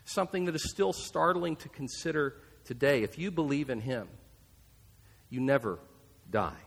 Something 0.05 0.45
that 0.45 0.55
is 0.55 0.69
still 0.69 0.93
startling 0.93 1.55
to 1.57 1.69
consider 1.69 2.35
today. 2.65 3.03
If 3.03 3.17
you 3.17 3.31
believe 3.31 3.69
in 3.69 3.79
him, 3.81 4.07
you 5.29 5.39
never 5.39 5.79
die. 6.29 6.57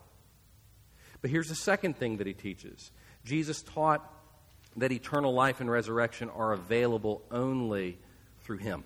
But 1.21 1.31
here's 1.31 1.49
the 1.49 1.55
second 1.55 1.97
thing 1.97 2.19
that 2.19 2.27
he 2.27 2.35
teaches 2.35 2.91
Jesus 3.25 3.63
taught 3.63 4.11
that 4.77 4.93
eternal 4.93 5.33
life 5.33 5.61
and 5.61 5.71
resurrection 5.71 6.29
are 6.31 6.53
available 6.53 7.23
only 7.31 7.99
through 8.41 8.59
him. 8.59 8.85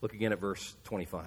Look 0.00 0.14
again 0.14 0.32
at 0.32 0.40
verse 0.40 0.76
25. 0.84 1.26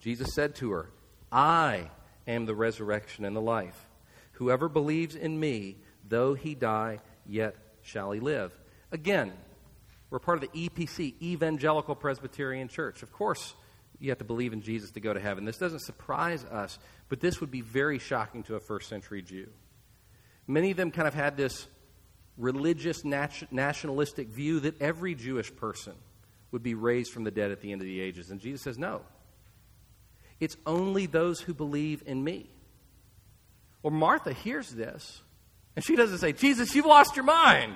Jesus 0.00 0.34
said 0.34 0.54
to 0.56 0.70
her, 0.70 0.90
I 1.32 1.90
am 2.26 2.46
the 2.46 2.54
resurrection 2.54 3.24
and 3.24 3.34
the 3.34 3.40
life. 3.40 3.86
Whoever 4.32 4.68
believes 4.68 5.14
in 5.14 5.38
me, 5.38 5.76
though 6.08 6.34
he 6.34 6.54
die, 6.54 7.00
yet 7.26 7.56
shall 7.82 8.12
he 8.12 8.20
live. 8.20 8.52
Again, 8.92 9.32
we're 10.10 10.18
part 10.18 10.42
of 10.42 10.52
the 10.52 10.68
EPC, 10.68 11.14
Evangelical 11.20 11.94
Presbyterian 11.94 12.68
Church. 12.68 13.02
Of 13.02 13.12
course, 13.12 13.54
you 13.98 14.10
have 14.10 14.18
to 14.18 14.24
believe 14.24 14.52
in 14.52 14.62
Jesus 14.62 14.90
to 14.92 15.00
go 15.00 15.12
to 15.12 15.20
heaven. 15.20 15.44
This 15.44 15.58
doesn't 15.58 15.80
surprise 15.80 16.44
us, 16.44 16.78
but 17.08 17.20
this 17.20 17.40
would 17.40 17.50
be 17.50 17.60
very 17.60 17.98
shocking 17.98 18.42
to 18.44 18.56
a 18.56 18.60
first 18.60 18.88
century 18.88 19.22
Jew. 19.22 19.48
Many 20.46 20.70
of 20.70 20.76
them 20.76 20.90
kind 20.90 21.08
of 21.08 21.14
had 21.14 21.36
this 21.36 21.66
religious, 22.36 23.04
nat- 23.04 23.50
nationalistic 23.50 24.28
view 24.28 24.60
that 24.60 24.80
every 24.80 25.14
Jewish 25.14 25.54
person 25.54 25.94
would 26.50 26.62
be 26.62 26.74
raised 26.74 27.12
from 27.12 27.24
the 27.24 27.30
dead 27.30 27.50
at 27.50 27.60
the 27.60 27.72
end 27.72 27.80
of 27.80 27.86
the 27.86 28.00
ages. 28.00 28.30
And 28.30 28.40
Jesus 28.40 28.62
says, 28.62 28.78
no. 28.78 29.02
It's 30.38 30.56
only 30.66 31.06
those 31.06 31.40
who 31.40 31.54
believe 31.54 32.02
in 32.06 32.22
me. 32.22 32.50
Well, 33.82 33.92
Martha 33.92 34.32
hears 34.32 34.70
this, 34.70 35.22
and 35.76 35.84
she 35.84 35.96
doesn't 35.96 36.18
say, 36.18 36.32
Jesus, 36.32 36.74
you've 36.74 36.86
lost 36.86 37.16
your 37.16 37.24
mind. 37.24 37.74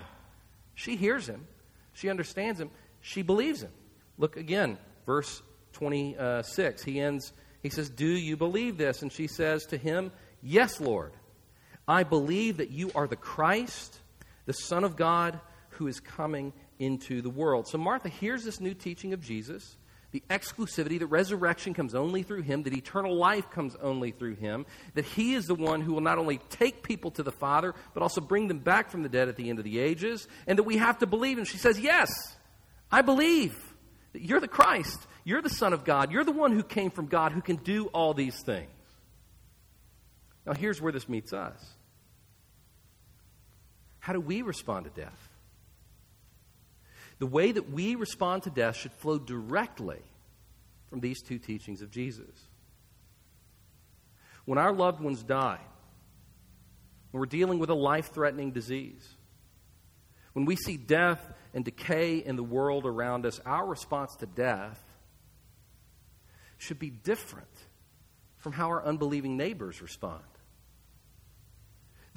She 0.74 0.96
hears 0.96 1.28
him, 1.28 1.46
she 1.92 2.08
understands 2.08 2.60
him, 2.60 2.70
she 3.00 3.22
believes 3.22 3.62
him. 3.62 3.72
Look 4.16 4.36
again, 4.36 4.78
verse 5.06 5.42
26. 5.72 6.84
He 6.84 7.00
ends, 7.00 7.32
he 7.62 7.70
says, 7.70 7.90
Do 7.90 8.06
you 8.06 8.36
believe 8.36 8.78
this? 8.78 9.02
And 9.02 9.12
she 9.12 9.26
says 9.26 9.66
to 9.66 9.76
him, 9.76 10.12
Yes, 10.42 10.80
Lord. 10.80 11.12
I 11.86 12.02
believe 12.02 12.58
that 12.58 12.70
you 12.70 12.90
are 12.94 13.06
the 13.06 13.16
Christ, 13.16 13.98
the 14.44 14.52
Son 14.52 14.84
of 14.84 14.94
God, 14.94 15.40
who 15.70 15.86
is 15.86 16.00
coming 16.00 16.52
into 16.78 17.22
the 17.22 17.30
world. 17.30 17.66
So 17.66 17.78
Martha 17.78 18.08
hears 18.08 18.44
this 18.44 18.60
new 18.60 18.74
teaching 18.74 19.12
of 19.12 19.22
Jesus 19.22 19.76
the 20.10 20.22
exclusivity, 20.30 20.98
that 20.98 21.06
resurrection 21.06 21.74
comes 21.74 21.94
only 21.94 22.22
through 22.22 22.42
him, 22.42 22.62
that 22.62 22.72
eternal 22.72 23.14
life 23.14 23.50
comes 23.50 23.76
only 23.76 24.10
through 24.10 24.36
him, 24.36 24.64
that 24.94 25.04
he 25.04 25.34
is 25.34 25.46
the 25.46 25.54
one 25.54 25.82
who 25.82 25.92
will 25.92 26.00
not 26.00 26.18
only 26.18 26.38
take 26.48 26.82
people 26.82 27.10
to 27.12 27.22
the 27.22 27.32
Father, 27.32 27.74
but 27.92 28.02
also 28.02 28.20
bring 28.20 28.48
them 28.48 28.58
back 28.58 28.90
from 28.90 29.02
the 29.02 29.08
dead 29.08 29.28
at 29.28 29.36
the 29.36 29.50
end 29.50 29.58
of 29.58 29.64
the 29.64 29.78
ages, 29.78 30.26
and 30.46 30.58
that 30.58 30.62
we 30.62 30.78
have 30.78 30.98
to 30.98 31.06
believe. 31.06 31.36
And 31.36 31.46
she 31.46 31.58
says, 31.58 31.78
Yes, 31.78 32.10
I 32.90 33.02
believe 33.02 33.56
that 34.14 34.22
you're 34.22 34.40
the 34.40 34.48
Christ, 34.48 35.06
you're 35.24 35.42
the 35.42 35.50
Son 35.50 35.74
of 35.74 35.84
God, 35.84 36.10
you're 36.10 36.24
the 36.24 36.32
one 36.32 36.52
who 36.52 36.62
came 36.62 36.90
from 36.90 37.06
God 37.06 37.32
who 37.32 37.42
can 37.42 37.56
do 37.56 37.86
all 37.88 38.14
these 38.14 38.40
things. 38.42 38.70
Now, 40.46 40.54
here's 40.54 40.80
where 40.80 40.92
this 40.92 41.08
meets 41.08 41.34
us. 41.34 41.62
How 43.98 44.14
do 44.14 44.20
we 44.20 44.40
respond 44.40 44.86
to 44.86 44.90
death? 44.98 45.27
The 47.18 47.26
way 47.26 47.52
that 47.52 47.70
we 47.70 47.94
respond 47.94 48.44
to 48.44 48.50
death 48.50 48.76
should 48.76 48.92
flow 48.92 49.18
directly 49.18 50.00
from 50.88 51.00
these 51.00 51.20
two 51.22 51.38
teachings 51.38 51.82
of 51.82 51.90
Jesus. 51.90 52.48
When 54.44 54.58
our 54.58 54.72
loved 54.72 55.00
ones 55.00 55.22
die, 55.22 55.60
when 57.10 57.20
we're 57.20 57.26
dealing 57.26 57.58
with 57.58 57.70
a 57.70 57.74
life 57.74 58.12
threatening 58.12 58.52
disease, 58.52 59.06
when 60.32 60.44
we 60.44 60.56
see 60.56 60.76
death 60.76 61.20
and 61.52 61.64
decay 61.64 62.18
in 62.18 62.36
the 62.36 62.42
world 62.42 62.86
around 62.86 63.26
us, 63.26 63.40
our 63.44 63.66
response 63.66 64.14
to 64.16 64.26
death 64.26 64.80
should 66.58 66.78
be 66.78 66.90
different 66.90 67.48
from 68.36 68.52
how 68.52 68.68
our 68.68 68.84
unbelieving 68.84 69.36
neighbors 69.36 69.82
respond. 69.82 70.22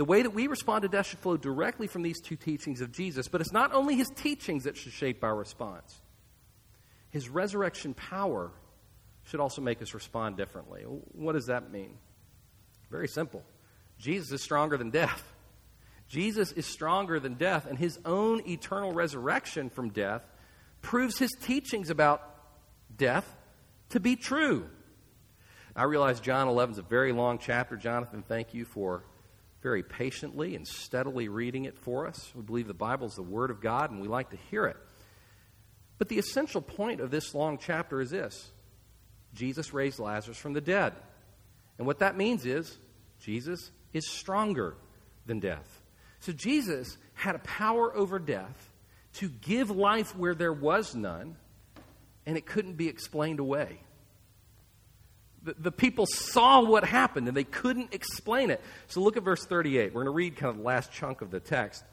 The 0.02 0.06
way 0.06 0.24
that 0.24 0.32
we 0.32 0.48
respond 0.48 0.82
to 0.82 0.88
death 0.88 1.06
should 1.06 1.20
flow 1.20 1.38
directly 1.38 1.86
from 1.86 2.02
these 2.02 2.20
two 2.20 2.36
teachings 2.36 2.82
of 2.82 2.92
Jesus, 2.92 3.28
but 3.28 3.40
it's 3.40 3.52
not 3.52 3.72
only 3.72 3.96
his 3.96 4.10
teachings 4.10 4.64
that 4.64 4.76
should 4.76 4.94
shape 4.94 5.24
our 5.24 5.36
response. 5.36 6.02
His 7.12 7.30
resurrection 7.30 7.94
power 7.94 8.50
should 9.26 9.40
also 9.40 9.62
make 9.62 9.80
us 9.80 9.94
respond 9.94 10.38
differently. 10.38 10.82
What 10.82 11.34
does 11.34 11.46
that 11.46 11.72
mean? 11.72 12.00
Very 12.90 13.08
simple. 13.08 13.44
Jesus 14.00 14.32
is 14.32 14.42
stronger 14.42 14.76
than 14.76 14.90
death. 14.90 15.22
Jesus 16.08 16.52
is 16.52 16.66
stronger 16.66 17.20
than 17.20 17.36
death, 17.36 17.68
and 17.68 17.78
his 17.78 18.00
own 18.04 18.42
eternal 18.50 18.94
resurrection 18.94 19.70
from 19.70 19.90
death 19.90 20.24
proves 20.82 21.20
his 21.20 21.30
teachings 21.42 21.92
about 21.92 22.28
death 22.98 23.38
to 23.90 24.00
be 24.00 24.16
true. 24.16 24.68
I 25.76 25.84
realize 25.84 26.20
John 26.20 26.48
11 26.48 26.74
is 26.74 26.80
a 26.80 26.82
very 26.82 27.12
long 27.12 27.38
chapter. 27.38 27.78
Jonathan, 27.78 28.24
thank 28.28 28.56
you 28.56 28.66
for 28.66 29.04
very 29.62 29.84
patiently 29.84 30.56
and 30.56 30.68
steadily 30.68 31.28
reading 31.30 31.66
it 31.66 31.78
for 31.78 32.08
us. 32.08 32.32
We 32.36 32.42
believe 32.42 32.68
the 32.68 32.74
Bible 32.74 33.08
is 33.08 33.16
the 33.16 33.22
Word 33.22 33.52
of 33.52 33.62
God, 33.62 33.92
and 33.92 34.02
we 34.02 34.08
like 34.08 34.32
to 34.32 34.38
hear 34.50 34.66
it. 34.66 34.78
But 35.98 36.10
the 36.10 36.18
essential 36.18 36.62
point 36.62 37.00
of 37.00 37.12
this 37.12 37.36
long 37.36 37.60
chapter 37.60 38.02
is 38.02 38.10
this 38.10 38.52
Jesus 39.34 39.74
raised 39.74 40.00
Lazarus 40.00 40.38
from 40.38 40.54
the 40.54 40.62
dead. 40.62 40.94
And 41.78 41.88
what 41.88 42.00
that 42.00 42.18
means 42.18 42.46
is 42.46 42.78
Jesus 43.20 43.72
is 43.94 44.10
stronger 44.10 44.76
than 45.26 45.40
death. 45.40 45.82
So 46.20 46.32
Jesus 46.32 46.98
had 47.14 47.36
a 47.36 47.40
power 47.40 47.96
over 47.96 48.20
death 48.20 48.72
to 49.14 49.30
give 49.30 49.70
life 49.70 50.16
where 50.16 50.36
there 50.36 50.54
was 50.54 50.96
none, 50.96 51.36
and 52.26 52.38
it 52.38 52.46
couldn't 52.46 52.78
be 52.78 52.88
explained 52.88 53.40
away 53.40 53.80
the, 55.44 55.56
the 55.58 55.72
people 55.72 56.06
saw 56.06 56.62
what 56.62 56.84
happened 56.84 57.28
and 57.28 57.36
they 57.36 57.44
couldn't 57.44 57.94
explain 57.94 58.50
it. 58.50 58.62
So 58.88 59.02
look 59.02 59.18
at 59.18 59.24
verse 59.24 59.46
38. 59.46 59.94
We're 59.94 60.04
going 60.04 60.06
to 60.06 60.12
read 60.12 60.36
kind 60.36 60.52
of 60.52 60.58
the 60.58 60.64
last 60.64 60.92
chunk 60.92 61.22
of 61.22 61.32
the 61.32 61.40
text. 61.40 61.84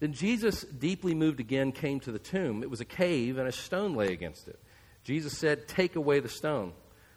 Then 0.00 0.12
Jesus, 0.12 0.64
deeply 0.64 1.14
moved 1.14 1.40
again, 1.40 1.72
came 1.72 2.00
to 2.00 2.12
the 2.12 2.18
tomb. 2.18 2.62
It 2.62 2.70
was 2.70 2.80
a 2.80 2.86
cave, 2.86 3.36
and 3.36 3.46
a 3.46 3.52
stone 3.52 3.94
lay 3.94 4.12
against 4.12 4.48
it. 4.48 4.58
Jesus 5.04 5.36
said, 5.36 5.68
Take 5.68 5.96
away 5.96 6.20
the 6.20 6.28
stone. 6.28 6.72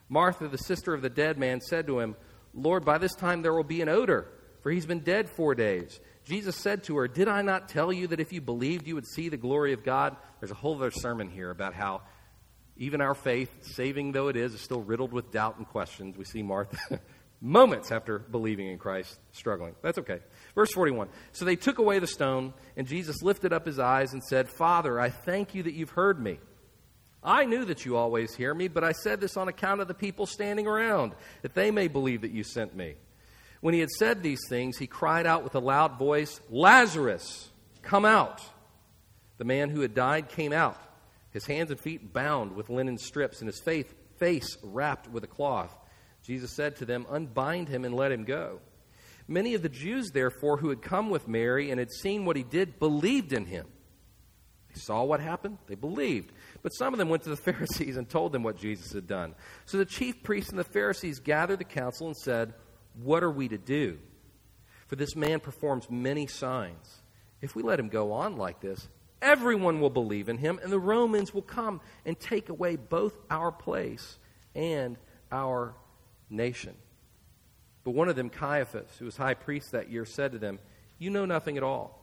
Martha, 0.09 0.47
the 0.47 0.57
sister 0.57 0.93
of 0.93 1.01
the 1.01 1.09
dead 1.09 1.37
man, 1.37 1.61
said 1.61 1.87
to 1.87 1.99
him, 1.99 2.15
Lord, 2.53 2.83
by 2.85 2.97
this 2.97 3.15
time 3.15 3.41
there 3.41 3.53
will 3.53 3.63
be 3.63 3.81
an 3.81 3.89
odor, 3.89 4.27
for 4.61 4.69
he's 4.69 4.85
been 4.85 4.99
dead 4.99 5.29
four 5.29 5.55
days. 5.55 5.99
Jesus 6.25 6.55
said 6.55 6.83
to 6.85 6.97
her, 6.97 7.07
Did 7.07 7.27
I 7.27 7.41
not 7.41 7.69
tell 7.69 7.91
you 7.91 8.07
that 8.07 8.19
if 8.19 8.31
you 8.33 8.41
believed, 8.41 8.87
you 8.87 8.95
would 8.95 9.07
see 9.07 9.29
the 9.29 9.37
glory 9.37 9.73
of 9.73 9.83
God? 9.83 10.15
There's 10.39 10.51
a 10.51 10.55
whole 10.55 10.75
other 10.75 10.91
sermon 10.91 11.29
here 11.29 11.49
about 11.49 11.73
how 11.73 12.01
even 12.77 13.01
our 13.01 13.13
faith, 13.13 13.51
saving 13.61 14.11
though 14.11 14.27
it 14.29 14.35
is, 14.35 14.53
is 14.53 14.61
still 14.61 14.81
riddled 14.81 15.13
with 15.13 15.31
doubt 15.31 15.57
and 15.57 15.67
questions. 15.67 16.17
We 16.17 16.25
see 16.25 16.41
Martha 16.41 16.99
moments 17.41 17.91
after 17.91 18.19
believing 18.19 18.67
in 18.67 18.77
Christ 18.77 19.19
struggling. 19.31 19.75
That's 19.81 19.99
okay. 19.99 20.19
Verse 20.55 20.71
41. 20.71 21.09
So 21.33 21.45
they 21.45 21.55
took 21.55 21.77
away 21.77 21.99
the 21.99 22.07
stone, 22.07 22.53
and 22.75 22.87
Jesus 22.87 23.21
lifted 23.21 23.53
up 23.53 23.65
his 23.65 23.79
eyes 23.79 24.13
and 24.13 24.23
said, 24.23 24.49
Father, 24.49 24.99
I 24.99 25.09
thank 25.09 25.53
you 25.53 25.63
that 25.63 25.73
you've 25.73 25.91
heard 25.91 26.19
me. 26.19 26.39
I 27.23 27.45
knew 27.45 27.63
that 27.65 27.85
you 27.85 27.95
always 27.95 28.35
hear 28.35 28.53
me, 28.53 28.67
but 28.67 28.83
I 28.83 28.91
said 28.91 29.21
this 29.21 29.37
on 29.37 29.47
account 29.47 29.81
of 29.81 29.87
the 29.87 29.93
people 29.93 30.25
standing 30.25 30.67
around, 30.67 31.13
that 31.41 31.55
they 31.55 31.71
may 31.71 31.87
believe 31.87 32.21
that 32.21 32.31
you 32.31 32.43
sent 32.43 32.75
me. 32.75 32.95
When 33.61 33.73
he 33.73 33.79
had 33.79 33.91
said 33.91 34.21
these 34.21 34.41
things, 34.49 34.77
he 34.77 34.87
cried 34.87 35.25
out 35.25 35.43
with 35.43 35.55
a 35.55 35.59
loud 35.59 35.97
voice, 35.97 36.41
Lazarus, 36.49 37.49
come 37.81 38.03
out. 38.03 38.41
The 39.37 39.45
man 39.45 39.69
who 39.69 39.81
had 39.81 39.93
died 39.93 40.27
came 40.27 40.51
out 40.51 40.77
his 41.33 41.45
hands 41.47 41.71
and 41.71 41.79
feet 41.79 42.13
bound 42.13 42.55
with 42.55 42.69
linen 42.69 42.97
strips, 42.97 43.41
and 43.41 43.47
his 43.47 43.59
face 43.59 44.57
wrapped 44.63 45.09
with 45.09 45.23
a 45.23 45.27
cloth. 45.27 45.75
Jesus 46.23 46.51
said 46.51 46.77
to 46.77 46.85
them, 46.85 47.05
Unbind 47.09 47.67
him 47.67 47.83
and 47.83 47.95
let 47.95 48.11
him 48.11 48.23
go. 48.23 48.59
Many 49.27 49.55
of 49.55 49.63
the 49.63 49.69
Jews, 49.69 50.11
therefore, 50.11 50.57
who 50.57 50.69
had 50.69 50.81
come 50.81 51.09
with 51.09 51.27
Mary 51.27 51.71
and 51.71 51.79
had 51.79 51.91
seen 51.91 52.25
what 52.25 52.35
he 52.35 52.43
did, 52.43 52.79
believed 52.79 53.33
in 53.33 53.45
him. 53.45 53.67
They 54.73 54.79
saw 54.79 55.03
what 55.03 55.19
happened, 55.19 55.57
they 55.67 55.75
believed. 55.75 56.31
But 56.61 56.69
some 56.69 56.93
of 56.93 56.97
them 56.97 57.09
went 57.09 57.23
to 57.23 57.29
the 57.29 57.35
Pharisees 57.51 57.97
and 57.97 58.09
told 58.09 58.31
them 58.31 58.43
what 58.43 58.57
Jesus 58.57 58.91
had 58.91 59.07
done. 59.07 59.35
So 59.65 59.77
the 59.77 59.85
chief 59.85 60.23
priests 60.23 60.49
and 60.49 60.59
the 60.59 60.63
Pharisees 60.63 61.19
gathered 61.19 61.59
the 61.59 61.65
council 61.65 62.07
and 62.07 62.17
said, 62.17 62.53
What 63.01 63.23
are 63.23 63.31
we 63.31 63.47
to 63.49 63.57
do? 63.57 63.97
For 64.87 64.95
this 64.95 65.15
man 65.15 65.39
performs 65.39 65.89
many 65.89 66.27
signs. 66.27 67.01
If 67.41 67.55
we 67.55 67.63
let 67.63 67.79
him 67.79 67.89
go 67.89 68.13
on 68.13 68.37
like 68.37 68.61
this, 68.61 68.87
everyone 69.23 69.79
will 69.79 69.89
believe 69.89 70.29
in 70.29 70.37
him, 70.37 70.59
and 70.61 70.71
the 70.71 70.79
Romans 70.79 71.33
will 71.33 71.41
come 71.41 71.81
and 72.05 72.19
take 72.19 72.49
away 72.49 72.75
both 72.75 73.17
our 73.31 73.51
place 73.51 74.19
and 74.53 74.97
our 75.31 75.73
nation. 76.29 76.75
But 77.83 77.91
one 77.91 78.09
of 78.09 78.15
them, 78.15 78.29
Caiaphas, 78.29 78.97
who 78.99 79.05
was 79.05 79.17
high 79.17 79.33
priest 79.33 79.71
that 79.71 79.89
year, 79.89 80.05
said 80.05 80.33
to 80.33 80.39
them, 80.39 80.59
You 80.99 81.09
know 81.09 81.25
nothing 81.25 81.57
at 81.57 81.63
all, 81.63 81.99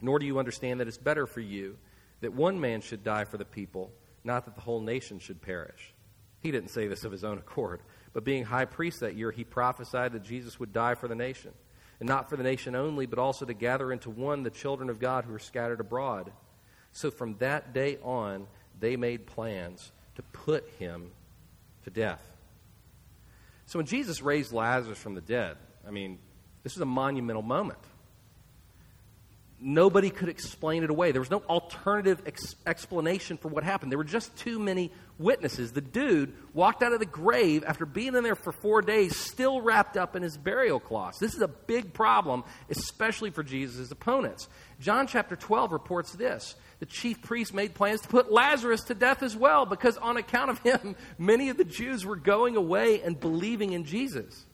nor 0.00 0.18
do 0.18 0.26
you 0.26 0.38
understand 0.38 0.80
that 0.80 0.88
it's 0.88 0.98
better 0.98 1.26
for 1.26 1.40
you 1.40 1.78
that 2.20 2.32
one 2.32 2.60
man 2.60 2.80
should 2.80 3.04
die 3.04 3.24
for 3.24 3.36
the 3.36 3.44
people, 3.44 3.92
not 4.22 4.44
that 4.44 4.54
the 4.54 4.60
whole 4.60 4.80
nation 4.80 5.18
should 5.18 5.42
perish. 5.42 5.92
He 6.40 6.50
didn't 6.50 6.70
say 6.70 6.86
this 6.86 7.04
of 7.04 7.12
his 7.12 7.24
own 7.24 7.38
accord, 7.38 7.80
but 8.12 8.24
being 8.24 8.44
high 8.44 8.64
priest 8.66 9.00
that 9.00 9.16
year, 9.16 9.30
he 9.30 9.44
prophesied 9.44 10.12
that 10.12 10.22
Jesus 10.22 10.60
would 10.60 10.72
die 10.72 10.94
for 10.94 11.08
the 11.08 11.14
nation, 11.14 11.52
and 12.00 12.08
not 12.08 12.28
for 12.28 12.36
the 12.36 12.42
nation 12.42 12.74
only, 12.74 13.06
but 13.06 13.18
also 13.18 13.44
to 13.44 13.54
gather 13.54 13.92
into 13.92 14.10
one 14.10 14.42
the 14.42 14.50
children 14.50 14.90
of 14.90 14.98
God 14.98 15.24
who 15.24 15.34
are 15.34 15.38
scattered 15.38 15.80
abroad. 15.80 16.32
So 16.92 17.10
from 17.10 17.36
that 17.38 17.72
day 17.72 17.98
on, 18.02 18.46
they 18.78 18.96
made 18.96 19.26
plans 19.26 19.92
to 20.16 20.22
put 20.22 20.68
him 20.78 21.10
to 21.84 21.90
death. 21.90 22.22
So 23.66 23.78
when 23.78 23.86
Jesus 23.86 24.22
raised 24.22 24.52
Lazarus 24.52 24.98
from 24.98 25.14
the 25.14 25.20
dead, 25.20 25.56
I 25.86 25.90
mean, 25.90 26.18
this 26.62 26.74
was 26.74 26.82
a 26.82 26.86
monumental 26.86 27.42
moment. 27.42 27.78
Nobody 29.66 30.10
could 30.10 30.28
explain 30.28 30.84
it 30.84 30.90
away. 30.90 31.10
There 31.12 31.22
was 31.22 31.30
no 31.30 31.42
alternative 31.48 32.20
ex- 32.26 32.54
explanation 32.66 33.38
for 33.38 33.48
what 33.48 33.64
happened. 33.64 33.90
There 33.90 33.96
were 33.96 34.04
just 34.04 34.36
too 34.36 34.58
many 34.58 34.92
witnesses. 35.18 35.72
The 35.72 35.80
dude 35.80 36.34
walked 36.52 36.82
out 36.82 36.92
of 36.92 36.98
the 36.98 37.06
grave 37.06 37.64
after 37.66 37.86
being 37.86 38.14
in 38.14 38.22
there 38.24 38.34
for 38.34 38.52
four 38.52 38.82
days, 38.82 39.16
still 39.16 39.62
wrapped 39.62 39.96
up 39.96 40.16
in 40.16 40.22
his 40.22 40.36
burial 40.36 40.78
cloths. 40.78 41.18
This 41.18 41.34
is 41.34 41.40
a 41.40 41.48
big 41.48 41.94
problem, 41.94 42.44
especially 42.68 43.30
for 43.30 43.42
Jesus' 43.42 43.90
opponents. 43.90 44.48
John 44.80 45.06
chapter 45.06 45.34
12 45.34 45.72
reports 45.72 46.12
this 46.12 46.56
the 46.80 46.84
chief 46.84 47.22
priests 47.22 47.54
made 47.54 47.72
plans 47.72 48.02
to 48.02 48.08
put 48.08 48.30
Lazarus 48.30 48.82
to 48.84 48.94
death 48.94 49.22
as 49.22 49.34
well 49.34 49.64
because 49.64 49.96
on 49.96 50.18
account 50.18 50.50
of 50.50 50.58
him, 50.58 50.94
many 51.18 51.48
of 51.48 51.56
the 51.56 51.64
Jews 51.64 52.04
were 52.04 52.16
going 52.16 52.56
away 52.56 53.00
and 53.00 53.18
believing 53.18 53.72
in 53.72 53.86
Jesus. 53.86 54.44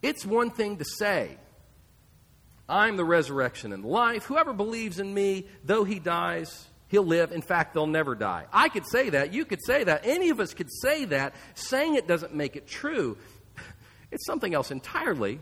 It's 0.00 0.24
one 0.24 0.48
thing 0.48 0.78
to 0.78 0.86
say, 0.86 1.36
I'm 2.68 2.96
the 2.96 3.04
resurrection 3.04 3.72
and 3.72 3.84
life. 3.84 4.24
Whoever 4.24 4.52
believes 4.52 4.98
in 4.98 5.12
me, 5.12 5.46
though 5.64 5.84
he 5.84 5.98
dies, 5.98 6.66
he'll 6.88 7.04
live. 7.04 7.32
In 7.32 7.42
fact, 7.42 7.74
they'll 7.74 7.86
never 7.86 8.14
die. 8.14 8.46
I 8.52 8.68
could 8.68 8.86
say 8.86 9.10
that. 9.10 9.32
You 9.32 9.44
could 9.44 9.64
say 9.64 9.84
that. 9.84 10.04
Any 10.04 10.30
of 10.30 10.40
us 10.40 10.52
could 10.54 10.70
say 10.82 11.04
that. 11.06 11.34
Saying 11.54 11.94
it 11.94 12.08
doesn't 12.08 12.34
make 12.34 12.56
it 12.56 12.66
true. 12.66 13.16
It's 14.12 14.24
something 14.24 14.54
else 14.54 14.70
entirely 14.70 15.40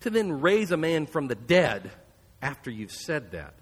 to 0.00 0.10
then 0.10 0.40
raise 0.40 0.72
a 0.72 0.76
man 0.76 1.06
from 1.06 1.28
the 1.28 1.36
dead 1.36 1.92
after 2.42 2.68
you've 2.68 2.90
said 2.90 3.30
that. 3.30 3.54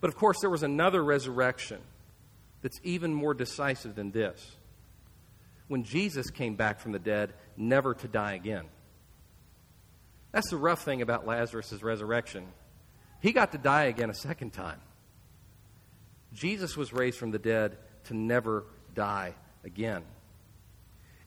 But 0.00 0.08
of 0.08 0.16
course, 0.16 0.40
there 0.40 0.50
was 0.50 0.62
another 0.62 1.04
resurrection 1.04 1.78
that's 2.62 2.80
even 2.82 3.14
more 3.14 3.34
decisive 3.34 3.94
than 3.94 4.10
this. 4.10 4.56
When 5.68 5.84
Jesus 5.84 6.30
came 6.30 6.56
back 6.56 6.80
from 6.80 6.92
the 6.92 6.98
dead, 6.98 7.34
never 7.56 7.94
to 7.94 8.08
die 8.08 8.32
again. 8.32 8.64
That's 10.32 10.50
the 10.50 10.56
rough 10.56 10.84
thing 10.84 11.02
about 11.02 11.26
Lazarus' 11.26 11.82
resurrection. 11.82 12.46
He 13.20 13.32
got 13.32 13.52
to 13.52 13.58
die 13.58 13.84
again 13.84 14.10
a 14.10 14.14
second 14.14 14.52
time. 14.52 14.80
Jesus 16.32 16.76
was 16.76 16.92
raised 16.92 17.18
from 17.18 17.32
the 17.32 17.38
dead 17.38 17.76
to 18.04 18.14
never 18.14 18.64
die 18.94 19.34
again. 19.64 20.02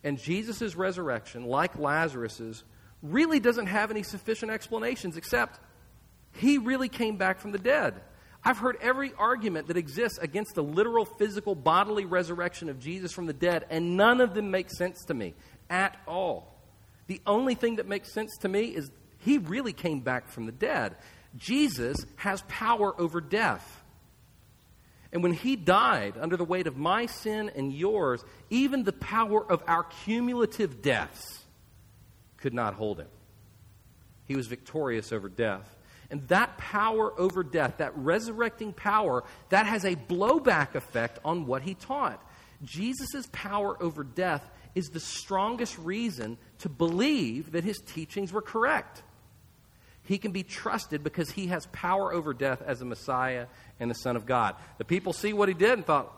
And 0.04 0.18
Jesus' 0.18 0.76
resurrection, 0.76 1.46
like 1.46 1.78
Lazarus's, 1.78 2.63
really 3.02 3.39
doesn't 3.39 3.68
have 3.68 3.92
any 3.92 4.04
sufficient 4.04 4.52
explanations 4.52 5.18
except 5.18 5.60
he 6.34 6.58
really 6.58 6.89
came 6.89 7.18
back 7.18 7.39
from 7.39 7.52
the 7.52 7.60
dead. 7.60 8.02
I've 8.44 8.58
heard 8.58 8.78
every 8.82 9.13
argument 9.18 9.68
that 9.68 9.78
exists 9.78 10.18
against 10.18 10.56
the 10.56 10.63
literal, 10.63 11.06
physical, 11.06 11.56
bodily 11.56 12.06
resurrection 12.06 12.70
of 12.70 12.80
Jesus 12.80 13.12
from 13.12 13.26
the 13.26 13.34
dead, 13.34 13.66
and 13.70 13.96
none 13.96 14.20
of 14.20 14.34
them 14.34 14.52
make 14.52 14.70
sense 14.70 15.06
to 15.06 15.13
me 15.13 15.34
at 15.70 15.98
all. 16.08 16.53
The 17.08 17.22
only 17.26 17.56
thing 17.56 17.78
that 17.78 17.88
makes 17.88 18.13
sense 18.13 18.38
to 18.42 18.48
me 18.48 18.68
is 18.68 18.89
he 19.20 19.38
really 19.38 19.74
came 19.74 20.02
back 20.02 20.30
from 20.30 20.46
the 20.46 20.52
dead. 20.52 20.96
Jesus 21.38 21.98
has 22.18 22.44
power 22.48 23.00
over 23.00 23.22
death. 23.22 23.82
And 25.12 25.22
when 25.22 25.34
he 25.34 25.56
died 25.56 26.16
under 26.20 26.38
the 26.38 26.44
weight 26.44 26.66
of 26.66 26.76
my 26.76 27.06
sin 27.06 27.52
and 27.56 27.72
yours, 27.72 28.24
even 28.50 28.84
the 28.84 28.94
power 28.94 29.46
of 29.50 29.63
our 29.68 29.84
cumulative 29.84 30.82
deaths 30.82 31.44
could 32.38 32.54
not 32.54 32.74
hold 32.74 33.00
him. 33.00 33.08
He 34.26 34.36
was 34.36 34.48
victorious 34.48 35.12
over 35.12 35.30
death. 35.30 35.78
And 36.10 36.28
that 36.28 36.58
power 36.58 37.18
over 37.20 37.44
death, 37.44 37.78
that 37.78 37.96
resurrecting 37.96 38.74
power, 38.74 39.24
that 39.50 39.66
has 39.66 39.86
a 39.86 39.96
blowback 39.96 40.76
effect 40.76 41.20
on 41.24 41.46
what 41.46 41.62
he 41.62 41.74
taught. 41.74 42.24
Jesus' 42.63 43.28
power 43.32 43.82
over 43.82 44.04
death 44.04 44.50
is 44.76 44.90
the 44.90 45.00
strongest 45.00 45.78
reason 45.78 46.38
to 46.60 46.70
believe 46.70 47.52
that 47.52 47.64
his 47.64 47.80
teachings 47.80 48.34
were 48.34 48.42
correct. 48.42 49.04
He 50.04 50.18
can 50.18 50.32
be 50.32 50.44
trusted 50.44 51.04
because 51.04 51.32
he 51.32 51.48
has 51.48 51.66
power 51.68 52.14
over 52.14 52.34
death 52.34 52.62
as 52.62 52.82
a 52.82 52.86
Messiah 52.86 53.48
and 53.80 53.90
the 53.90 53.96
Son 53.96 54.16
of 54.16 54.26
God. 54.26 54.56
The 54.78 54.86
people 54.86 55.14
see 55.14 55.32
what 55.32 55.48
he 55.48 55.54
did 55.54 55.72
and 55.72 55.86
thought, 55.86 56.12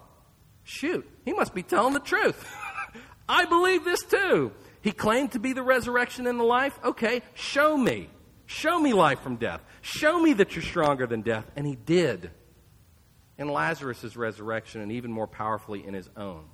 shoot, 0.63 1.08
he 1.24 1.34
must 1.34 1.54
be 1.54 1.63
telling 1.63 1.94
the 1.94 2.00
truth. 2.00 2.44
I 3.30 3.46
believe 3.46 3.84
this 3.84 4.04
too. 4.04 4.52
He 4.82 4.91
claimed 4.91 5.32
to 5.32 5.39
be 5.39 5.54
the 5.54 5.63
resurrection 5.63 6.28
and 6.28 6.39
the 6.39 6.44
life. 6.44 6.78
Okay, 6.84 7.22
show 7.34 7.78
me. 7.78 8.10
Show 8.46 8.80
me 8.80 8.94
life 8.94 9.20
from 9.22 9.38
death. 9.38 9.62
Show 9.82 10.20
me 10.20 10.34
that 10.34 10.56
you're 10.56 10.63
stronger 10.63 11.08
than 11.08 11.22
death. 11.22 11.50
And 11.56 11.65
he 11.65 11.76
did. 11.76 12.30
In 13.38 13.50
Lazarus' 13.50 14.15
resurrection, 14.15 14.82
and 14.82 14.91
even 14.91 15.12
more 15.12 15.28
powerfully 15.28 15.86
in 15.86 15.94
his 15.94 16.10
own. 16.15 16.46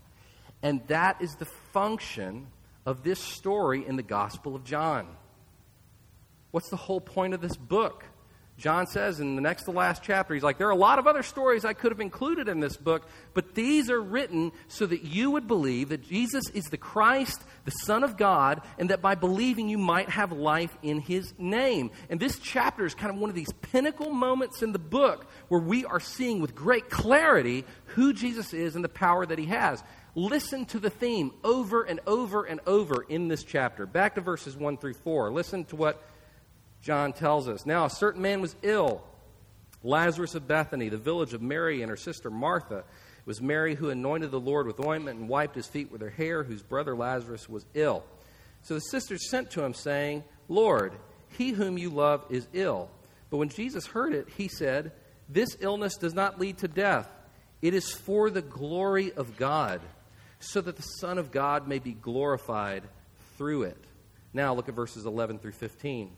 And 0.63 0.81
that 0.87 1.21
is 1.21 1.35
the 1.35 1.45
function 1.71 2.47
of 2.85 3.03
this 3.03 3.19
story 3.19 3.85
in 3.85 3.95
the 3.95 4.03
Gospel 4.03 4.55
of 4.55 4.63
John. 4.63 5.07
What's 6.51 6.69
the 6.69 6.77
whole 6.77 7.01
point 7.01 7.33
of 7.33 7.41
this 7.41 7.55
book? 7.55 8.05
John 8.61 8.85
says 8.85 9.19
in 9.19 9.35
the 9.35 9.41
next 9.41 9.63
to 9.63 9.71
last 9.71 10.03
chapter, 10.03 10.35
he's 10.35 10.43
like, 10.43 10.59
There 10.59 10.67
are 10.67 10.71
a 10.71 10.75
lot 10.75 10.99
of 10.99 11.07
other 11.07 11.23
stories 11.23 11.65
I 11.65 11.73
could 11.73 11.91
have 11.91 11.99
included 11.99 12.47
in 12.47 12.59
this 12.59 12.77
book, 12.77 13.07
but 13.33 13.55
these 13.55 13.89
are 13.89 13.99
written 13.99 14.51
so 14.67 14.85
that 14.85 15.03
you 15.03 15.31
would 15.31 15.47
believe 15.47 15.89
that 15.89 16.07
Jesus 16.07 16.47
is 16.53 16.65
the 16.65 16.77
Christ, 16.77 17.41
the 17.65 17.71
Son 17.71 18.03
of 18.03 18.17
God, 18.17 18.61
and 18.77 18.91
that 18.91 19.01
by 19.01 19.15
believing 19.15 19.67
you 19.67 19.79
might 19.79 20.09
have 20.09 20.31
life 20.31 20.77
in 20.83 20.99
his 20.99 21.33
name. 21.39 21.89
And 22.11 22.19
this 22.19 22.37
chapter 22.37 22.85
is 22.85 22.93
kind 22.93 23.11
of 23.11 23.19
one 23.19 23.31
of 23.31 23.35
these 23.35 23.51
pinnacle 23.63 24.11
moments 24.11 24.61
in 24.61 24.73
the 24.73 24.79
book 24.79 25.25
where 25.47 25.61
we 25.61 25.83
are 25.85 25.99
seeing 25.99 26.39
with 26.39 26.53
great 26.53 26.89
clarity 26.89 27.65
who 27.85 28.13
Jesus 28.13 28.53
is 28.53 28.75
and 28.75 28.83
the 28.83 28.89
power 28.89 29.25
that 29.25 29.39
he 29.39 29.47
has. 29.47 29.83
Listen 30.13 30.65
to 30.65 30.79
the 30.79 30.89
theme 30.89 31.31
over 31.43 31.83
and 31.83 32.01
over 32.05 32.43
and 32.43 32.59
over 32.67 33.03
in 33.03 33.29
this 33.29 33.43
chapter. 33.43 33.85
Back 33.85 34.15
to 34.15 34.21
verses 34.21 34.57
1 34.57 34.77
through 34.77 34.95
4. 34.95 35.31
Listen 35.31 35.63
to 35.65 35.75
what 35.77 36.03
John 36.81 37.13
tells 37.13 37.47
us. 37.47 37.65
Now, 37.65 37.85
a 37.85 37.89
certain 37.89 38.21
man 38.21 38.41
was 38.41 38.55
ill, 38.61 39.03
Lazarus 39.83 40.35
of 40.35 40.47
Bethany, 40.47 40.89
the 40.89 40.97
village 40.97 41.33
of 41.33 41.41
Mary 41.41 41.81
and 41.81 41.89
her 41.89 41.95
sister 41.95 42.29
Martha. 42.29 42.79
It 42.79 43.25
was 43.25 43.41
Mary 43.41 43.75
who 43.75 43.89
anointed 43.89 44.31
the 44.31 44.39
Lord 44.39 44.67
with 44.67 44.85
ointment 44.85 45.19
and 45.19 45.29
wiped 45.29 45.55
his 45.55 45.67
feet 45.67 45.91
with 45.91 46.01
her 46.01 46.09
hair, 46.09 46.43
whose 46.43 46.61
brother 46.61 46.95
Lazarus 46.95 47.47
was 47.47 47.65
ill. 47.73 48.03
So 48.63 48.73
the 48.73 48.81
sisters 48.81 49.29
sent 49.29 49.51
to 49.51 49.63
him, 49.63 49.73
saying, 49.73 50.23
Lord, 50.49 50.93
he 51.29 51.51
whom 51.51 51.77
you 51.77 51.89
love 51.89 52.25
is 52.29 52.47
ill. 52.53 52.89
But 53.29 53.37
when 53.37 53.49
Jesus 53.49 53.85
heard 53.85 54.13
it, 54.13 54.27
he 54.35 54.49
said, 54.49 54.91
This 55.29 55.55
illness 55.61 55.95
does 55.95 56.13
not 56.13 56.39
lead 56.39 56.57
to 56.59 56.67
death. 56.67 57.07
It 57.61 57.73
is 57.73 57.91
for 57.91 58.29
the 58.29 58.41
glory 58.41 59.13
of 59.13 59.37
God, 59.37 59.81
so 60.41 60.61
that 60.61 60.75
the 60.75 60.81
Son 60.81 61.17
of 61.17 61.31
God 61.31 61.67
may 61.67 61.79
be 61.79 61.93
glorified 61.93 62.83
through 63.37 63.63
it. 63.63 63.77
Now 64.33 64.53
look 64.53 64.69
at 64.69 64.75
verses 64.75 65.05
11 65.05 65.39
through 65.39 65.53
15. 65.53 66.11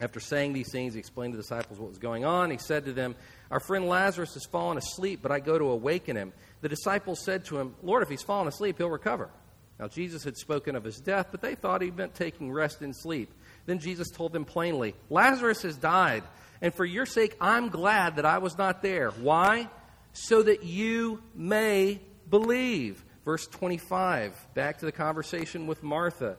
After 0.00 0.20
saying 0.20 0.52
these 0.52 0.72
things, 0.72 0.94
he 0.94 0.98
explained 0.98 1.32
to 1.32 1.36
the 1.36 1.42
disciples 1.42 1.78
what 1.78 1.88
was 1.88 1.98
going 1.98 2.24
on. 2.24 2.50
He 2.50 2.58
said 2.58 2.86
to 2.86 2.92
them, 2.92 3.14
Our 3.50 3.60
friend 3.60 3.86
Lazarus 3.88 4.34
has 4.34 4.44
fallen 4.46 4.76
asleep, 4.76 5.20
but 5.22 5.30
I 5.30 5.38
go 5.38 5.58
to 5.58 5.66
awaken 5.66 6.16
him. 6.16 6.32
The 6.60 6.68
disciples 6.68 7.22
said 7.24 7.44
to 7.46 7.58
him, 7.58 7.76
Lord, 7.82 8.02
if 8.02 8.08
he's 8.08 8.22
fallen 8.22 8.48
asleep, 8.48 8.78
he'll 8.78 8.90
recover. 8.90 9.30
Now, 9.78 9.88
Jesus 9.88 10.24
had 10.24 10.36
spoken 10.36 10.76
of 10.76 10.84
his 10.84 10.98
death, 10.98 11.28
but 11.30 11.40
they 11.40 11.54
thought 11.54 11.82
he 11.82 11.90
meant 11.90 12.14
taking 12.14 12.52
rest 12.52 12.82
in 12.82 12.92
sleep. 12.92 13.32
Then 13.66 13.78
Jesus 13.78 14.10
told 14.10 14.32
them 14.32 14.44
plainly, 14.44 14.94
Lazarus 15.08 15.62
has 15.62 15.76
died, 15.76 16.24
and 16.60 16.74
for 16.74 16.84
your 16.84 17.06
sake, 17.06 17.36
I'm 17.40 17.68
glad 17.68 18.16
that 18.16 18.24
I 18.24 18.38
was 18.38 18.58
not 18.58 18.82
there. 18.82 19.10
Why? 19.10 19.68
So 20.12 20.42
that 20.42 20.64
you 20.64 21.22
may 21.34 22.00
believe. 22.28 23.04
Verse 23.24 23.46
25, 23.46 24.48
back 24.54 24.78
to 24.78 24.84
the 24.84 24.92
conversation 24.92 25.66
with 25.66 25.82
Martha. 25.82 26.36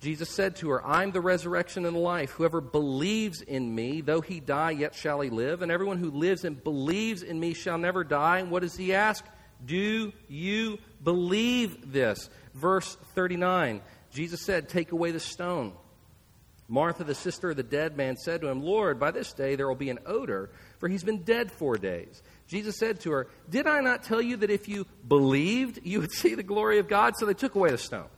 Jesus 0.00 0.30
said 0.30 0.56
to 0.56 0.70
her, 0.70 0.84
I'm 0.84 1.10
the 1.10 1.20
resurrection 1.20 1.84
and 1.84 1.94
the 1.94 2.00
life. 2.00 2.30
Whoever 2.32 2.60
believes 2.60 3.42
in 3.42 3.74
me, 3.74 4.00
though 4.00 4.22
he 4.22 4.40
die, 4.40 4.70
yet 4.70 4.94
shall 4.94 5.20
he 5.20 5.30
live. 5.30 5.60
And 5.62 5.70
everyone 5.70 5.98
who 5.98 6.10
lives 6.10 6.44
and 6.44 6.62
believes 6.62 7.22
in 7.22 7.38
me 7.38 7.52
shall 7.52 7.76
never 7.76 8.02
die. 8.02 8.38
And 8.38 8.50
what 8.50 8.62
does 8.62 8.76
he 8.76 8.94
ask? 8.94 9.24
Do 9.64 10.12
you 10.28 10.78
believe 11.02 11.92
this? 11.92 12.30
Verse 12.54 12.96
39 13.14 13.82
Jesus 14.12 14.44
said, 14.44 14.68
Take 14.68 14.92
away 14.92 15.12
the 15.12 15.20
stone. 15.20 15.72
Martha, 16.68 17.04
the 17.04 17.14
sister 17.14 17.50
of 17.50 17.56
the 17.56 17.62
dead 17.62 17.96
man, 17.96 18.16
said 18.16 18.40
to 18.40 18.48
him, 18.48 18.62
Lord, 18.62 19.00
by 19.00 19.10
this 19.10 19.32
day 19.32 19.56
there 19.56 19.68
will 19.68 19.74
be 19.74 19.90
an 19.90 19.98
odor, 20.06 20.50
for 20.78 20.88
he's 20.88 21.02
been 21.02 21.22
dead 21.22 21.50
four 21.50 21.76
days. 21.76 22.22
Jesus 22.50 22.76
said 22.76 22.98
to 23.02 23.12
her, 23.12 23.28
Did 23.48 23.68
I 23.68 23.80
not 23.80 24.02
tell 24.02 24.20
you 24.20 24.38
that 24.38 24.50
if 24.50 24.68
you 24.68 24.84
believed, 25.06 25.78
you 25.84 26.00
would 26.00 26.10
see 26.10 26.34
the 26.34 26.42
glory 26.42 26.80
of 26.80 26.88
God? 26.88 27.14
So 27.16 27.24
they 27.24 27.34
took 27.34 27.54
away 27.54 27.70
the 27.70 27.78
stone. 27.78 28.08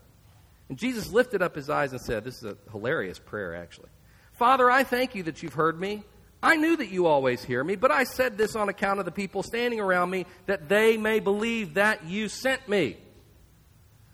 And 0.70 0.78
Jesus 0.78 1.12
lifted 1.12 1.42
up 1.42 1.54
his 1.54 1.68
eyes 1.68 1.92
and 1.92 2.00
said, 2.00 2.24
This 2.24 2.38
is 2.38 2.44
a 2.44 2.56
hilarious 2.70 3.18
prayer, 3.18 3.54
actually. 3.54 3.90
Father, 4.32 4.70
I 4.70 4.84
thank 4.84 5.14
you 5.14 5.24
that 5.24 5.42
you've 5.42 5.52
heard 5.52 5.78
me. 5.78 6.02
I 6.42 6.56
knew 6.56 6.78
that 6.78 6.88
you 6.88 7.06
always 7.06 7.44
hear 7.44 7.62
me, 7.62 7.76
but 7.76 7.90
I 7.90 8.04
said 8.04 8.38
this 8.38 8.56
on 8.56 8.70
account 8.70 9.00
of 9.00 9.04
the 9.04 9.12
people 9.12 9.42
standing 9.42 9.80
around 9.80 10.08
me, 10.08 10.24
that 10.46 10.66
they 10.66 10.96
may 10.96 11.20
believe 11.20 11.74
that 11.74 12.06
you 12.06 12.28
sent 12.30 12.66
me. 12.66 12.96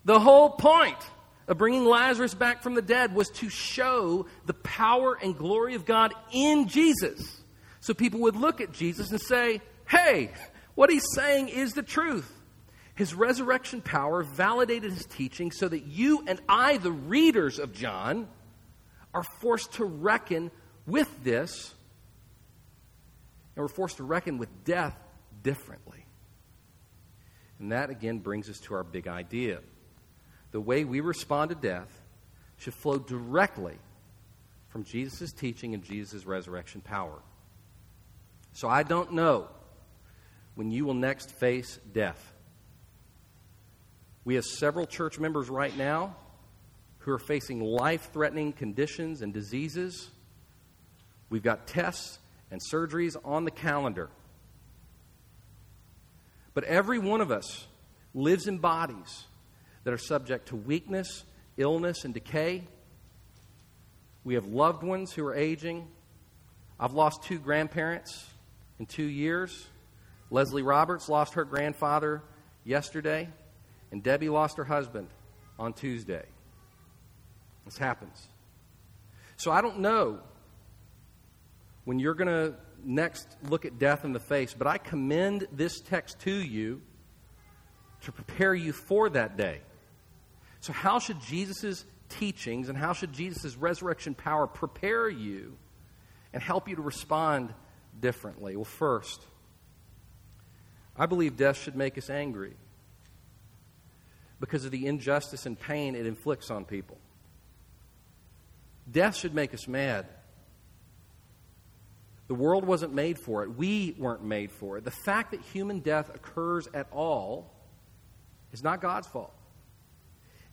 The 0.04 0.18
whole 0.18 0.50
point 0.50 0.98
of 1.46 1.58
bringing 1.58 1.84
Lazarus 1.84 2.34
back 2.34 2.64
from 2.64 2.74
the 2.74 2.82
dead 2.82 3.14
was 3.14 3.30
to 3.30 3.48
show 3.48 4.26
the 4.46 4.54
power 4.54 5.16
and 5.22 5.38
glory 5.38 5.76
of 5.76 5.86
God 5.86 6.12
in 6.32 6.66
Jesus. 6.66 7.40
So 7.78 7.94
people 7.94 8.20
would 8.20 8.36
look 8.36 8.60
at 8.60 8.72
Jesus 8.72 9.12
and 9.12 9.20
say, 9.20 9.62
hey, 9.88 10.30
what 10.74 10.90
he's 10.90 11.06
saying 11.14 11.48
is 11.48 11.74
the 11.74 11.82
truth. 11.82 12.30
His 12.94 13.14
resurrection 13.14 13.80
power 13.80 14.22
validated 14.22 14.92
his 14.92 15.06
teaching 15.06 15.50
so 15.50 15.68
that 15.68 15.86
you 15.86 16.24
and 16.26 16.40
I, 16.48 16.78
the 16.78 16.92
readers 16.92 17.58
of 17.58 17.72
John, 17.72 18.28
are 19.14 19.22
forced 19.22 19.74
to 19.74 19.84
reckon 19.84 20.50
with 20.86 21.08
this, 21.24 21.74
and 23.54 23.62
we're 23.62 23.68
forced 23.68 23.98
to 23.98 24.04
reckon 24.04 24.38
with 24.38 24.48
death 24.64 24.96
differently. 25.42 26.04
And 27.60 27.72
that 27.72 27.90
again 27.90 28.18
brings 28.18 28.48
us 28.48 28.58
to 28.60 28.74
our 28.74 28.84
big 28.84 29.08
idea 29.08 29.60
the 30.50 30.60
way 30.60 30.84
we 30.84 31.00
respond 31.00 31.50
to 31.50 31.54
death 31.54 32.00
should 32.56 32.74
flow 32.74 32.98
directly 32.98 33.76
from 34.68 34.84
Jesus' 34.84 35.32
teaching 35.32 35.74
and 35.74 35.82
Jesus' 35.82 36.24
resurrection 36.24 36.80
power. 36.80 37.18
So 38.52 38.68
I 38.68 38.82
don't 38.82 39.12
know 39.12 39.48
when 40.58 40.72
you 40.72 40.84
will 40.84 40.92
next 40.92 41.30
face 41.30 41.78
death. 41.92 42.34
We 44.24 44.34
have 44.34 44.44
several 44.44 44.86
church 44.86 45.20
members 45.20 45.48
right 45.48 45.74
now 45.76 46.16
who 46.98 47.12
are 47.12 47.18
facing 47.20 47.60
life 47.60 48.10
threatening 48.12 48.52
conditions 48.52 49.22
and 49.22 49.32
diseases. 49.32 50.10
We've 51.30 51.44
got 51.44 51.68
tests 51.68 52.18
and 52.50 52.60
surgeries 52.60 53.14
on 53.24 53.44
the 53.44 53.52
calendar. 53.52 54.10
But 56.54 56.64
every 56.64 56.98
one 56.98 57.20
of 57.20 57.30
us 57.30 57.68
lives 58.12 58.48
in 58.48 58.58
bodies 58.58 59.26
that 59.84 59.94
are 59.94 59.96
subject 59.96 60.48
to 60.48 60.56
weakness, 60.56 61.22
illness, 61.56 62.04
and 62.04 62.12
decay. 62.12 62.64
We 64.24 64.34
have 64.34 64.46
loved 64.46 64.82
ones 64.82 65.12
who 65.12 65.24
are 65.24 65.36
aging. 65.36 65.86
I've 66.80 66.94
lost 66.94 67.22
two 67.22 67.38
grandparents 67.38 68.26
in 68.80 68.86
two 68.86 69.04
years. 69.06 69.68
Leslie 70.30 70.62
Roberts 70.62 71.08
lost 71.08 71.34
her 71.34 71.44
grandfather 71.44 72.22
yesterday, 72.64 73.28
and 73.90 74.02
Debbie 74.02 74.28
lost 74.28 74.56
her 74.58 74.64
husband 74.64 75.08
on 75.58 75.72
Tuesday. 75.72 76.24
This 77.64 77.78
happens. 77.78 78.28
So 79.36 79.50
I 79.50 79.60
don't 79.60 79.80
know 79.80 80.20
when 81.84 81.98
you're 81.98 82.14
going 82.14 82.28
to 82.28 82.54
next 82.84 83.26
look 83.48 83.64
at 83.64 83.78
death 83.78 84.04
in 84.04 84.12
the 84.12 84.20
face, 84.20 84.54
but 84.54 84.66
I 84.66 84.78
commend 84.78 85.46
this 85.52 85.80
text 85.80 86.20
to 86.20 86.32
you 86.32 86.82
to 88.02 88.12
prepare 88.12 88.54
you 88.54 88.72
for 88.72 89.08
that 89.10 89.36
day. 89.36 89.60
So, 90.60 90.72
how 90.72 90.98
should 90.98 91.20
Jesus' 91.20 91.84
teachings 92.08 92.68
and 92.68 92.76
how 92.76 92.92
should 92.92 93.12
Jesus' 93.12 93.56
resurrection 93.56 94.14
power 94.14 94.46
prepare 94.46 95.08
you 95.08 95.56
and 96.32 96.42
help 96.42 96.68
you 96.68 96.76
to 96.76 96.82
respond 96.82 97.52
differently? 98.00 98.56
Well, 98.56 98.64
first, 98.64 99.20
I 100.98 101.06
believe 101.06 101.36
death 101.36 101.56
should 101.56 101.76
make 101.76 101.96
us 101.96 102.10
angry 102.10 102.54
because 104.40 104.64
of 104.64 104.70
the 104.70 104.86
injustice 104.86 105.46
and 105.46 105.58
pain 105.58 105.94
it 105.94 106.06
inflicts 106.06 106.50
on 106.50 106.64
people. 106.64 106.98
Death 108.90 109.16
should 109.16 109.34
make 109.34 109.54
us 109.54 109.68
mad. 109.68 110.06
The 112.26 112.34
world 112.34 112.64
wasn't 112.64 112.92
made 112.92 113.18
for 113.18 113.42
it. 113.42 113.56
We 113.56 113.94
weren't 113.98 114.24
made 114.24 114.50
for 114.50 114.76
it. 114.76 114.84
The 114.84 114.90
fact 114.90 115.30
that 115.30 115.40
human 115.40 115.80
death 115.80 116.14
occurs 116.14 116.68
at 116.74 116.86
all 116.92 117.52
is 118.52 118.62
not 118.62 118.80
God's 118.80 119.06
fault. 119.06 119.32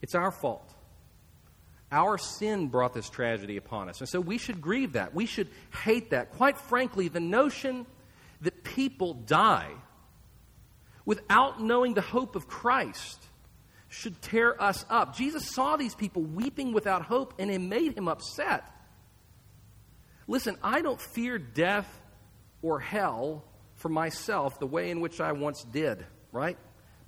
It's 0.01 0.15
our 0.15 0.31
fault. 0.31 0.73
Our 1.91 2.17
sin 2.17 2.67
brought 2.67 2.93
this 2.93 3.09
tragedy 3.09 3.57
upon 3.57 3.89
us. 3.89 3.99
And 3.99 4.09
so 4.09 4.19
we 4.19 4.37
should 4.37 4.61
grieve 4.61 4.93
that. 4.93 5.13
We 5.13 5.25
should 5.25 5.49
hate 5.83 6.11
that. 6.11 6.31
Quite 6.31 6.57
frankly, 6.57 7.07
the 7.07 7.19
notion 7.19 7.85
that 8.41 8.63
people 8.63 9.13
die 9.13 9.71
without 11.05 11.61
knowing 11.61 11.93
the 11.93 12.01
hope 12.01 12.35
of 12.35 12.47
Christ 12.47 13.23
should 13.87 14.21
tear 14.21 14.61
us 14.61 14.85
up. 14.89 15.15
Jesus 15.15 15.47
saw 15.53 15.77
these 15.77 15.95
people 15.95 16.23
weeping 16.23 16.73
without 16.73 17.03
hope, 17.03 17.35
and 17.39 17.49
it 17.49 17.59
made 17.59 17.97
him 17.97 18.07
upset. 18.07 18.69
Listen, 20.27 20.57
I 20.63 20.81
don't 20.81 20.99
fear 20.99 21.37
death 21.37 21.87
or 22.61 22.79
hell 22.79 23.43
for 23.75 23.89
myself 23.89 24.59
the 24.59 24.67
way 24.67 24.89
in 24.89 24.99
which 24.99 25.21
I 25.21 25.31
once 25.31 25.63
did, 25.63 26.05
right? 26.31 26.57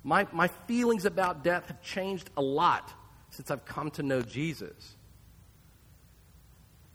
My, 0.04 0.26
my 0.32 0.48
feelings 0.66 1.04
about 1.04 1.42
death 1.42 1.66
have 1.66 1.82
changed 1.82 2.30
a 2.36 2.42
lot 2.42 2.92
since 3.30 3.50
I've 3.50 3.64
come 3.64 3.90
to 3.92 4.02
know 4.02 4.22
Jesus. 4.22 4.96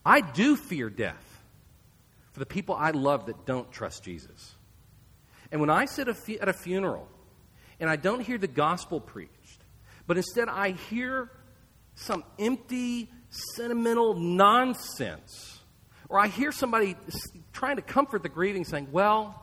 I 0.06 0.22
do 0.22 0.56
fear 0.56 0.89
death 0.89 1.43
for 2.32 2.39
the 2.39 2.45
people 2.45 2.76
I 2.76 2.91
love 2.91 3.28
that 3.28 3.45
don't 3.45 3.72
trust 3.72 4.04
Jesus. 4.04 4.56
And 5.54 5.62
when 5.62 5.70
I 5.70 5.86
sit 5.86 6.10
at 6.10 6.49
a 6.49 6.54
funeral 6.54 7.08
and 7.80 7.89
I 7.89 7.95
don't 7.95 8.20
hear 8.20 8.38
the 8.38 8.47
gospel 8.47 8.99
preached, 8.99 9.64
but 10.06 10.18
instead 10.18 10.49
I 10.49 10.72
hear 10.72 11.32
some 11.95 12.26
empty, 12.38 13.10
sentimental 13.30 14.16
nonsense, 14.16 15.62
or 16.10 16.20
I 16.20 16.28
hear 16.28 16.51
somebody 16.51 16.97
trying 17.54 17.78
to 17.78 17.82
comfort 17.82 18.24
the 18.24 18.30
grieving 18.30 18.66
saying, 18.66 18.89
well, 18.91 19.41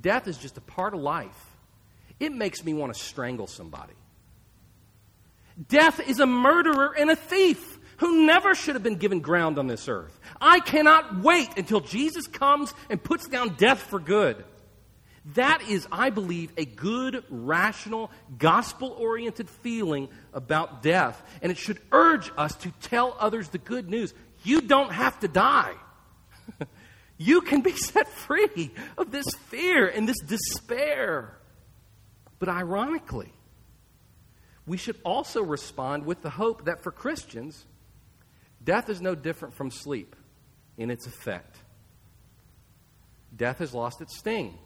death 0.00 0.26
is 0.26 0.36
just 0.36 0.56
a 0.56 0.62
part 0.62 0.94
of 0.94 1.00
life 1.00 1.48
it 2.20 2.32
makes 2.32 2.64
me 2.64 2.74
want 2.74 2.92
to 2.92 2.98
strangle 2.98 3.46
somebody. 3.46 3.94
Death 5.68 6.00
is 6.08 6.20
a 6.20 6.26
murderer 6.26 6.94
and 6.96 7.10
a 7.10 7.16
thief 7.16 7.78
who 7.98 8.26
never 8.26 8.54
should 8.54 8.74
have 8.74 8.82
been 8.82 8.96
given 8.96 9.20
ground 9.20 9.58
on 9.58 9.66
this 9.66 9.88
earth. 9.88 10.18
I 10.40 10.60
cannot 10.60 11.20
wait 11.22 11.48
until 11.56 11.80
Jesus 11.80 12.26
comes 12.26 12.72
and 12.88 13.02
puts 13.02 13.26
down 13.26 13.54
death 13.56 13.80
for 13.80 13.98
good. 13.98 14.44
That 15.34 15.68
is, 15.68 15.86
I 15.92 16.10
believe, 16.10 16.52
a 16.56 16.64
good, 16.64 17.24
rational, 17.28 18.10
gospel 18.38 18.94
oriented 18.98 19.50
feeling 19.50 20.08
about 20.32 20.82
death. 20.82 21.22
And 21.42 21.52
it 21.52 21.58
should 21.58 21.78
urge 21.92 22.30
us 22.36 22.54
to 22.56 22.70
tell 22.80 23.16
others 23.18 23.48
the 23.48 23.58
good 23.58 23.88
news. 23.90 24.14
You 24.44 24.60
don't 24.60 24.92
have 24.92 25.18
to 25.20 25.28
die. 25.28 25.74
you 27.18 27.40
can 27.40 27.60
be 27.60 27.72
set 27.72 28.08
free 28.08 28.70
of 28.96 29.10
this 29.10 29.26
fear 29.48 29.86
and 29.86 30.08
this 30.08 30.20
despair. 30.20 31.38
But 32.38 32.48
ironically, 32.48 33.32
we 34.66 34.76
should 34.76 34.96
also 35.04 35.42
respond 35.42 36.04
with 36.04 36.22
the 36.22 36.30
hope 36.30 36.66
that 36.66 36.82
for 36.82 36.92
Christians, 36.92 37.66
death 38.62 38.88
is 38.88 39.00
no 39.00 39.14
different 39.14 39.54
from 39.54 39.70
sleep 39.70 40.14
in 40.76 40.90
its 40.90 41.06
effect. 41.06 41.56
Death 43.34 43.58
has 43.58 43.74
lost 43.74 44.00
its 44.00 44.16
sting. 44.16 44.58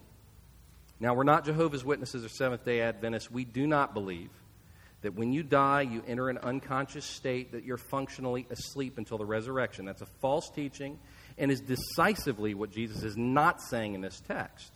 Now, 1.03 1.15
we're 1.15 1.25
not 1.25 1.45
Jehovah's 1.45 1.85
Witnesses 1.85 2.25
or 2.25 2.29
Seventh 2.29 2.65
day 2.65 2.81
Adventists. 2.81 3.29
We 3.29 3.45
do 3.45 3.67
not 3.67 3.93
believe 3.93 4.31
that 5.01 5.17
when 5.17 5.33
you 5.33 5.43
die, 5.43 5.81
you 5.81 6.01
enter 6.07 6.29
an 6.29 6.39
unconscious 6.39 7.05
state, 7.05 7.51
that 7.51 7.65
you're 7.65 7.77
functionally 7.77 8.47
asleep 8.51 8.99
until 8.99 9.19
the 9.19 9.25
resurrection. 9.25 9.85
That's 9.85 10.03
a 10.03 10.07
false 10.21 10.49
teaching 10.55 11.01
and 11.37 11.51
is 11.51 11.61
decisively 11.61 12.55
what 12.55 12.71
Jesus 12.71 13.03
is 13.03 13.17
not 13.17 13.61
saying 13.61 13.97
in 13.97 14.01
this 14.01 14.23
text. 14.29 14.71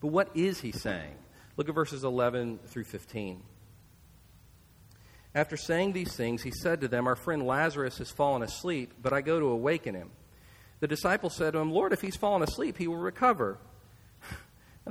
But 0.00 0.06
what 0.06 0.34
is 0.34 0.62
he 0.62 0.72
saying? 0.72 1.12
Look 1.58 1.68
at 1.68 1.74
verses 1.74 2.04
11 2.04 2.60
through 2.68 2.84
15. 2.84 3.42
After 5.34 5.58
saying 5.58 5.92
these 5.92 6.16
things, 6.16 6.42
he 6.42 6.52
said 6.62 6.80
to 6.80 6.88
them, 6.88 7.06
Our 7.06 7.16
friend 7.16 7.46
Lazarus 7.46 7.98
has 7.98 8.10
fallen 8.10 8.42
asleep, 8.42 8.94
but 9.02 9.12
I 9.12 9.20
go 9.20 9.38
to 9.38 9.48
awaken 9.48 9.94
him. 9.94 10.10
The 10.78 10.88
disciples 10.88 11.36
said 11.36 11.52
to 11.52 11.58
him, 11.58 11.70
Lord, 11.70 11.92
if 11.92 12.00
he's 12.00 12.16
fallen 12.16 12.42
asleep, 12.42 12.78
he 12.78 12.88
will 12.88 12.96
recover. 12.96 13.58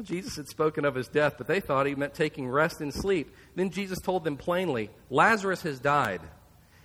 Jesus 0.04 0.36
had 0.36 0.48
spoken 0.48 0.86
of 0.86 0.96
his 0.96 1.08
death, 1.08 1.36
but 1.38 1.48
they 1.48 1.60
thought 1.60 1.86
he 1.86 1.96
meant 1.96 2.14
taking 2.14 2.48
rest 2.48 2.82
and 2.82 2.94
sleep. 2.94 3.34
Then 3.56 3.70
Jesus 3.70 4.00
told 4.00 4.24
them 4.24 4.38
plainly, 4.38 4.90
Lazarus 5.10 5.64
has 5.64 5.80
died, 5.80 6.22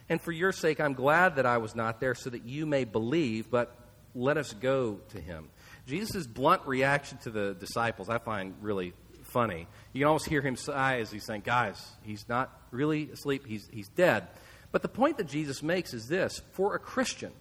And 0.08 0.20
for 0.20 0.32
your 0.32 0.52
sake, 0.52 0.80
I'm 0.80 0.94
glad 0.94 1.36
that 1.36 1.46
I 1.46 1.58
was 1.58 1.74
not 1.74 2.00
there 2.00 2.14
so 2.14 2.30
that 2.30 2.44
you 2.44 2.66
may 2.66 2.84
believe, 2.84 3.50
but 3.50 3.76
let 4.14 4.36
us 4.36 4.52
go 4.52 5.00
to 5.10 5.20
him. 5.20 5.48
Jesus' 5.86 6.26
blunt 6.26 6.62
reaction 6.66 7.18
to 7.18 7.30
the 7.30 7.54
disciples, 7.54 8.08
I 8.08 8.18
find 8.18 8.54
really 8.60 8.94
funny. 9.22 9.66
You 9.92 10.00
can 10.00 10.06
almost 10.06 10.28
hear 10.28 10.40
him 10.40 10.56
sigh 10.56 11.00
as 11.00 11.10
he's 11.10 11.24
saying, 11.24 11.42
Guys, 11.44 11.84
he's 12.02 12.28
not 12.28 12.50
really 12.70 13.10
asleep, 13.10 13.46
he's, 13.46 13.68
he's 13.70 13.88
dead. 13.88 14.28
But 14.72 14.82
the 14.82 14.88
point 14.88 15.18
that 15.18 15.28
Jesus 15.28 15.62
makes 15.62 15.94
is 15.94 16.08
this 16.08 16.40
for 16.52 16.74
a 16.74 16.78
Christian, 16.78 17.32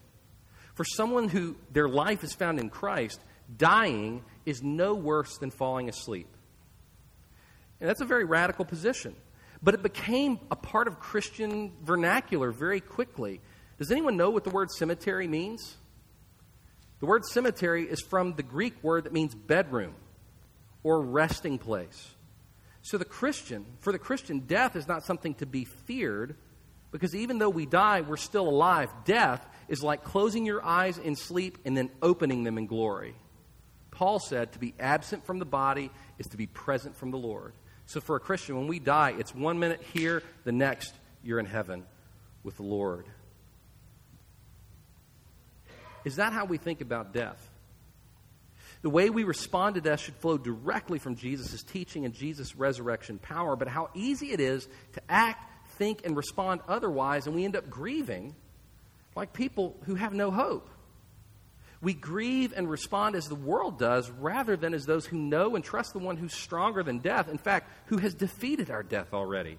for 0.75 0.83
someone 0.83 1.29
who 1.29 1.55
their 1.71 1.89
life 1.89 2.23
is 2.23 2.33
found 2.33 2.59
in 2.59 2.69
Christ, 2.69 3.19
dying 3.57 4.23
is 4.45 4.61
no 4.63 4.93
worse 4.93 5.37
than 5.37 5.51
falling 5.51 5.89
asleep. 5.89 6.27
And 7.79 7.89
that's 7.89 8.01
a 8.01 8.05
very 8.05 8.25
radical 8.25 8.65
position. 8.65 9.15
But 9.61 9.73
it 9.73 9.83
became 9.83 10.39
a 10.51 10.55
part 10.55 10.87
of 10.87 10.99
Christian 10.99 11.71
vernacular 11.83 12.51
very 12.51 12.81
quickly. 12.81 13.41
Does 13.77 13.91
anyone 13.91 14.17
know 14.17 14.29
what 14.29 14.43
the 14.43 14.49
word 14.49 14.71
cemetery 14.71 15.27
means? 15.27 15.77
The 16.99 17.05
word 17.05 17.25
cemetery 17.25 17.83
is 17.83 18.01
from 18.01 18.33
the 18.35 18.43
Greek 18.43 18.81
word 18.83 19.05
that 19.05 19.13
means 19.13 19.35
bedroom 19.35 19.95
or 20.83 21.01
resting 21.01 21.57
place. 21.57 22.11
So 22.81 22.97
the 22.97 23.05
Christian, 23.05 23.65
for 23.79 23.91
the 23.91 23.99
Christian, 23.99 24.39
death 24.39 24.75
is 24.75 24.87
not 24.87 25.05
something 25.05 25.33
to 25.35 25.45
be 25.45 25.65
feared 25.65 26.35
because 26.91 27.15
even 27.15 27.39
though 27.39 27.49
we 27.49 27.65
die, 27.65 28.01
we're 28.01 28.17
still 28.17 28.47
alive. 28.47 28.89
Death 29.05 29.45
is 29.67 29.81
like 29.81 30.03
closing 30.03 30.45
your 30.45 30.63
eyes 30.63 30.97
in 30.97 31.15
sleep 31.15 31.57
and 31.65 31.75
then 31.75 31.89
opening 32.01 32.43
them 32.43 32.57
in 32.57 32.67
glory. 32.67 33.15
Paul 33.93 34.19
said 34.19 34.53
to 34.53 34.59
be 34.59 34.73
absent 34.79 35.23
from 35.23 35.37
the 35.37 35.45
body 35.45 35.91
is 36.17 36.27
to 36.27 36.37
be 36.37 36.47
present 36.47 36.97
from 36.97 37.11
the 37.11 37.17
Lord. 37.17 37.53
So 37.85 38.01
for 38.01 38.15
a 38.15 38.19
Christian, 38.19 38.55
when 38.57 38.67
we 38.67 38.79
die, 38.79 39.13
it's 39.17 39.35
one 39.35 39.59
minute 39.59 39.83
here, 39.93 40.23
the 40.45 40.51
next, 40.51 40.93
you're 41.23 41.39
in 41.39 41.45
heaven 41.45 41.85
with 42.43 42.57
the 42.57 42.63
Lord. 42.63 43.05
Is 46.05 46.15
that 46.15 46.33
how 46.33 46.45
we 46.45 46.57
think 46.57 46.81
about 46.81 47.13
death? 47.13 47.49
The 48.81 48.89
way 48.89 49.11
we 49.11 49.23
respond 49.23 49.75
to 49.75 49.81
death 49.81 50.01
should 50.01 50.15
flow 50.15 50.37
directly 50.37 50.97
from 50.97 51.15
Jesus' 51.15 51.61
teaching 51.61 52.03
and 52.03 52.15
Jesus' 52.15 52.55
resurrection 52.55 53.19
power, 53.19 53.55
but 53.55 53.67
how 53.67 53.91
easy 53.93 54.31
it 54.31 54.39
is 54.39 54.67
to 54.93 55.01
act, 55.07 55.69
think, 55.77 56.03
and 56.03 56.17
respond 56.17 56.61
otherwise, 56.67 57.27
and 57.27 57.35
we 57.35 57.45
end 57.45 57.55
up 57.55 57.69
grieving 57.69 58.35
like 59.15 59.33
people 59.33 59.77
who 59.83 59.95
have 59.95 60.13
no 60.13 60.31
hope. 60.31 60.67
We 61.83 61.93
grieve 61.93 62.53
and 62.55 62.69
respond 62.69 63.15
as 63.17 63.27
the 63.27 63.35
world 63.35 63.77
does 63.77 64.09
rather 64.09 64.55
than 64.55 64.73
as 64.73 64.85
those 64.85 65.05
who 65.05 65.17
know 65.17 65.55
and 65.55 65.63
trust 65.63 65.91
the 65.91 65.99
one 65.99 66.15
who's 66.15 66.33
stronger 66.33 66.81
than 66.81 66.99
death, 66.99 67.27
in 67.27 67.37
fact, 67.37 67.69
who 67.87 67.97
has 67.97 68.13
defeated 68.13 68.71
our 68.71 68.83
death 68.83 69.13
already. 69.13 69.57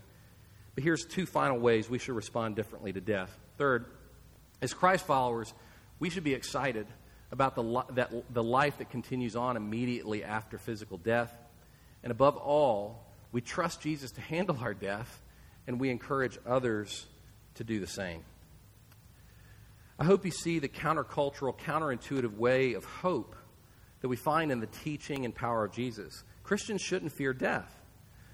But 0.75 0.85
here's 0.85 1.05
two 1.05 1.27
final 1.27 1.59
ways 1.59 1.91
we 1.91 1.99
should 1.99 2.16
respond 2.16 2.57
differently 2.57 2.95
to 2.95 3.01
death. 3.01 3.39
Third, 3.59 3.85
as 4.62 4.72
Christ 4.72 5.07
followers, 5.07 5.53
we 6.01 6.09
should 6.09 6.25
be 6.25 6.33
excited 6.33 6.87
about 7.31 7.57
the, 7.57 7.85
that, 7.91 8.33
the 8.33 8.43
life 8.43 8.79
that 8.79 8.89
continues 8.89 9.37
on 9.37 9.59
immediately 9.59 10.25
after 10.25 10.57
physical 10.57 10.97
death. 10.97 11.31
And 12.03 12.11
above 12.11 12.39
all, 12.39 13.05
we 13.33 13.43
trust 13.43 13.83
Jesus 13.83 14.12
to 14.12 14.22
handle 14.22 14.57
our 14.62 14.72
death, 14.72 15.20
and 15.66 15.79
we 15.79 15.91
encourage 15.91 16.39
others 16.47 17.05
to 17.57 17.64
do 17.64 17.81
the 17.81 17.87
same. 17.87 18.22
I 19.99 20.05
hope 20.05 20.24
you 20.24 20.30
see 20.30 20.59
the 20.59 20.68
countercultural, 20.68 21.57
counterintuitive 21.59 22.36
way 22.36 22.74
of 22.74 22.84
hope 22.84 23.36
that 24.01 24.09
we 24.09 24.16
find 24.16 24.51
in 24.51 24.61
the 24.61 24.66
teaching 24.66 25.24
and 25.24 25.34
power 25.34 25.64
of 25.64 25.72
Jesus. 25.72 26.24
Christians 26.42 26.82
shouldn't 26.82 27.12
fear 27.12 27.32
death. 27.32 27.80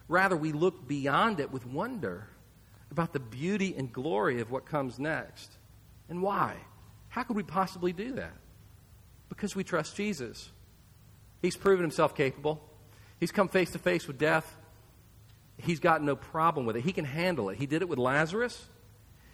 Rather, 0.08 0.36
we 0.36 0.52
look 0.52 0.88
beyond 0.88 1.38
it 1.38 1.52
with 1.52 1.66
wonder 1.66 2.26
about 2.90 3.12
the 3.12 3.20
beauty 3.20 3.74
and 3.76 3.92
glory 3.92 4.40
of 4.40 4.50
what 4.50 4.64
comes 4.64 4.98
next. 4.98 5.52
And 6.08 6.22
why? 6.22 6.56
How 7.08 7.22
could 7.22 7.36
we 7.36 7.42
possibly 7.42 7.92
do 7.92 8.12
that? 8.12 8.34
Because 9.28 9.54
we 9.54 9.62
trust 9.62 9.94
Jesus. 9.94 10.50
He's 11.40 11.56
proven 11.56 11.84
himself 11.84 12.16
capable. 12.16 12.60
He's 13.20 13.30
come 13.30 13.48
face 13.48 13.70
to 13.70 13.78
face 13.78 14.08
with 14.08 14.18
death. 14.18 14.56
He's 15.56 15.78
got 15.78 16.02
no 16.02 16.16
problem 16.16 16.66
with 16.66 16.76
it. 16.76 16.82
He 16.82 16.92
can 16.92 17.04
handle 17.04 17.50
it. 17.50 17.58
He 17.58 17.66
did 17.66 17.82
it 17.82 17.88
with 17.88 17.98
Lazarus. 17.98 18.66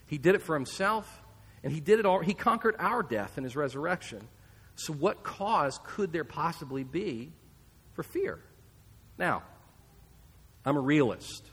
He 0.06 0.18
did 0.18 0.34
it 0.34 0.42
for 0.42 0.54
himself. 0.54 1.22
And 1.66 1.74
he 1.74 1.80
did 1.80 1.98
it 1.98 2.06
all, 2.06 2.20
he 2.20 2.32
conquered 2.32 2.76
our 2.78 3.02
death 3.02 3.38
in 3.38 3.42
his 3.42 3.56
resurrection. 3.56 4.28
So, 4.76 4.92
what 4.92 5.24
cause 5.24 5.80
could 5.82 6.12
there 6.12 6.22
possibly 6.22 6.84
be 6.84 7.32
for 7.94 8.04
fear? 8.04 8.38
Now, 9.18 9.42
I'm 10.64 10.76
a 10.76 10.80
realist. 10.80 11.44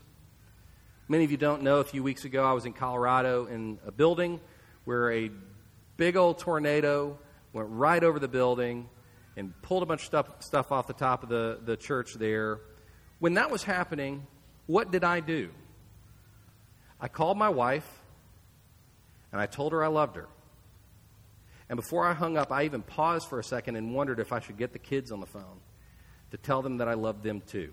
Many 1.08 1.24
of 1.24 1.32
you 1.32 1.36
don't 1.36 1.62
know, 1.62 1.80
a 1.80 1.84
few 1.84 2.04
weeks 2.04 2.24
ago, 2.24 2.44
I 2.44 2.52
was 2.52 2.64
in 2.64 2.74
Colorado 2.74 3.46
in 3.46 3.80
a 3.84 3.90
building 3.90 4.38
where 4.84 5.10
a 5.10 5.32
big 5.96 6.16
old 6.16 6.38
tornado 6.38 7.18
went 7.52 7.70
right 7.70 8.04
over 8.04 8.20
the 8.20 8.28
building 8.28 8.88
and 9.36 9.52
pulled 9.62 9.82
a 9.82 9.86
bunch 9.86 10.02
of 10.02 10.06
stuff, 10.06 10.28
stuff 10.44 10.70
off 10.70 10.86
the 10.86 10.92
top 10.92 11.24
of 11.24 11.28
the, 11.28 11.58
the 11.64 11.76
church 11.76 12.14
there. 12.14 12.60
When 13.18 13.34
that 13.34 13.50
was 13.50 13.64
happening, 13.64 14.28
what 14.66 14.92
did 14.92 15.02
I 15.02 15.18
do? 15.18 15.50
I 17.00 17.08
called 17.08 17.36
my 17.36 17.48
wife 17.48 18.03
and 19.34 19.40
I 19.40 19.46
told 19.46 19.72
her 19.72 19.82
I 19.82 19.88
loved 19.88 20.14
her. 20.14 20.28
And 21.68 21.76
before 21.76 22.06
I 22.06 22.12
hung 22.12 22.36
up, 22.36 22.52
I 22.52 22.66
even 22.66 22.82
paused 22.82 23.28
for 23.28 23.40
a 23.40 23.42
second 23.42 23.74
and 23.74 23.92
wondered 23.92 24.20
if 24.20 24.32
I 24.32 24.38
should 24.38 24.56
get 24.56 24.72
the 24.72 24.78
kids 24.78 25.10
on 25.10 25.18
the 25.18 25.26
phone 25.26 25.58
to 26.30 26.36
tell 26.36 26.62
them 26.62 26.76
that 26.76 26.86
I 26.86 26.94
loved 26.94 27.24
them 27.24 27.40
too. 27.40 27.72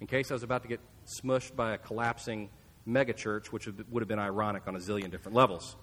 In 0.00 0.06
case 0.06 0.30
I 0.30 0.34
was 0.34 0.44
about 0.44 0.62
to 0.62 0.68
get 0.68 0.78
smushed 1.06 1.56
by 1.56 1.72
a 1.72 1.78
collapsing 1.78 2.50
megachurch, 2.88 3.46
which 3.46 3.66
would 3.66 4.00
have 4.00 4.06
been 4.06 4.20
ironic 4.20 4.68
on 4.68 4.76
a 4.76 4.78
zillion 4.78 5.10
different 5.10 5.34
levels. 5.34 5.74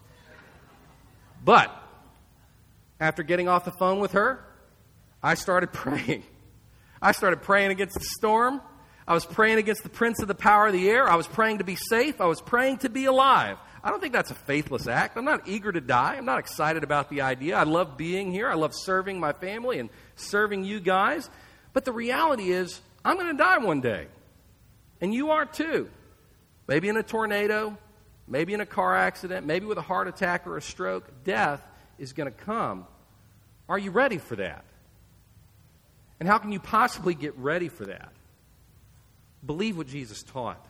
But 1.44 1.70
after 3.02 3.24
getting 3.24 3.50
off 3.50 3.66
the 3.66 3.74
phone 3.74 4.00
with 4.00 4.14
her, 4.14 4.46
I 5.22 5.34
started 5.34 5.74
praying. 5.74 6.24
I 7.02 7.12
started 7.12 7.42
praying 7.42 7.72
against 7.72 7.96
the 7.96 8.06
storm. 8.06 8.62
I 9.06 9.14
was 9.14 9.26
praying 9.26 9.58
against 9.58 9.84
the 9.84 9.90
prince 9.90 10.22
of 10.22 10.30
the 10.30 10.36
power 10.36 10.68
of 10.68 10.74
the 10.74 10.90
air. 10.90 11.10
I 11.10 11.16
was 11.16 11.28
praying 11.28 11.58
to 11.58 11.66
be 11.66 11.76
safe. 11.76 12.22
I 12.22 12.26
was 12.26 12.40
praying 12.40 12.78
to 12.78 12.90
be 12.90 13.04
alive. 13.04 13.58
I 13.84 13.90
don't 13.90 14.00
think 14.00 14.14
that's 14.14 14.32
a 14.32 14.36
faithless 14.36 14.88
act. 14.88 15.18
I'm 15.18 15.26
not 15.26 15.48
eager 15.48 15.72
to 15.72 15.82
die. 15.82 16.16
I'm 16.16 16.26
not 16.26 16.40
excited 16.40 16.84
about 16.86 17.10
the 17.10 17.22
idea. 17.22 17.58
I 17.58 17.64
love 17.64 17.98
being 17.98 18.32
here. 18.32 18.50
I 18.50 18.54
love 18.54 18.74
serving 18.74 19.20
my 19.20 19.34
family 19.34 19.78
and 19.78 19.90
serving 20.16 20.64
you 20.64 20.80
guys. 20.80 21.30
But 21.74 21.84
the 21.84 21.92
reality 21.92 22.52
is, 22.52 22.80
I'm 23.04 23.18
going 23.18 23.36
to 23.36 23.38
die 23.38 23.58
one 23.58 23.82
day. 23.82 24.08
And 25.02 25.14
you 25.14 25.32
are 25.32 25.46
too. 25.46 25.90
Maybe 26.66 26.88
in 26.88 26.96
a 26.96 27.04
tornado, 27.04 27.78
maybe 28.26 28.54
in 28.54 28.62
a 28.62 28.66
car 28.66 28.96
accident, 28.96 29.46
maybe 29.46 29.66
with 29.66 29.78
a 29.78 29.82
heart 29.82 30.08
attack 30.08 30.48
or 30.48 30.56
a 30.56 30.62
stroke. 30.62 31.26
Death 31.26 31.62
is 32.00 32.14
going 32.14 32.32
to 32.32 32.38
come. 32.46 32.88
Are 33.68 33.78
you 33.78 33.92
ready 33.92 34.18
for 34.18 34.38
that? 34.38 34.64
And 36.22 36.30
how 36.30 36.38
can 36.38 36.54
you 36.54 36.60
possibly 36.62 37.16
get 37.16 37.38
ready 37.38 37.68
for 37.68 37.86
that? 37.86 38.14
Believe 39.46 39.76
what 39.76 39.88
Jesus 39.88 40.24
taught 40.24 40.66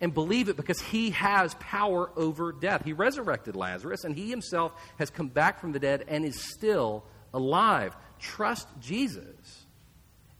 and 0.00 0.12
believe 0.12 0.48
it 0.48 0.56
because 0.56 0.80
he 0.80 1.10
has 1.10 1.54
power 1.54 2.10
over 2.16 2.52
death. 2.52 2.84
He 2.84 2.92
resurrected 2.92 3.56
Lazarus, 3.56 4.04
and 4.04 4.14
he 4.14 4.28
himself 4.28 4.72
has 4.98 5.10
come 5.10 5.28
back 5.28 5.60
from 5.60 5.72
the 5.72 5.78
dead 5.78 6.04
and 6.08 6.24
is 6.24 6.40
still 6.40 7.04
alive. 7.32 7.96
Trust 8.18 8.68
Jesus, 8.80 9.66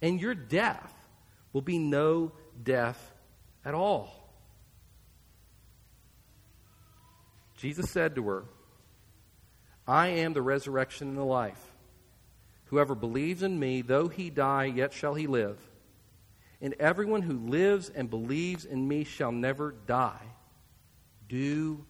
and 0.02 0.20
your 0.20 0.34
death 0.34 0.92
will 1.52 1.62
be 1.62 1.78
no 1.78 2.32
death 2.62 3.12
at 3.64 3.74
all. 3.74 4.30
Jesus 7.56 7.90
said 7.90 8.14
to 8.16 8.28
her, 8.28 8.44
I 9.88 10.08
am 10.08 10.34
the 10.34 10.42
resurrection 10.42 11.08
and 11.08 11.16
the 11.16 11.24
life. 11.24 11.72
Whoever 12.66 12.94
believes 12.94 13.42
in 13.42 13.58
me, 13.58 13.80
though 13.80 14.08
he 14.08 14.28
die, 14.28 14.64
yet 14.64 14.92
shall 14.92 15.14
he 15.14 15.26
live 15.26 15.58
and 16.60 16.74
everyone 16.74 17.22
who 17.22 17.34
lives 17.50 17.90
and 17.90 18.08
believes 18.08 18.64
in 18.64 18.86
me 18.86 19.04
shall 19.04 19.32
never 19.32 19.74
die. 19.86 20.22
Do 21.28 21.84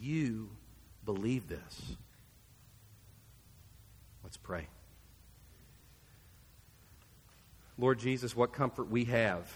you 0.00 0.50
believe 1.04 1.48
this? 1.48 1.96
Let's 4.22 4.36
pray. 4.36 4.66
Lord 7.78 7.98
Jesus, 7.98 8.36
what 8.36 8.52
comfort 8.52 8.90
we 8.90 9.06
have 9.06 9.50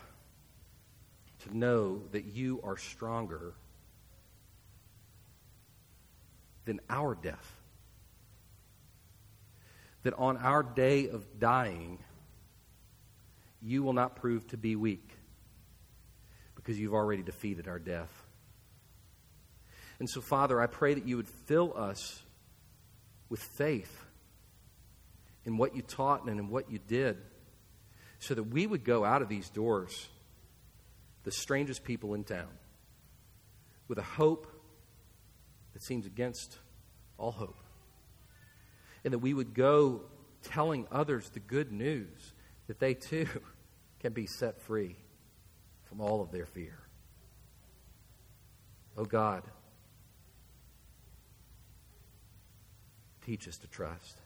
to 1.44 1.56
know 1.56 2.02
that 2.12 2.24
you 2.24 2.60
are 2.64 2.76
stronger 2.76 3.52
than 6.64 6.80
our 6.88 7.14
death. 7.14 7.52
That 10.02 10.14
on 10.14 10.36
our 10.38 10.62
day 10.62 11.08
of 11.08 11.38
dying, 11.38 11.98
you 13.64 13.82
will 13.82 13.94
not 13.94 14.16
prove 14.16 14.46
to 14.48 14.56
be 14.56 14.76
weak 14.76 15.08
because 16.54 16.78
you've 16.78 16.94
already 16.94 17.22
defeated 17.22 17.66
our 17.66 17.78
death. 17.78 18.10
And 19.98 20.08
so, 20.08 20.20
Father, 20.20 20.60
I 20.60 20.66
pray 20.66 20.94
that 20.94 21.06
you 21.06 21.16
would 21.16 21.28
fill 21.28 21.72
us 21.76 22.22
with 23.30 23.40
faith 23.40 24.04
in 25.44 25.56
what 25.56 25.74
you 25.74 25.82
taught 25.82 26.26
and 26.26 26.38
in 26.38 26.50
what 26.50 26.70
you 26.70 26.78
did 26.78 27.16
so 28.18 28.34
that 28.34 28.44
we 28.44 28.66
would 28.66 28.84
go 28.84 29.04
out 29.04 29.22
of 29.22 29.28
these 29.28 29.48
doors 29.48 30.08
the 31.22 31.32
strangest 31.32 31.84
people 31.84 32.14
in 32.14 32.24
town 32.24 32.48
with 33.88 33.98
a 33.98 34.02
hope 34.02 34.46
that 35.72 35.82
seems 35.82 36.06
against 36.06 36.58
all 37.16 37.32
hope. 37.32 37.56
And 39.04 39.12
that 39.12 39.18
we 39.18 39.34
would 39.34 39.54
go 39.54 40.02
telling 40.42 40.86
others 40.92 41.30
the 41.30 41.40
good 41.40 41.72
news 41.72 42.32
that 42.66 42.78
they 42.78 42.94
too 42.94 43.26
can 44.04 44.12
be 44.12 44.26
set 44.26 44.60
free 44.60 44.96
from 45.84 45.98
all 45.98 46.20
of 46.20 46.30
their 46.30 46.44
fear. 46.44 46.78
Oh 48.98 49.06
God, 49.06 49.42
teach 53.24 53.48
us 53.48 53.56
to 53.56 53.66
trust. 53.66 54.18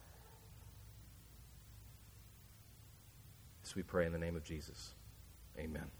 As 3.62 3.76
we 3.76 3.84
pray 3.84 4.04
in 4.04 4.10
the 4.10 4.18
name 4.18 4.34
of 4.34 4.42
Jesus. 4.42 4.94
Amen. 5.56 5.97